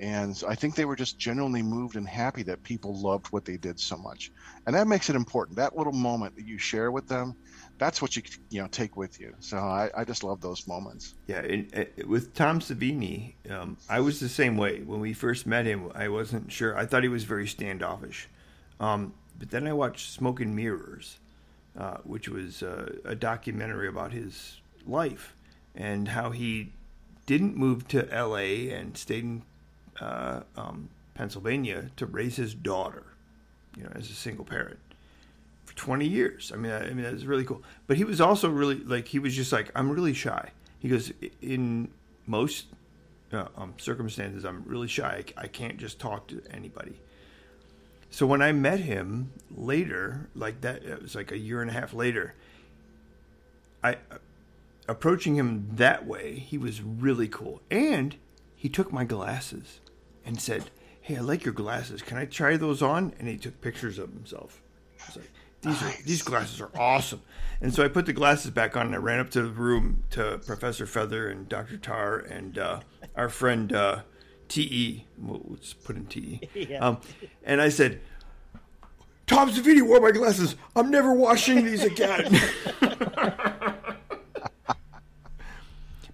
And 0.00 0.40
I 0.48 0.54
think 0.56 0.74
they 0.74 0.84
were 0.86 0.96
just 0.96 1.20
genuinely 1.20 1.62
moved 1.62 1.96
and 1.96 2.08
happy 2.08 2.42
that 2.44 2.64
people 2.64 3.00
loved 3.00 3.26
what 3.28 3.44
they 3.44 3.56
did 3.56 3.78
so 3.78 3.96
much. 3.96 4.30
And 4.66 4.74
that 4.74 4.88
makes 4.88 5.08
it 5.08 5.16
important. 5.16 5.56
That 5.56 5.76
little 5.76 5.92
moment 5.92 6.34
that 6.36 6.46
you 6.46 6.58
share 6.58 6.90
with 6.90 7.06
them, 7.06 7.34
that's 7.78 8.00
what 8.00 8.16
you 8.16 8.22
you 8.50 8.62
know 8.62 8.68
take 8.68 8.96
with 8.96 9.20
you. 9.20 9.34
So 9.40 9.58
I, 9.58 9.90
I 9.96 10.04
just 10.04 10.24
love 10.24 10.40
those 10.40 10.66
moments. 10.66 11.14
Yeah, 11.26 11.40
and, 11.40 11.74
uh, 11.76 12.06
with 12.06 12.34
Tom 12.34 12.60
Savini, 12.60 13.34
um, 13.50 13.76
I 13.88 14.00
was 14.00 14.20
the 14.20 14.28
same 14.28 14.56
way. 14.56 14.82
When 14.82 15.00
we 15.00 15.12
first 15.12 15.46
met 15.46 15.66
him, 15.66 15.90
I 15.94 16.08
wasn't 16.08 16.50
sure. 16.52 16.76
I 16.76 16.86
thought 16.86 17.02
he 17.02 17.08
was 17.08 17.24
very 17.24 17.46
standoffish. 17.46 18.28
Um, 18.80 19.14
but 19.38 19.50
then 19.50 19.66
I 19.66 19.72
watched 19.72 20.12
Smoke 20.12 20.40
and 20.40 20.54
Mirrors, 20.54 21.18
uh, 21.76 21.98
which 22.04 22.28
was 22.28 22.62
uh, 22.62 22.94
a 23.04 23.14
documentary 23.14 23.88
about 23.88 24.12
his 24.12 24.60
life 24.86 25.34
and 25.74 26.08
how 26.08 26.30
he 26.30 26.72
didn't 27.26 27.56
move 27.56 27.88
to 27.88 28.08
L.A. 28.12 28.70
and 28.70 28.96
stayed 28.96 29.24
in 29.24 29.42
uh, 30.00 30.40
um, 30.56 30.90
Pennsylvania 31.14 31.90
to 31.96 32.06
raise 32.06 32.36
his 32.36 32.54
daughter, 32.54 33.04
you 33.76 33.82
know, 33.82 33.90
as 33.94 34.10
a 34.10 34.14
single 34.14 34.44
parent 34.44 34.78
for 35.74 35.86
20 35.86 36.06
years. 36.06 36.52
I 36.52 36.56
mean, 36.56 36.72
I, 36.72 36.86
I 36.86 36.90
mean, 36.90 37.02
that's 37.02 37.24
really 37.24 37.44
cool. 37.44 37.62
But 37.86 37.96
he 37.96 38.04
was 38.04 38.20
also 38.20 38.48
really 38.48 38.76
like 38.76 39.08
he 39.08 39.18
was 39.18 39.34
just 39.34 39.52
like 39.52 39.70
I'm 39.74 39.90
really 39.90 40.14
shy. 40.14 40.50
He 40.78 40.88
goes 40.88 41.12
in 41.40 41.90
most 42.26 42.66
uh, 43.32 43.48
um, 43.56 43.74
circumstances 43.78 44.44
I'm 44.44 44.64
really 44.66 44.88
shy. 44.88 45.24
I, 45.36 45.42
I 45.42 45.46
can't 45.46 45.78
just 45.78 45.98
talk 45.98 46.28
to 46.28 46.42
anybody. 46.50 47.00
So 48.10 48.26
when 48.26 48.42
I 48.42 48.52
met 48.52 48.80
him 48.80 49.32
later, 49.50 50.28
like 50.34 50.60
that, 50.60 50.84
it 50.84 51.02
was 51.02 51.14
like 51.14 51.32
a 51.32 51.38
year 51.38 51.60
and 51.60 51.70
a 51.70 51.74
half 51.74 51.92
later. 51.92 52.34
I 53.82 53.96
approaching 54.86 55.34
him 55.36 55.68
that 55.72 56.06
way, 56.06 56.34
he 56.34 56.58
was 56.58 56.82
really 56.82 57.28
cool, 57.28 57.60
and 57.70 58.16
he 58.54 58.68
took 58.68 58.92
my 58.92 59.04
glasses 59.04 59.80
and 60.24 60.40
said, 60.40 60.70
"Hey, 61.00 61.16
I 61.16 61.20
like 61.20 61.44
your 61.44 61.54
glasses. 61.54 62.02
Can 62.02 62.16
I 62.16 62.26
try 62.26 62.56
those 62.56 62.82
on?" 62.82 63.12
And 63.18 63.28
he 63.28 63.36
took 63.36 63.60
pictures 63.60 63.98
of 63.98 64.12
himself. 64.12 64.62
I 65.00 65.06
was 65.06 65.16
like, 65.16 65.30
"These 65.64 65.82
are 65.82 65.92
these 66.04 66.22
glasses 66.22 66.60
are 66.60 66.70
awesome." 66.76 67.22
And 67.60 67.74
so 67.74 67.82
I 67.84 67.88
put 67.88 68.06
the 68.06 68.12
glasses 68.12 68.50
back 68.50 68.76
on, 68.76 68.86
and 68.86 68.94
I 68.94 68.98
ran 68.98 69.20
up 69.20 69.30
to 69.30 69.42
the 69.42 69.48
room 69.50 70.04
to 70.10 70.38
Professor 70.44 70.86
Fether 70.86 71.28
and 71.28 71.48
Doctor 71.48 71.76
Tarr 71.78 72.18
and 72.18 72.58
uh, 72.58 72.80
our 73.16 73.28
friend 73.28 73.72
uh, 73.72 74.02
Te. 74.48 75.06
We'll 75.18 75.40
we'll 75.44 75.58
just 75.58 75.82
put 75.84 75.96
in 75.96 76.06
Te. 76.06 76.40
Yeah. 76.54 76.78
Um, 76.78 77.00
and 77.42 77.60
I 77.60 77.68
said, 77.70 78.00
"Tom 79.26 79.50
Savini 79.50 79.82
wore 79.82 80.00
my 80.00 80.10
glasses. 80.10 80.56
I'm 80.76 80.90
never 80.90 81.12
washing 81.12 81.64
these 81.64 81.82
again." 81.82 82.38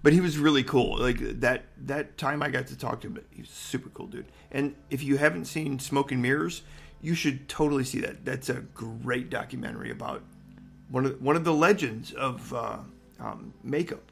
but 0.03 0.13
he 0.13 0.21
was 0.21 0.37
really 0.37 0.63
cool. 0.63 0.97
Like 0.97 1.19
that 1.41 1.65
that 1.77 2.17
time 2.17 2.41
I 2.41 2.49
got 2.49 2.67
to 2.67 2.77
talk 2.77 3.01
to 3.01 3.07
him, 3.07 3.19
he 3.29 3.41
was 3.41 3.49
super 3.49 3.89
cool 3.89 4.07
dude. 4.07 4.25
And 4.51 4.75
if 4.89 5.03
you 5.03 5.17
haven't 5.17 5.45
seen 5.45 5.79
Smoke 5.79 6.11
and 6.11 6.21
Mirrors, 6.21 6.63
you 7.01 7.15
should 7.15 7.47
totally 7.49 7.83
see 7.83 7.99
that. 8.01 8.23
That's 8.25 8.49
a 8.49 8.55
great 8.73 9.29
documentary 9.29 9.91
about 9.91 10.21
one 10.89 11.05
of 11.05 11.21
one 11.21 11.35
of 11.35 11.43
the 11.43 11.53
legends 11.53 12.11
of 12.13 12.53
uh, 12.53 12.77
um, 13.19 13.53
makeup 13.63 14.03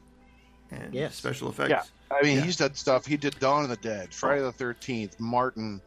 and 0.70 0.92
Yes. 0.94 1.14
special 1.16 1.48
effects. 1.50 1.70
Yeah, 1.70 1.82
I 2.10 2.22
mean, 2.22 2.38
Yeah. 2.38 2.44
he's 2.44 2.56
done 2.56 2.74
stuff. 2.74 3.06
He 3.06 3.16
did 3.16 3.38
Dawn 3.38 3.64
of 3.64 3.70
the 3.70 3.76
Dead, 3.76 4.12
Friday 4.14 4.42
the 4.42 4.52
Thirteenth, 4.52 5.18
Martin. 5.20 5.80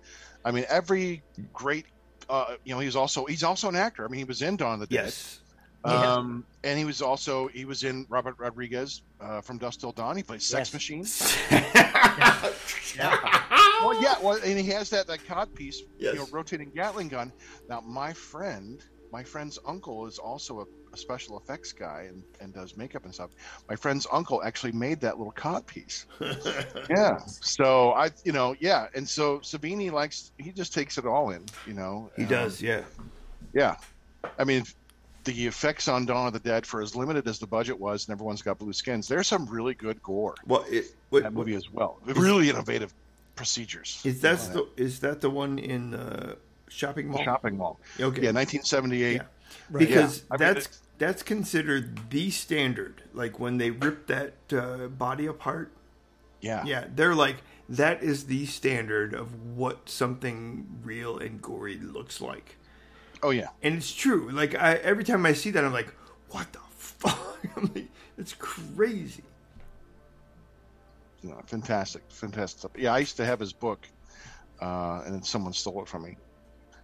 I 0.45 0.51
mean, 0.51 0.65
every 0.69 1.21
great. 1.53 1.85
Uh, 2.29 2.55
you 2.63 2.73
know, 2.73 2.79
he's 2.79 2.95
also 2.95 3.25
he's 3.25 3.43
also 3.43 3.67
an 3.69 3.75
actor. 3.75 4.05
I 4.05 4.07
mean, 4.07 4.19
he 4.19 4.23
was 4.23 4.41
in 4.41 4.55
Dawn 4.55 4.75
of 4.75 4.79
the 4.81 4.87
Dead. 4.87 5.05
Yes. 5.05 5.39
Yeah. 5.85 6.13
Um, 6.13 6.45
and 6.63 6.79
he 6.79 6.85
was 6.85 7.01
also 7.01 7.47
he 7.47 7.65
was 7.65 7.83
in 7.83 8.05
Robert 8.07 8.35
Rodriguez 8.39 9.01
uh, 9.19 9.41
from 9.41 9.57
Dusk 9.57 9.81
Till 9.81 9.91
Dawn. 9.91 10.15
He 10.15 10.23
plays 10.23 10.45
Sex 10.45 10.69
Yes. 10.69 10.73
Machine. 10.73 11.05
Yeah. 12.95 13.42
Well, 13.85 14.01
yeah, 14.01 14.15
well, 14.21 14.39
and 14.43 14.59
he 14.59 14.67
has 14.71 14.89
that 14.91 15.07
that 15.07 15.25
cod 15.25 15.53
piece, 15.55 15.81
Yes. 15.97 16.13
you 16.13 16.19
know, 16.19 16.27
rotating 16.31 16.71
Gatling 16.73 17.09
gun. 17.09 17.31
Now, 17.69 17.81
my 17.81 18.13
friend, 18.13 18.83
my 19.11 19.23
friend's 19.23 19.59
uncle 19.65 20.05
is 20.05 20.17
also 20.17 20.61
a, 20.61 20.65
a 20.93 20.97
special 20.97 21.37
effects 21.37 21.71
guy 21.73 22.05
and, 22.09 22.23
and 22.39 22.53
does 22.53 22.75
makeup 22.77 23.05
and 23.05 23.13
stuff. 23.13 23.31
My 23.69 23.75
friend's 23.75 24.07
uncle 24.11 24.41
actually 24.43 24.71
made 24.73 24.99
that 25.01 25.17
little 25.17 25.33
cod 25.33 25.65
piece. 25.67 26.05
yeah. 26.89 27.17
So 27.25 27.91
I, 27.93 28.09
you 28.23 28.31
know, 28.31 28.55
yeah, 28.59 28.87
and 28.95 29.07
so 29.07 29.39
Savini 29.39 29.91
likes 29.91 30.31
he 30.37 30.51
just 30.51 30.73
takes 30.73 30.97
it 30.97 31.05
all 31.05 31.31
in, 31.31 31.45
you 31.67 31.73
know. 31.73 32.09
he 32.15 32.23
Um, 32.23 32.29
does. 32.29 32.61
Yeah. 32.61 32.81
Yeah, 33.53 33.75
I 34.39 34.43
mean. 34.43 34.63
The 35.25 35.47
effects 35.47 35.87
on 35.87 36.05
Dawn 36.05 36.27
of 36.27 36.33
the 36.33 36.39
Dead, 36.39 36.65
for 36.65 36.81
as 36.81 36.97
limited 36.97 37.29
as 37.29 37.39
the 37.39 37.47
budget 37.47 37.79
was, 37.79 38.05
and 38.05 38.11
everyone's 38.13 38.41
got 38.41 38.59
blue 38.59 38.73
skins. 38.73 39.07
There's 39.07 39.25
some 39.25 39.45
really 39.45 39.73
good 39.73 40.03
gore 40.03 40.35
Well, 40.45 40.65
it, 40.69 40.83
in 40.83 40.83
what, 41.11 41.23
that 41.23 41.31
movie 41.31 41.55
as 41.55 41.71
well. 41.71 41.97
Really 42.05 42.49
innovative 42.49 42.93
procedures. 43.35 44.01
is 44.03 44.21
that 44.21 44.39
the 44.53 44.67
is 44.77 44.99
that 45.01 45.21
the 45.21 45.29
one 45.29 45.59
in 45.59 45.91
the 45.91 46.37
shopping 46.69 47.09
mall? 47.09 47.23
shopping 47.23 47.57
mall? 47.57 47.79
Okay. 47.99 48.21
Yeah, 48.23 48.31
1978. 48.31 49.13
Yeah. 49.15 49.21
Right. 49.69 49.87
because 49.87 50.17
Yeah. 50.17 50.23
I 50.31 50.37
mean, 50.37 50.53
that's 50.55 50.79
that's 50.97 51.23
considered 51.23 52.09
the 52.11 52.29
standard. 52.31 53.03
Like 53.13 53.39
when 53.39 53.57
they 53.57 53.71
rip 53.71 54.07
that 54.07 54.33
uh, 54.51 54.87
body 54.87 55.25
apart, 55.25 55.71
Yeah. 56.41 56.63
yeah, 56.65 56.85
they're 56.93 57.15
like 57.15 57.37
that 57.69 58.03
is 58.03 58.25
the 58.25 58.45
standard 58.45 59.13
of 59.13 59.55
what 59.55 59.89
something 59.89 60.67
real 60.83 61.17
and 61.17 61.41
gory 61.41 61.77
looks 61.79 62.19
like, 62.21 62.57
Oh 63.23 63.29
yeah. 63.31 63.47
and 63.63 63.75
it's 63.75 63.91
true. 63.93 64.29
Like 64.31 64.53
I, 64.55 64.73
every 64.75 65.03
time 65.03 65.25
I 65.25 65.33
see 65.33 65.49
that, 65.51 65.63
I'm 65.63 65.73
like, 65.73 65.93
what 66.29 66.51
the 66.53 66.59
fuck? 66.75 67.37
I'm 67.55 67.71
like, 67.73 67.87
it's 68.17 68.33
crazy. 68.33 69.23
No, 71.23 71.39
fantastic, 71.45 72.03
fantastic 72.09 72.59
stuff. 72.59 72.71
Yeah, 72.77 72.93
I 72.93 72.99
used 72.99 73.17
to 73.17 73.25
have 73.25 73.39
his 73.39 73.53
book, 73.53 73.87
uh, 74.61 75.01
and 75.05 75.13
then 75.15 75.23
someone 75.23 75.53
stole 75.53 75.81
it 75.81 75.87
from 75.87 76.03
me. 76.03 76.17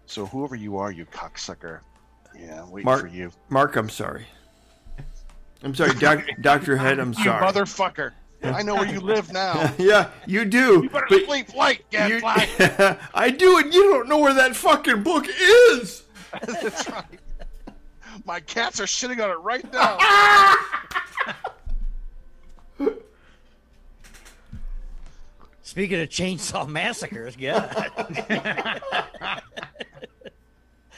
So 0.06 0.26
whoever 0.26 0.56
you 0.56 0.78
are, 0.78 0.92
you 0.92 1.06
cocksucker. 1.06 1.82
Yeah, 2.38 2.64
I'm 2.64 2.72
waiting 2.72 2.86
Mark- 2.86 3.02
for 3.02 3.08
you. 3.08 3.32
Mark, 3.50 3.76
I'm 3.76 3.90
sorry. 3.90 4.26
I'm 5.62 5.76
sorry, 5.76 5.94
doc, 5.96 6.24
Doctor 6.42 6.78
Head. 6.78 7.00
I'm 7.00 7.10
You 7.14 7.24
sorry. 7.26 7.46
motherfucker. 7.46 8.12
I 8.42 8.62
know 8.64 8.76
where 8.76 8.88
you 8.88 9.02
live 9.02 9.34
now. 9.34 9.74
yeah, 9.78 10.12
you 10.26 10.46
do. 10.46 10.80
You 10.84 10.90
better 10.90 11.06
but 11.10 11.26
sleep 11.26 11.54
light, 11.54 11.84
gadfly. 11.92 12.98
I 13.14 13.30
do, 13.32 13.58
and 13.58 13.74
you 13.74 13.84
don't 13.92 14.08
know 14.08 14.20
where 14.20 14.34
that 14.34 14.56
fucking 14.56 15.04
book 15.04 15.26
is. 15.28 16.04
That's 16.46 16.90
right. 16.90 17.04
My 18.26 18.40
cats 18.40 18.80
are 18.80 18.86
shitting 18.86 19.22
on 19.22 19.30
it 19.32 19.40
right 19.42 19.70
now. 19.74 19.98
Speaking 25.70 26.02
of 26.02 26.10
chainsaw 26.10 26.68
massacres, 26.80 27.38
yeah. 27.38 27.90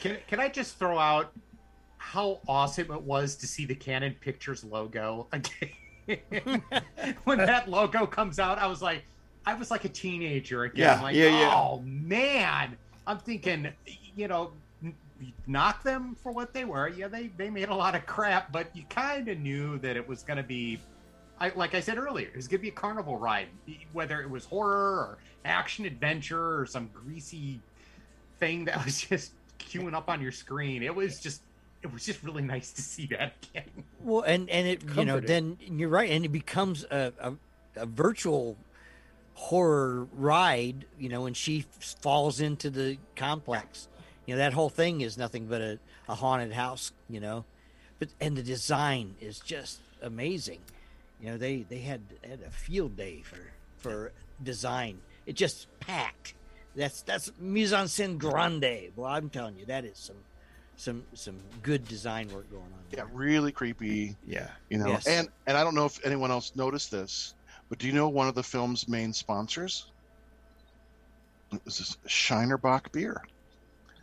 Can, 0.00 0.16
can 0.26 0.40
I 0.40 0.48
just 0.48 0.78
throw 0.78 0.98
out 0.98 1.30
how 1.98 2.40
awesome 2.48 2.90
it 2.90 3.02
was 3.02 3.36
to 3.36 3.46
see 3.46 3.66
the 3.66 3.74
Cannon 3.74 4.16
Pictures 4.18 4.64
logo 4.64 5.28
again? 5.30 5.70
when 7.24 7.38
that 7.38 7.68
logo 7.68 8.06
comes 8.06 8.38
out, 8.38 8.58
I 8.58 8.66
was 8.66 8.80
like, 8.80 9.04
I 9.44 9.52
was 9.52 9.70
like 9.70 9.84
a 9.84 9.90
teenager 9.90 10.64
again. 10.64 10.96
Yeah, 10.96 11.02
like, 11.02 11.14
yeah, 11.14 11.40
yeah. 11.40 11.54
oh 11.54 11.82
man, 11.84 12.76
I'm 13.06 13.18
thinking, 13.18 13.68
you 14.16 14.26
know, 14.26 14.52
knock 15.46 15.82
them 15.82 16.16
for 16.20 16.32
what 16.32 16.54
they 16.54 16.64
were. 16.64 16.88
Yeah, 16.88 17.08
they 17.08 17.26
they 17.36 17.50
made 17.50 17.68
a 17.68 17.74
lot 17.74 17.94
of 17.94 18.06
crap, 18.06 18.50
but 18.50 18.74
you 18.74 18.84
kind 18.88 19.28
of 19.28 19.38
knew 19.38 19.78
that 19.80 19.96
it 19.98 20.08
was 20.08 20.22
going 20.22 20.38
to 20.38 20.42
be, 20.42 20.80
I, 21.42 21.50
like 21.56 21.74
I 21.74 21.80
said 21.80 21.98
earlier, 21.98 22.28
it 22.28 22.36
was 22.36 22.46
going 22.46 22.60
to 22.60 22.62
be 22.62 22.68
a 22.68 22.72
carnival 22.72 23.16
ride, 23.16 23.48
whether 23.92 24.20
it 24.22 24.30
was 24.30 24.44
horror 24.44 24.94
or 24.94 25.18
action 25.44 25.84
adventure 25.84 26.60
or 26.60 26.66
some 26.66 26.88
greasy 26.94 27.58
thing 28.38 28.64
that 28.66 28.84
was 28.84 29.00
just 29.00 29.32
queuing 29.58 29.92
up 29.92 30.08
on 30.08 30.22
your 30.22 30.30
screen. 30.30 30.84
It 30.84 30.94
was 30.94 31.18
just 31.18 31.42
it 31.82 31.92
was 31.92 32.06
just 32.06 32.22
really 32.22 32.42
nice 32.42 32.70
to 32.74 32.82
see 32.82 33.06
that 33.06 33.34
again. 33.42 33.84
Well, 34.04 34.22
and 34.22 34.48
and 34.50 34.68
it 34.68 34.84
you 34.96 35.04
know 35.04 35.18
then 35.18 35.58
you're 35.60 35.88
right, 35.88 36.10
and 36.10 36.24
it 36.24 36.28
becomes 36.28 36.84
a, 36.84 37.12
a, 37.20 37.32
a 37.74 37.86
virtual 37.86 38.56
horror 39.34 40.06
ride. 40.14 40.84
You 40.96 41.08
know, 41.08 41.22
when 41.22 41.34
she 41.34 41.64
falls 41.80 42.40
into 42.40 42.70
the 42.70 42.98
complex, 43.16 43.88
you 44.26 44.34
know 44.34 44.38
that 44.38 44.52
whole 44.52 44.70
thing 44.70 45.00
is 45.00 45.18
nothing 45.18 45.46
but 45.46 45.60
a, 45.60 45.80
a 46.08 46.14
haunted 46.14 46.52
house. 46.52 46.92
You 47.08 47.18
know, 47.18 47.44
but 47.98 48.10
and 48.20 48.36
the 48.36 48.44
design 48.44 49.16
is 49.20 49.40
just 49.40 49.80
amazing. 50.00 50.60
You 51.22 51.30
know, 51.30 51.36
they 51.38 51.62
they 51.68 51.78
had 51.78 52.00
had 52.28 52.40
a 52.46 52.50
field 52.50 52.96
day 52.96 53.22
for 53.22 53.38
for 53.78 54.12
design. 54.42 54.98
It 55.24 55.34
just 55.36 55.68
packed. 55.80 56.34
That's 56.74 57.02
that's 57.02 57.30
mise 57.38 57.72
en 57.72 57.86
scène 57.86 58.18
grande. 58.18 58.90
Well, 58.96 59.06
I'm 59.06 59.30
telling 59.30 59.56
you, 59.58 59.64
that 59.66 59.84
is 59.84 59.96
some 59.98 60.16
some 60.76 61.04
some 61.14 61.36
good 61.62 61.86
design 61.86 62.28
work 62.34 62.50
going 62.50 62.64
on. 62.64 62.80
Yeah, 62.90 63.04
really 63.12 63.52
creepy. 63.52 64.16
Yeah. 64.26 64.48
You 64.68 64.78
know, 64.78 64.88
Yes. 64.88 65.06
and 65.06 65.28
and 65.46 65.56
I 65.56 65.62
don't 65.62 65.74
know 65.76 65.86
if 65.86 66.04
anyone 66.04 66.30
else 66.32 66.52
noticed 66.56 66.90
this, 66.90 67.34
but 67.68 67.78
do 67.78 67.86
you 67.86 67.92
know 67.92 68.08
one 68.08 68.26
of 68.26 68.34
the 68.34 68.42
film's 68.42 68.88
main 68.88 69.12
sponsors? 69.12 69.86
This 71.64 71.80
is 71.80 71.98
Shiner 72.06 72.56
Bock 72.56 72.90
beer. 72.92 73.22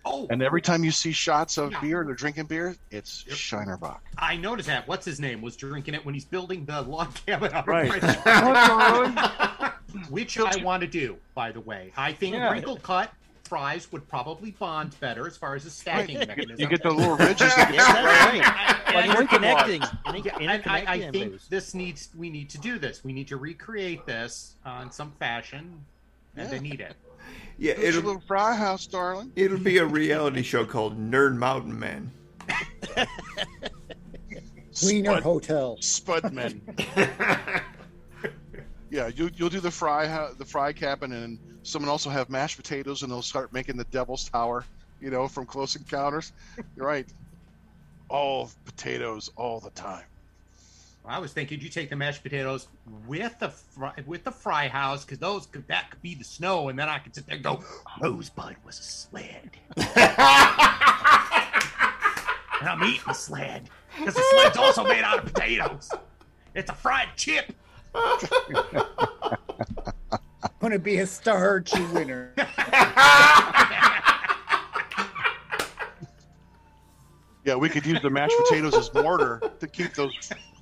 Oh, 0.06 0.28
And 0.30 0.42
every 0.42 0.62
time 0.62 0.84
you 0.84 0.92
see 0.92 1.12
shots 1.12 1.58
of 1.58 1.72
Yeah. 1.72 1.82
beer, 1.82 2.04
they're 2.06 2.16
drinking 2.16 2.46
beer, 2.46 2.76
it's 2.90 3.26
Yep. 3.28 3.36
Shiner 3.38 3.78
Bock. 3.78 4.02
I 4.18 4.38
noticed 4.38 4.68
that. 4.68 4.88
What's 4.88 5.06
his 5.06 5.20
name 5.20 5.42
was 5.42 5.56
drinking 5.58 5.94
it 5.94 6.06
when 6.06 6.14
he's 6.14 6.26
building 6.26 6.66
the 6.66 6.82
log 6.82 7.14
cabin 7.26 7.52
out 7.54 7.68
Right. 7.68 7.92
Which 10.10 10.40
I 10.40 10.58
want 10.64 10.82
to 10.82 10.88
do, 10.88 11.18
by 11.36 11.52
the 11.52 11.60
way. 11.62 11.92
I 11.98 12.14
think 12.14 12.36
Yeah. 12.36 12.52
wrinkle 12.52 12.78
cut 12.78 13.12
fries 13.44 13.92
would 13.92 14.08
probably 14.08 14.52
bond 14.52 14.96
better 15.00 15.26
as 15.26 15.36
far 15.36 15.56
as 15.56 15.64
the 15.64 15.72
stacking 15.72 16.20
mechanism. 16.20 16.56
You 16.60 16.68
get 16.68 16.84
the 16.84 16.92
little 16.92 17.18
ridges. 17.18 17.54
that 17.56 17.74
Yes, 17.74 17.88
that's 17.88 18.06
right. 18.06 18.44
I- 18.46 18.94
Like 18.94 19.10
and- 19.10 19.28
interconnecting. 19.30 19.80
Yeah, 19.82 20.12
interconnecting 20.32 20.42
and 20.42 20.64
I, 20.68 20.84
I 20.94 21.00
think 21.00 21.14
babies. 21.14 21.48
this 21.50 21.74
needs 21.74 22.10
we 22.16 22.30
need 22.30 22.50
to 22.52 22.58
do 22.60 22.78
this. 22.80 23.04
We 23.04 23.12
need 23.14 23.28
to 23.30 23.38
recreate 23.38 24.06
this 24.06 24.54
uh, 24.66 24.82
in 24.84 24.92
some 24.92 25.12
fashion, 25.20 25.84
and 26.38 26.50
they 26.50 26.60
need 26.60 26.80
it. 26.82 26.96
Yeah, 27.62 27.74
It's 27.74 27.82
a 27.84 27.88
it'll 27.90 28.02
little 28.04 28.22
fry 28.26 28.56
house, 28.56 28.88
darling. 28.88 29.34
it'll 29.36 29.58
be 29.58 29.80
a 29.80 29.86
reality 29.86 30.44
show 30.44 30.64
called 30.66 30.98
Nerd 30.98 31.36
Mountain 31.36 31.78
Man. 31.78 32.10
Wiener 34.84 35.12
Spud, 35.12 35.24
Hotel. 35.24 35.78
Spudman. 35.82 36.62
yeah, 38.90 39.08
you, 39.08 39.30
you'll 39.36 39.50
do 39.50 39.60
the 39.60 39.72
fry 39.72 40.30
the 40.38 40.46
fry 40.46 40.72
cabin, 40.72 41.12
and 41.12 41.38
someone 41.64 41.90
also 41.90 42.10
have 42.10 42.30
mashed 42.30 42.56
potatoes, 42.58 43.04
and 43.04 43.12
they'll 43.12 43.22
start 43.22 43.52
making 43.52 43.76
the 43.78 43.84
Devil's 43.86 44.30
Tower. 44.30 44.64
You 45.02 45.10
know, 45.10 45.28
from 45.28 45.46
Close 45.46 45.76
Encounters. 45.76 46.32
You're 46.76 46.86
right. 46.86 47.08
All 48.10 48.50
potatoes 48.66 49.32
all 49.36 49.60
the 49.60 49.70
time. 49.72 50.04
I 51.10 51.18
was 51.18 51.34
thinking 51.34 51.60
you 51.60 51.70
take 51.70 51.90
the 51.90 51.96
mashed 51.96 52.22
potatoes 52.22 52.68
with 53.08 53.40
the 53.40 53.50
fry, 53.50 53.94
with 54.06 54.24
the 54.24 54.32
fry 54.32 54.68
house 54.68 55.04
because 55.04 55.18
those 55.18 55.48
could, 55.48 55.68
that 55.68 55.90
could 55.90 56.04
be 56.04 56.14
the 56.14 56.24
snow, 56.24 56.70
and 56.70 56.78
then 56.78 56.88
I 56.88 57.00
could 57.00 57.16
sit 57.16 57.26
there 57.26 57.34
and 57.36 57.44
go, 57.44 57.64
Rosebud 58.00 58.58
was 58.64 58.80
a 58.80 58.84
sled, 58.84 59.50
and 59.76 59.90
I'm 62.62 62.84
eating 62.84 63.02
a 63.08 63.14
sled 63.16 63.72
because 63.98 64.14
the 64.14 64.24
sled's 64.32 64.58
also 64.58 64.84
made 64.84 65.04
out 65.04 65.18
of 65.18 65.34
potatoes. 65.34 65.90
It's 66.54 66.70
a 66.70 66.76
fried 66.76 67.10
chip. 67.16 67.54
I'm 67.96 68.20
going 70.60 70.74
to 70.74 70.80
be 70.80 71.00
a 71.00 71.08
star 71.08 71.64
starchy 71.64 71.84
winner. 71.92 72.34
Yeah, 77.46 77.56
we 77.56 77.68
could 77.70 77.86
use 77.86 78.00
the 78.02 78.12
mashed 78.12 78.36
potatoes 78.48 78.76
as 78.76 78.94
mortar 78.94 79.42
to 79.60 79.68
keep 79.68 79.96
those 79.96 80.14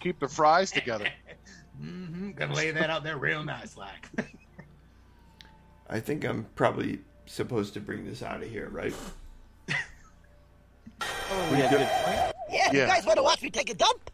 keep 0.07 0.19
the 0.19 0.27
fries 0.27 0.71
together. 0.71 1.07
hmm 1.81 2.31
Gonna 2.31 2.53
lay 2.53 2.71
that 2.71 2.89
out 2.89 3.03
there 3.03 3.17
real 3.17 3.43
nice, 3.43 3.75
like. 3.75 4.09
I 5.89 5.99
think 5.99 6.23
I'm 6.23 6.45
probably 6.55 6.99
supposed 7.25 7.73
to 7.73 7.81
bring 7.81 8.05
this 8.05 8.23
out 8.23 8.41
of 8.41 8.49
here, 8.49 8.69
right? 8.69 8.93
Yeah, 11.51 12.31
Yeah. 12.49 12.71
you 12.71 12.85
guys 12.87 13.05
want 13.05 13.17
to 13.17 13.23
watch 13.23 13.41
me 13.43 13.49
take 13.49 13.69
a 13.69 13.73
dump? 13.75 14.09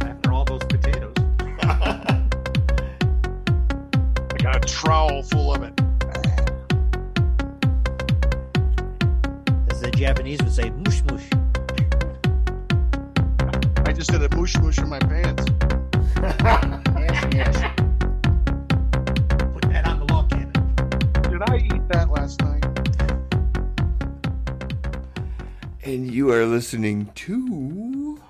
After 0.00 0.32
all 0.32 0.44
those 0.44 0.64
potatoes. 0.64 1.14
I 1.60 2.28
got 4.42 4.56
a 4.56 4.60
trowel 4.66 5.22
full 5.22 5.54
of 5.54 5.62
it. 5.62 5.78
As 9.70 9.80
the 9.82 9.90
Japanese 9.94 10.40
would 10.42 10.52
say, 10.52 10.70
mush 10.70 11.04
mush. 11.04 11.27
I 13.98 14.00
just 14.00 14.12
did 14.12 14.22
a 14.22 14.36
moosh 14.36 14.56
moosh 14.58 14.78
in 14.78 14.88
my 14.88 15.00
pants. 15.00 15.44
Yes, 16.22 17.34
yes. 17.34 17.56
Put 19.52 19.62
that 19.72 19.88
on 19.88 19.98
the 19.98 20.04
log 20.12 20.30
cabin. 20.30 20.52
Did 21.28 21.42
I 21.50 21.56
eat 21.56 21.88
that 21.88 22.08
last 22.08 22.40
night? 22.42 22.64
And 25.82 26.08
you 26.08 26.30
are 26.30 26.46
listening 26.46 27.10
to 27.16 28.20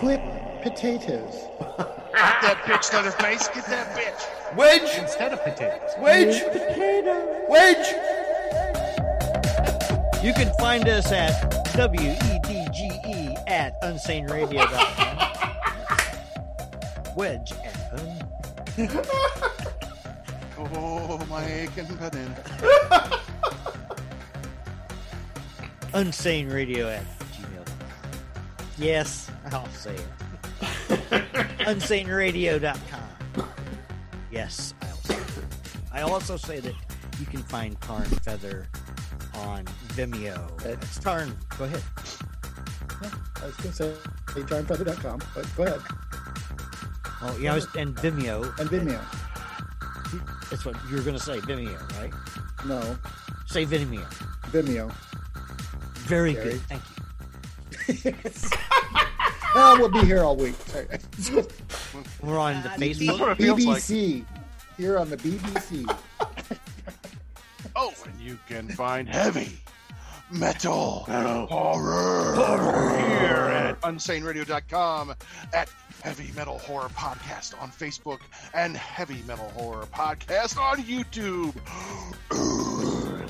Whip 0.00 0.22
potatoes. 0.62 1.34
Get 1.76 2.40
that 2.40 2.62
bitch 2.64 2.88
to 2.92 3.02
the 3.04 3.10
face. 3.22 3.46
Get 3.48 3.66
that 3.66 3.94
bitch. 3.94 4.35
Wedge, 4.54 4.82
Instead 4.98 5.32
of 5.32 5.42
potatoes. 5.42 5.90
wedge, 5.98 6.42
wedge. 7.48 7.86
You 10.22 10.32
can 10.32 10.52
find 10.58 10.88
us 10.88 11.10
at 11.12 11.50
W-E-D-G-E 11.74 13.36
at 13.46 13.80
unsaneradio.com. 13.82 15.18
Wedge 17.16 17.52
at 17.52 17.92
un- 18.00 18.22
Oh, 20.58 21.18
my 21.28 21.44
aching 21.44 21.86
banana. 21.96 22.34
unsaneradio 25.92 26.86
at 26.96 27.04
gmail. 27.32 27.66
Yes, 28.78 29.30
I'll 29.52 29.68
say 29.72 29.94
it. 29.94 30.06
unsaneradio.com. 31.66 32.95
Yes, 34.36 34.74
say 35.04 35.14
it. 35.14 35.20
I 35.92 36.02
also 36.02 36.36
say 36.36 36.60
that 36.60 36.74
you 37.18 37.26
can 37.26 37.42
find 37.42 37.80
Tarr 37.80 38.02
and 38.02 38.22
Fether 38.22 38.66
on 39.34 39.64
Vimeo. 39.94 40.64
It's 40.64 40.98
Tarn. 40.98 41.36
Go 41.58 41.64
ahead. 41.64 41.82
I 43.42 43.46
was 43.46 43.56
going 43.56 43.70
to 43.70 43.76
say 43.76 43.92
johnfeather.com, 44.42 45.20
but 45.34 45.56
go 45.56 45.62
ahead. 45.64 45.80
Oh, 47.22 47.36
yeah, 47.40 47.52
I 47.52 47.54
was, 47.54 47.66
and 47.76 47.94
Vimeo. 47.96 48.58
And 48.58 48.68
Vimeo. 48.68 49.00
That's 50.50 50.64
what 50.64 50.76
you 50.90 50.96
were 50.96 51.02
going 51.02 51.16
to 51.16 51.22
say, 51.22 51.38
Vimeo, 51.40 51.78
right? 51.98 52.12
No, 52.66 52.96
Say 53.46 53.64
Vimeo. 53.64 54.04
Vimeo. 54.50 54.92
Very 56.06 56.34
Gary. 56.34 56.50
good. 56.50 56.60
Thank 56.62 58.04
you. 58.04 58.14
Oh, 59.58 59.74
we'll 59.78 59.88
be 59.88 60.00
here 60.06 60.22
all 60.22 60.36
week. 60.36 60.54
Sorry. 62.20 62.32
We're 62.32 62.38
on 62.38 62.62
the 62.62 62.68
That's 62.70 62.80
Facebook. 62.82 63.20
what 63.20 63.30
it 63.32 63.38
feels 63.38 63.64
like. 63.66 63.82
BBC. 63.82 64.24
Here 64.76 64.98
on 64.98 65.10
the 65.10 65.16
BBC. 65.16 65.98
Oh, 67.78 67.92
and 68.06 68.18
you 68.18 68.38
can 68.48 68.68
find 68.70 69.06
heavy 69.06 69.58
metal 70.30 71.04
horror, 71.50 72.34
here 72.96 73.36
at 73.52 73.78
unsaneradio.com, 73.82 75.14
at 75.52 75.68
Heavy 76.02 76.32
Metal 76.34 76.58
Horror 76.58 76.88
Podcast 76.90 77.60
on 77.60 77.70
Facebook, 77.70 78.20
and 78.54 78.74
Heavy 78.78 79.22
Metal 79.26 79.50
Horror 79.50 79.84
Podcast 79.92 80.56
on 80.58 80.78
YouTube. 80.84 81.54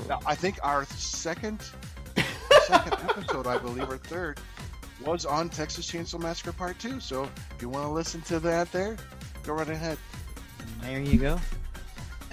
now, 0.09 0.21
I 0.27 0.37
think 0.37 0.61
our 0.63 0.85
second, 0.85 1.61
second 2.67 2.93
episode, 3.09 3.49
I 3.49 3.59
believe, 3.59 3.91
or 3.91 3.99
third, 3.99 4.39
was 5.05 5.25
on 5.27 5.49
Texas 5.49 5.91
Chainsaw 5.91 6.21
Massacre 6.21 6.53
Part 6.53 6.79
2. 6.79 7.01
So 7.01 7.25
if 7.55 7.63
you 7.63 7.69
want 7.69 7.85
to 7.85 7.91
listen 7.91 8.21
to 8.23 8.39
that 8.41 8.71
there, 8.73 8.97
go 9.43 9.53
right 9.55 9.69
ahead. 9.69 9.99
There 10.83 11.01
you 11.01 11.19
go. 11.19 11.39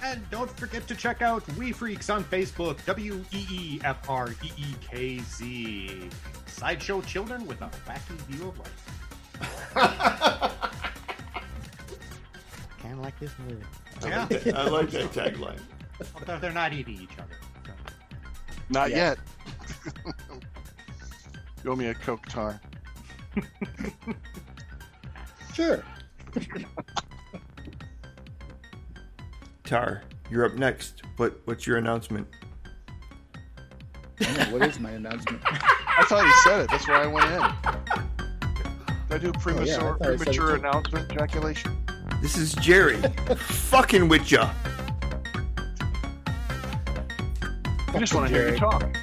And 0.03 0.27
don't 0.29 0.49
forget 0.51 0.85
to 0.87 0.95
check 0.95 1.21
out 1.21 1.47
Wee 1.57 1.71
Freekz 1.71 2.13
on 2.13 2.23
Facebook, 2.25 2.83
W 2.85 3.23
E 3.31 3.45
E 3.49 3.81
F 3.83 4.09
R 4.09 4.31
E 4.43 4.51
E 4.57 4.75
K 4.81 5.19
Z. 5.19 6.09
Sideshow 6.47 7.01
children 7.01 7.45
with 7.47 7.61
a 7.61 7.69
wacky 7.87 8.17
view 8.27 8.49
of 8.49 8.59
life. 8.59 8.89
Kind 12.81 12.93
of 12.95 12.99
like 12.99 13.17
this 13.19 13.31
movie. 13.47 13.63
Yeah. 14.03 14.27
I 14.55 14.67
like 14.67 14.89
that 14.91 15.11
tagline. 15.13 15.59
Although 16.15 16.39
they're 16.39 16.51
not 16.51 16.73
eating 16.73 16.99
each 17.01 17.17
other. 17.17 17.37
so. 17.65 17.71
Not 18.69 18.89
Yeah. 18.91 18.97
yet. 18.97 19.19
You 21.63 21.71
owe 21.71 21.75
me 21.75 21.87
a 21.87 21.93
Coke 21.93 22.25
Tarr. 22.27 22.59
Sure. 25.53 25.83
Tarr, 29.63 30.01
you're 30.31 30.45
up 30.45 30.55
next. 30.55 31.03
What 31.17 31.39
what's 31.45 31.67
your 31.67 31.77
announcement? 31.77 32.27
I 34.19 34.37
know, 34.37 34.57
what 34.57 34.67
is 34.67 34.79
my 34.79 34.89
announcement? 34.89 35.43
I 35.45 36.03
thought 36.05 36.25
he 36.25 36.31
said 36.43 36.61
it. 36.61 36.71
That's 36.71 36.87
why 36.87 37.03
I 37.03 37.05
went 37.07 37.27
in. 37.27 37.41
Did 39.09 39.11
I 39.11 39.17
do 39.19 39.29
oh, 39.29 39.39
premature, 39.39 39.75
Oh, 39.75 39.97
thought 39.97 40.01
I 40.01 40.05
premature 40.15 40.47
too. 40.47 40.53
announcement 40.55 41.11
ejaculation? 41.11 41.77
This 42.19 42.35
is 42.35 42.53
Jerry, 42.55 42.97
fucking 43.37 44.07
with 44.07 44.31
ya. 44.31 44.51
I 47.89 47.99
just 47.99 48.15
want 48.15 48.27
to 48.27 48.33
hear 48.33 48.49
you 48.49 48.57
talk. 48.57 49.02